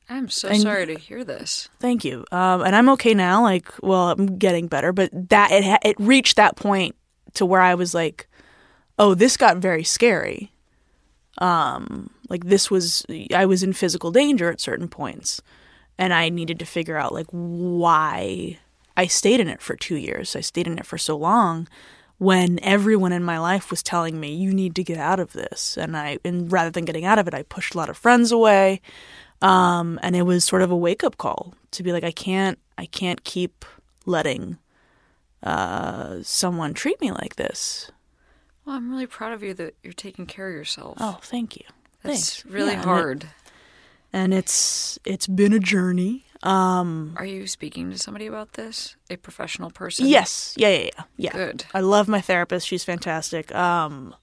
I'm 0.10 0.30
so 0.30 0.48
and- 0.50 0.62
sorry 0.62 0.86
to 0.86 0.96
hear 0.96 1.24
this. 1.24 1.70
thank 1.80 2.06
you, 2.06 2.26
um, 2.32 2.62
and 2.62 2.76
I'm 2.76 2.90
okay 2.90 3.14
now. 3.14 3.42
Like, 3.44 3.68
well, 3.82 4.12
I'm 4.12 4.38
getting 4.38 4.68
better, 4.68 4.94
but 4.94 5.10
that 5.30 5.52
it 5.52 5.64
ha- 5.66 5.80
it 5.84 5.96
reached 6.00 6.38
that 6.38 6.56
point 6.56 6.96
to 7.34 7.46
where 7.46 7.62
I 7.62 7.76
was 7.76 7.94
like, 7.94 8.28
oh, 8.98 9.14
this 9.14 9.36
got 9.38 9.58
very 9.58 9.84
scary. 9.84 10.52
Um, 11.40 12.10
like 12.30 12.46
this 12.46 12.72
was 12.72 13.06
I 13.34 13.46
was 13.46 13.62
in 13.64 13.74
physical 13.74 14.12
danger 14.12 14.50
at 14.52 14.60
certain 14.60 14.88
points 14.88 15.40
and 15.98 16.12
I 16.14 16.30
needed 16.30 16.58
to 16.60 16.66
figure 16.66 16.98
out 16.98 17.14
like 17.14 17.28
why 17.30 18.58
I 18.96 19.06
stayed 19.06 19.40
in 19.40 19.48
it 19.48 19.62
for 19.62 19.76
2 19.76 19.96
years. 19.96 20.36
I 20.36 20.42
stayed 20.42 20.66
in 20.66 20.80
it 20.80 20.86
for 20.86 20.98
so 20.98 21.16
long 21.16 21.68
when 22.18 22.60
everyone 22.64 23.12
in 23.12 23.24
my 23.24 23.38
life 23.38 23.70
was 23.70 23.84
telling 23.84 24.20
me 24.20 24.34
you 24.34 24.52
need 24.52 24.74
to 24.76 24.84
get 24.84 24.98
out 24.98 25.20
of 25.20 25.34
this 25.34 25.78
and 25.78 25.96
I 25.96 26.18
and 26.26 26.52
rather 26.52 26.72
than 26.72 26.86
getting 26.86 27.06
out 27.06 27.20
of 27.20 27.28
it 27.28 27.36
I 27.36 27.44
pushed 27.44 27.76
a 27.76 27.78
lot 27.78 27.90
of 27.90 27.98
friends 27.98 28.32
away. 28.32 28.82
Um 29.42 30.00
and 30.02 30.16
it 30.16 30.24
was 30.24 30.44
sort 30.44 30.62
of 30.62 30.72
a 30.72 30.76
wake 30.78 31.04
up 31.04 31.18
call 31.18 31.54
to 31.72 31.84
be 31.84 31.92
like 31.92 32.04
I 32.04 32.12
can't 32.12 32.58
I 32.78 32.86
can't 32.86 33.24
keep 33.24 33.66
letting 34.06 34.58
uh 35.44 36.18
someone 36.24 36.74
treat 36.74 37.00
me 37.02 37.12
like 37.12 37.36
this. 37.36 37.92
Well, 38.66 38.76
I'm 38.76 38.90
really 38.90 39.06
proud 39.08 39.34
of 39.34 39.44
you 39.44 39.54
that 39.54 39.76
you're 39.84 39.94
taking 39.94 40.26
care 40.26 40.50
of 40.50 40.56
yourself. 40.56 40.98
Oh, 41.00 41.20
thank 41.22 41.56
you. 41.56 41.64
That's 42.04 42.42
Thanks. 42.42 42.46
really 42.46 42.72
Yeah, 42.74 42.74
and 42.74 42.82
it- 42.82 42.86
hard. 42.86 43.28
and 44.14 44.34
it's 44.34 44.98
it's 45.06 45.28
been 45.28 45.54
a 45.54 45.60
journey. 45.60 46.26
Um 46.44 47.14
Are 47.18 47.26
you 47.26 47.48
speaking 47.48 47.92
to 47.92 47.98
somebody 47.98 48.26
about 48.28 48.54
this? 48.54 48.96
A 49.10 49.18
professional 49.18 49.70
person? 49.72 50.08
Yes. 50.08 50.54
Yeah, 50.58 50.70
yeah, 50.70 50.84
yeah. 50.96 51.04
Yeah. 51.18 51.32
Good. 51.34 51.66
I 51.74 51.80
love 51.82 52.08
my 52.08 52.22
therapist. 52.22 52.68
She's 52.68 52.84
fantastic. 52.84 53.54
Um 53.54 54.16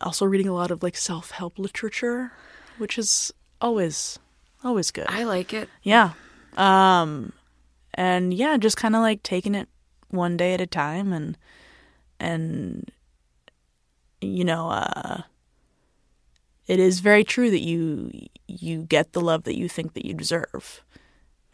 also 0.00 0.26
reading 0.26 0.48
a 0.48 0.52
lot 0.54 0.70
of 0.70 0.82
like 0.82 0.96
self-help 0.96 1.58
literature, 1.58 2.32
which 2.78 2.98
is 2.98 3.32
always 3.60 4.18
always 4.64 4.90
good. 4.90 5.06
I 5.08 5.24
like 5.24 5.52
it. 5.52 5.68
yeah. 5.82 6.12
Um 6.56 7.32
and 7.94 8.32
yeah, 8.34 8.56
just 8.56 8.76
kind 8.76 8.94
of 8.96 9.02
like 9.02 9.22
taking 9.22 9.54
it 9.54 9.68
one 10.10 10.36
day 10.36 10.54
at 10.54 10.60
a 10.60 10.66
time 10.66 11.12
and 11.12 11.36
and 12.18 12.90
you 14.20 14.44
know, 14.44 14.70
uh 14.70 15.22
it 16.66 16.80
is 16.80 17.00
very 17.00 17.24
true 17.24 17.50
that 17.50 17.60
you 17.62 18.10
you 18.48 18.82
get 18.82 19.12
the 19.12 19.20
love 19.20 19.44
that 19.44 19.56
you 19.56 19.68
think 19.68 19.94
that 19.94 20.04
you 20.04 20.14
deserve. 20.14 20.82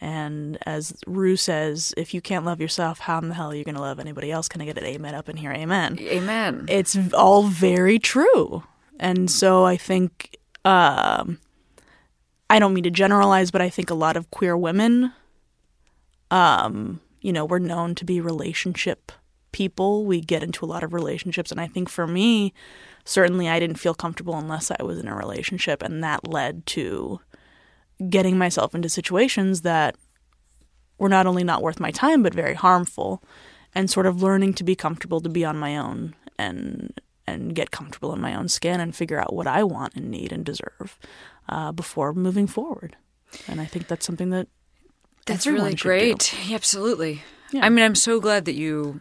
And 0.01 0.59
as 0.67 0.95
Ru 1.07 1.37
says, 1.37 1.95
if 1.97 2.13
you 2.13 2.21
can't 2.21 2.45
love 2.45 2.61
yourself, 2.61 2.99
how 2.99 3.19
in 3.19 3.29
the 3.29 3.37
hell 3.37 3.53
are 3.53 3.55
you 3.55 3.63
going 3.63 3.77
to 3.77 3.81
love 3.81 4.01
anybody 4.01 4.33
else? 4.33 4.49
Can 4.49 4.61
I 4.61 4.65
get 4.65 4.77
an 4.77 4.85
amen 4.85 5.15
up 5.15 5.29
in 5.29 5.37
here? 5.37 5.53
Amen. 5.53 5.97
Amen. 6.01 6.67
It's 6.69 6.99
all 7.15 7.45
very 7.45 8.01
true. 8.01 8.65
And 8.99 9.31
so 9.31 9.65
I 9.65 9.77
think, 9.77 10.39
um, 10.65 11.39
I 12.53 12.59
don't 12.59 12.75
mean 12.75 12.85
to 12.85 12.91
generalize, 12.91 13.51
but 13.51 13.63
I 13.63 13.71
think 13.71 13.89
a 13.89 13.95
lot 13.95 14.15
of 14.15 14.31
queer 14.31 14.55
women, 14.55 15.15
um, 16.31 17.01
you 17.23 17.33
know, 17.33 17.47
we're 17.47 17.59
known 17.59 17.95
to 17.95 18.05
be 18.05 18.21
relationship 18.21 19.11
people. 19.53 20.05
We 20.05 20.21
get 20.21 20.43
into 20.43 20.67
a 20.67 20.69
lot 20.69 20.83
of 20.83 20.93
relationships. 20.93 21.51
And 21.51 21.59
I 21.59 21.67
think 21.67 21.89
for 21.89 22.07
me, 22.07 22.53
certainly 23.07 23.49
I 23.49 23.59
didn't 23.59 23.79
feel 23.79 23.95
comfortable 23.95 24.37
unless 24.37 24.71
I 24.71 24.83
was 24.83 24.99
in 24.99 25.09
a 25.09 25.17
relationship. 25.17 25.83
And 25.83 26.05
that 26.05 26.29
led 26.29 26.67
to 26.67 27.21
getting 28.11 28.37
myself 28.37 28.75
into 28.75 28.91
situations 28.91 29.63
that 29.63 29.97
were 30.99 31.09
not 31.09 31.27
only 31.27 31.45
not 31.45 31.63
worth 31.63 31.81
my 31.81 31.91
time, 31.91 32.23
but 32.23 32.35
very 32.35 32.55
harmful. 32.55 33.23
And 33.75 33.89
sort 33.89 34.05
of 34.05 34.23
learning 34.23 34.53
to 34.55 34.65
be 34.65 34.75
comfortable 34.75 35.23
to 35.23 35.31
be 35.31 35.43
on 35.43 35.57
my 35.57 35.79
own 35.79 36.15
and 36.39 37.01
and 37.27 37.55
get 37.55 37.71
comfortable 37.71 38.13
in 38.13 38.21
my 38.21 38.35
own 38.35 38.49
skin 38.49 38.81
and 38.81 38.95
figure 38.95 39.19
out 39.19 39.33
what 39.33 39.47
I 39.47 39.63
want 39.63 39.95
and 39.95 40.11
need 40.11 40.33
and 40.33 40.45
deserve 40.45 40.99
uh, 41.49 41.73
before 41.73 42.13
moving 42.13 42.47
forward. 42.47 42.97
And 43.49 43.61
I 43.61 43.65
think 43.65 43.89
that's 43.89 44.05
something 44.07 44.31
that 44.31 44.47
That's 45.27 45.47
really 45.47 45.75
great. 45.75 46.35
Yeah, 46.47 46.55
absolutely. 46.57 47.23
Yeah. 47.53 47.65
I 47.65 47.69
mean, 47.69 47.85
I'm 47.85 47.95
so 47.95 48.21
glad 48.21 48.45
that 48.47 48.55
you 48.55 49.01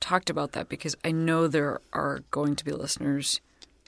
talked 0.00 0.30
about 0.30 0.52
that 0.52 0.68
because 0.68 0.96
I 1.04 1.12
know 1.12 1.46
there 1.46 1.80
are 1.92 2.22
going 2.30 2.56
to 2.56 2.64
be 2.64 2.72
listeners 2.72 3.40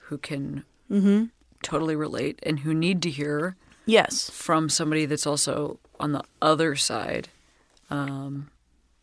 who 0.03 0.17
can 0.17 0.63
Mm-hmm. 0.91 1.25
totally 1.63 1.95
relate 1.95 2.39
and 2.43 2.59
who 2.59 2.73
need 2.73 3.01
to 3.01 3.09
hear 3.09 3.55
Yes. 3.87 4.29
from 4.29 4.69
somebody 4.69 5.05
that's 5.07 5.25
also 5.25 5.79
on 5.99 6.11
the 6.11 6.21
other 6.41 6.75
side. 6.75 7.29
Um, 7.89 8.49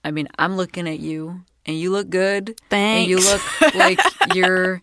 I 0.04 0.10
mean, 0.12 0.28
I'm 0.38 0.56
looking 0.56 0.88
at 0.88 1.00
you 1.00 1.42
and 1.66 1.76
you 1.78 1.90
look 1.90 2.08
good. 2.08 2.54
And 2.70 3.08
you 3.08 3.18
look 3.18 3.42
like 3.74 3.98
you're 4.34 4.80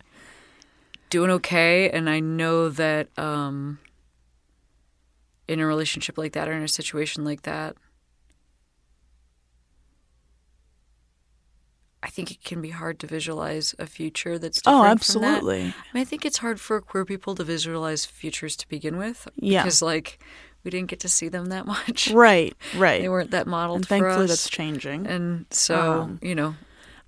doing 1.10 1.30
okay. 1.32 1.90
And 1.90 2.08
I 2.08 2.20
know 2.20 2.68
that 2.70 3.08
um, 3.18 3.78
in 5.46 5.60
a 5.60 5.66
relationship 5.66 6.16
like 6.16 6.32
that 6.32 6.48
or 6.48 6.52
in 6.52 6.62
a 6.62 6.68
situation 6.68 7.24
like 7.24 7.42
that, 7.42 7.76
I 12.02 12.08
think 12.08 12.30
it 12.30 12.42
can 12.42 12.62
be 12.62 12.70
hard 12.70 12.98
to 13.00 13.06
visualize 13.06 13.74
a 13.78 13.86
future 13.86 14.38
that's 14.38 14.62
different 14.62 14.76
Oh, 14.78 14.80
from 14.80 14.86
that. 14.86 14.92
absolutely. 14.92 15.60
I 15.60 15.64
mean, 15.92 16.00
I 16.00 16.04
think 16.04 16.24
it's 16.24 16.38
hard 16.38 16.58
for 16.58 16.80
queer 16.80 17.04
people 17.04 17.34
to 17.34 17.44
visualize 17.44 18.06
futures 18.06 18.56
to 18.56 18.68
begin 18.68 18.96
with. 18.96 19.28
Yeah. 19.36 19.62
Because, 19.62 19.82
like, 19.82 20.18
we 20.64 20.70
didn't 20.70 20.88
get 20.88 21.00
to 21.00 21.10
see 21.10 21.28
them 21.28 21.46
that 21.46 21.66
much. 21.74 22.10
Right, 22.10 22.56
right. 22.74 23.02
They 23.02 23.08
weren't 23.10 23.32
that 23.32 23.46
modeled 23.46 23.80
and 23.80 23.86
thankfully 23.86 24.24
us. 24.24 24.30
that's 24.30 24.48
changing. 24.48 25.06
and 25.06 25.44
so, 25.50 25.78
Um, 26.02 26.18
you 26.22 26.34
know, 26.34 26.54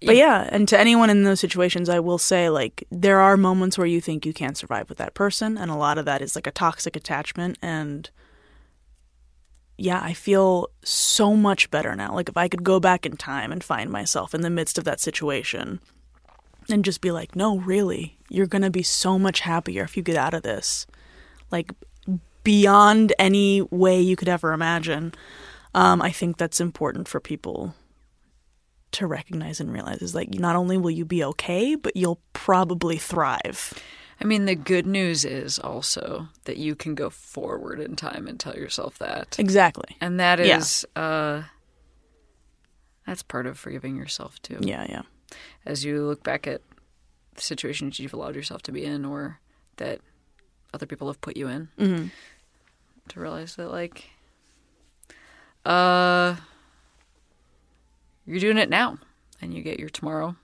But 0.04 0.16
yeah, 0.16 0.48
and 0.50 0.66
to 0.68 0.78
anyone 0.78 1.10
in 1.10 1.24
those 1.24 1.40
situations, 1.40 1.88
I 1.88 2.00
will 2.00 2.18
say, 2.18 2.48
like, 2.48 2.84
there 2.90 3.20
are 3.20 3.36
moments 3.36 3.78
where 3.78 3.86
you 3.86 4.00
think 4.00 4.26
you 4.26 4.32
can't 4.32 4.56
survive 4.56 4.88
with 4.88 4.98
that 4.98 5.14
person, 5.14 5.56
and 5.56 5.70
a 5.70 5.76
lot 5.76 5.98
of 5.98 6.04
that 6.06 6.22
is 6.22 6.34
like 6.34 6.46
a 6.46 6.50
toxic 6.50 6.96
attachment. 6.96 7.58
And 7.62 8.10
yeah, 9.78 10.00
I 10.02 10.12
feel 10.12 10.70
so 10.82 11.36
much 11.36 11.70
better 11.70 11.94
now. 11.94 12.14
Like, 12.14 12.28
if 12.28 12.36
I 12.36 12.48
could 12.48 12.64
go 12.64 12.80
back 12.80 13.06
in 13.06 13.16
time 13.16 13.52
and 13.52 13.62
find 13.62 13.90
myself 13.90 14.34
in 14.34 14.40
the 14.40 14.50
midst 14.50 14.78
of 14.78 14.84
that 14.84 15.00
situation 15.00 15.80
and 16.68 16.84
just 16.84 17.00
be 17.00 17.10
like, 17.10 17.36
no, 17.36 17.58
really, 17.58 18.18
you're 18.28 18.46
going 18.46 18.62
to 18.62 18.70
be 18.70 18.82
so 18.82 19.18
much 19.18 19.40
happier 19.40 19.84
if 19.84 19.96
you 19.96 20.02
get 20.02 20.16
out 20.16 20.34
of 20.34 20.42
this. 20.42 20.86
Like, 21.50 21.72
beyond 22.44 23.12
any 23.18 23.62
way 23.62 24.00
you 24.00 24.16
could 24.16 24.28
ever 24.28 24.52
imagine. 24.52 25.14
Um, 25.74 26.02
I 26.02 26.10
think 26.10 26.36
that's 26.36 26.60
important 26.60 27.08
for 27.08 27.20
people 27.20 27.74
to 28.92 29.06
recognize 29.06 29.58
and 29.60 29.72
realize 29.72 30.02
is 30.02 30.14
like 30.14 30.30
not 30.34 30.56
only 30.56 30.76
will 30.76 30.90
you 30.90 31.04
be 31.04 31.24
okay, 31.24 31.74
but 31.74 31.96
you'll 31.96 32.20
probably 32.32 32.96
thrive. 32.98 33.72
I 34.20 34.24
mean, 34.24 34.44
the 34.44 34.54
good 34.54 34.86
news 34.86 35.24
is 35.24 35.58
also 35.58 36.28
that 36.44 36.56
you 36.56 36.74
can 36.76 36.94
go 36.94 37.10
forward 37.10 37.80
in 37.80 37.96
time 37.96 38.28
and 38.28 38.38
tell 38.38 38.54
yourself 38.54 38.98
that. 38.98 39.36
Exactly. 39.38 39.96
And 40.00 40.20
that 40.20 40.38
is 40.38 40.86
Yeah. 40.96 41.02
uh, 41.02 41.42
that's 43.06 43.22
part 43.22 43.46
of 43.46 43.58
forgiving 43.58 43.96
yourself 43.96 44.40
too. 44.42 44.58
Yeah, 44.60 44.86
yeah. 44.88 45.02
As 45.66 45.84
you 45.84 46.04
look 46.06 46.22
back 46.22 46.46
at 46.46 46.60
the 47.34 47.40
situations 47.42 47.98
you've 47.98 48.12
allowed 48.14 48.36
yourself 48.36 48.62
to 48.62 48.72
be 48.72 48.84
in 48.84 49.04
or 49.04 49.40
that 49.78 50.00
other 50.74 50.86
people 50.86 51.08
have 51.08 51.20
put 51.20 51.36
you 51.36 51.48
in, 51.48 51.68
Mm-hmm. 51.78 52.06
to 53.08 53.20
realize 53.20 53.56
that, 53.56 53.70
like, 53.72 54.10
uh, 55.64 56.36
you're 58.26 58.40
doing 58.40 58.58
it 58.58 58.68
now 58.70 58.98
and 59.40 59.52
you 59.54 59.62
get 59.62 59.78
your 59.80 59.88
tomorrow 59.88 60.36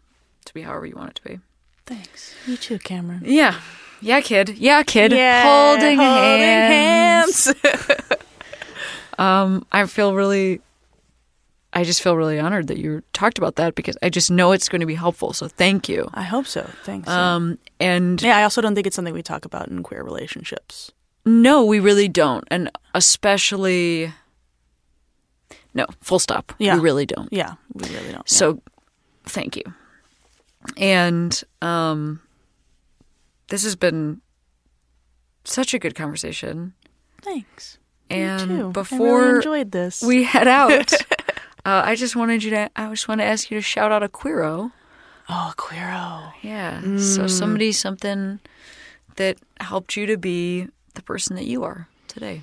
to 0.45 0.55
be 0.55 0.63
however 0.63 0.87
you 0.87 0.95
want 0.97 1.11
it 1.11 1.15
to 1.17 1.23
be. 1.23 1.41
Thanks. 1.87 2.35
You 2.47 2.57
too, 2.57 2.79
Cameron. 2.79 3.23
Yeah. 3.25 3.59
Yeah, 4.01 4.21
kid. 4.21 4.51
Yeah, 4.51 4.83
kid. 4.85 5.11
Yeah, 5.13 5.43
holding, 5.43 5.99
holding 5.99 6.41
hands. 6.41 7.47
hands. 7.47 8.03
Um, 9.19 9.67
I 9.73 9.85
feel 9.87 10.15
really, 10.15 10.61
I 11.73 11.83
just 11.83 12.03
feel 12.03 12.17
really 12.17 12.39
honored 12.39 12.69
that 12.69 12.79
you 12.79 13.03
talked 13.13 13.37
about 13.37 13.57
that 13.57 13.75
because 13.75 13.97
I 14.01 14.11
just 14.11 14.31
know 14.31 14.53
it's 14.53 14.69
going 14.69 14.79
to 14.79 14.87
be 14.87 14.95
helpful. 14.95 15.33
So 15.33 15.49
thank 15.49 15.89
you. 15.89 16.09
I 16.15 16.23
hope 16.23 16.47
so. 16.47 16.71
Thanks. 16.85 17.09
Um, 17.09 17.59
and 17.81 18.23
yeah, 18.23 18.37
I 18.37 18.45
also 18.45 18.61
don't 18.61 18.77
think 18.77 18.87
it's 18.87 18.95
something 18.95 19.13
we 19.13 19.23
talk 19.25 19.45
about 19.45 19.67
in 19.67 19.83
queer 19.83 20.05
relationships. 20.05 20.93
no, 21.27 21.65
we 21.65 21.81
really 21.81 22.07
don't. 22.07 22.47
And 22.49 22.71
especially, 22.95 24.13
no, 25.79 25.87
full 26.01 26.19
stop. 26.19 26.53
Yeah. 26.59 26.75
We 26.75 26.81
really 26.83 27.07
don't. 27.07 27.33
Yeah, 27.33 27.55
we 27.73 27.89
really 27.89 28.13
don't. 28.13 28.29
So 28.29 28.61
thank 29.25 29.57
you. 29.57 29.63
And 30.77 31.41
um, 31.63 32.21
this 33.49 33.63
has 33.63 33.77
been 33.77 34.21
such 35.45 35.73
a 35.75 35.79
good 35.79 35.95
conversation. 35.95 36.75
thanks. 37.23 37.79
And 38.11 38.51
Me 38.51 38.57
too. 38.59 38.69
I 38.69 38.73
before 38.73 39.21
really 39.21 39.37
enjoyed 39.37 39.71
this. 39.73 40.03
we 40.03 40.25
head 40.25 40.49
out, 40.49 40.93
uh, 41.67 41.83
I 41.85 41.95
just 41.95 42.17
wanted 42.17 42.43
you 42.43 42.51
to. 42.51 42.71
I 42.75 42.89
just 42.89 43.07
want 43.07 43.21
to 43.21 43.25
ask 43.27 43.51
you 43.51 43.59
to 43.59 43.63
shout 43.63 43.93
out 43.93 44.03
a 44.03 44.09
queero. 44.09 44.73
oh, 45.29 45.53
queero. 45.59 46.33
Yeah. 46.43 46.97
So 46.99 47.27
somebody, 47.27 47.73
something 47.73 48.41
that 49.17 49.37
helped 49.61 49.95
you 49.97 50.07
to 50.07 50.17
be 50.17 50.69
the 50.95 51.03
person 51.03 51.37
that 51.37 51.45
you 51.45 51.65
are 51.65 51.87
today. 52.09 52.43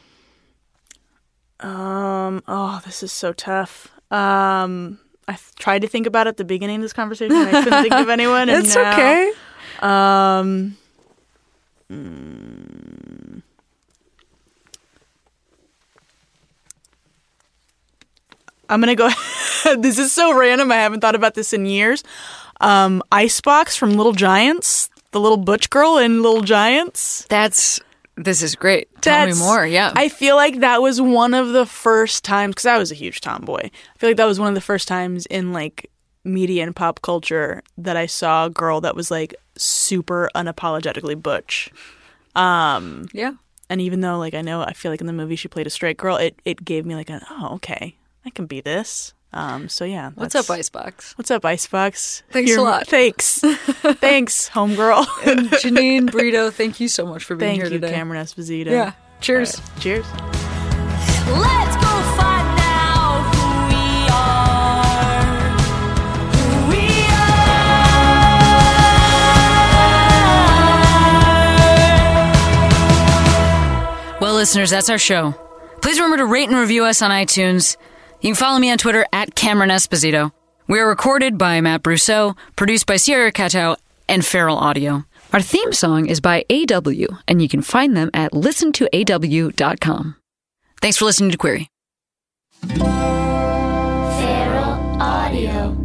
Um. 1.60 2.44
Oh, 2.48 2.82
this 2.86 3.02
is 3.04 3.12
so 3.12 3.34
tough. 3.34 3.88
Um. 4.12 5.00
I 5.28 5.34
th- 5.34 5.56
tried 5.58 5.82
to 5.82 5.88
think 5.88 6.06
about 6.06 6.28
it 6.28 6.32
at 6.32 6.38
the 6.38 6.46
beginning 6.46 6.76
of 6.78 6.82
this 6.84 6.94
conversation. 6.94 7.36
I 7.36 7.50
couldn't 7.64 7.82
think 7.82 7.94
of 7.94 8.10
anyone. 8.18 8.48
and 8.50 8.64
now- 8.76 8.96
Um. 9.82 10.78
mm. 11.92 13.42
I'm 18.70 18.80
gonna 18.80 18.96
go. 18.96 19.10
this 19.78 20.00
is 20.00 20.12
so 20.12 20.38
random. 20.38 20.72
I 20.72 20.76
haven't 20.78 21.02
thought 21.02 21.16
about 21.16 21.36
this 21.36 21.54
in 21.54 21.66
years. 21.66 22.04
Um, 22.62 23.04
Icebox 23.12 23.76
from 23.76 23.94
Little 23.94 24.14
Giants, 24.14 24.90
the 25.12 25.20
little 25.20 25.38
butch 25.38 25.70
girl 25.70 25.98
in 25.98 26.22
Little 26.22 26.42
Giants. 26.42 27.26
That's. 27.30 27.80
This 28.18 28.42
is 28.42 28.56
great. 28.56 28.88
Tell 29.02 29.26
me 29.26 29.32
That's- 29.34 29.40
more. 29.40 29.66
Yeah. 29.68 29.92
I 29.96 30.08
feel 30.10 30.36
like 30.38 30.60
that 30.62 30.82
was 30.82 31.02
one 31.02 31.34
of 31.34 31.50
the 31.50 31.66
first 31.66 32.24
times 32.24 32.52
because 32.56 32.66
I 32.66 32.78
was 32.78 32.92
a 32.92 32.96
huge 32.96 33.20
tomboy. 33.22 33.60
I 33.66 33.98
feel 33.98 34.10
like 34.10 34.18
that 34.18 34.26
was 34.26 34.40
one 34.40 34.48
of 34.50 34.56
the 34.56 34.62
first 34.62 34.88
times 34.88 35.26
in 35.26 35.52
like 35.52 35.90
media 36.24 36.64
and 36.64 36.76
pop 36.76 37.02
culture 37.02 37.62
that 37.78 37.98
I 37.98 38.06
saw 38.06 38.46
a 38.46 38.50
girl 38.50 38.80
that 38.82 38.96
was 38.96 39.12
like 39.12 39.36
super 39.58 40.30
unapologetically 40.34 41.22
butch. 41.22 41.70
Um, 42.36 43.08
yeah. 43.14 43.34
and 43.70 43.80
even 43.82 44.02
though 44.02 44.18
like 44.18 44.34
I 44.34 44.42
know 44.42 44.62
I 44.62 44.74
feel 44.74 44.92
like 44.92 45.02
in 45.02 45.08
the 45.08 45.14
movie 45.14 45.36
she 45.36 45.48
played 45.48 45.68
a 45.68 45.70
straight 45.70 45.98
girl, 45.98 46.16
it 46.18 46.40
it 46.46 46.64
gave 46.66 46.86
me 46.86 46.96
like 46.96 47.10
a 47.10 47.22
oh 47.30 47.56
okay 47.56 47.96
I 48.26 48.30
can 48.30 48.46
be 48.46 48.62
this. 48.62 49.14
Um, 49.36 49.68
so 49.68 49.84
yeah, 49.84 50.12
What's 50.16 50.34
up, 50.34 50.50
Icebox? 50.50 51.18
What's 51.18 51.30
up, 51.30 51.44
Icebox? 51.44 52.24
Thanks 52.32 52.56
a 52.56 52.62
lot. 52.62 52.88
Thanks, 52.88 53.40
thanks, 54.00 54.50
homegirl. 54.50 55.04
Janine 55.60 56.10
Brito, 56.10 56.50
thank 56.52 56.80
you 56.80 56.88
so 56.88 57.06
much 57.06 57.26
for 57.26 57.36
being 57.36 57.50
Thank 57.60 57.64
here 57.64 57.66
you, 57.74 57.80
today. 57.82 57.92
Cameron 57.94 58.24
Esposito. 58.26 58.68
Yeah. 58.72 58.94
Cheers. 59.20 59.62
Cheers. 59.80 60.06
Let's 60.08 61.76
go 61.76 61.92
find 62.16 62.60
out 62.62 63.36
who 63.36 63.48
we 63.76 64.08
are. 64.10 65.52
Who 66.38 66.70
we 66.70 66.86
are. 74.16 74.22
Well, 74.22 74.34
listeners, 74.36 74.70
that's 74.70 74.90
our 74.90 74.98
show. 74.98 75.34
Please 75.82 76.00
remember 76.00 76.18
to 76.18 76.26
rate 76.26 76.48
and 76.50 76.58
review 76.58 76.86
us 76.86 77.02
on 77.02 77.12
iTunes. 77.12 77.76
You 78.26 78.34
can 78.34 78.40
follow 78.44 78.58
me 78.58 78.72
on 78.72 78.80
Twitter 78.80 79.06
at 79.14 79.36
Cameron 79.36 79.70
Esposito. 79.70 80.32
We 80.68 80.80
are 80.80 80.88
recorded 80.88 81.38
by 81.38 81.62
Matt 81.62 81.84
Brousseau, 81.84 82.36
produced 82.56 82.88
by 82.88 82.96
Sierra 82.96 83.32
Cato 83.32 83.76
and 84.10 84.26
Feral 84.26 84.58
Audio. 84.58 85.06
Our 85.32 85.42
theme 85.44 85.72
song 85.74 86.08
is 86.08 86.22
by 86.22 86.44
AW, 86.50 87.20
and 87.28 87.40
you 87.40 87.48
can 87.48 87.62
find 87.62 87.96
them 87.96 88.10
at 88.16 88.32
listentoaw.com. 88.32 90.16
Thanks 90.82 90.98
for 90.98 91.06
listening 91.06 91.30
to 91.30 91.38
Queery. 91.38 91.70
Feral 92.68 92.90
Audio. 95.00 95.85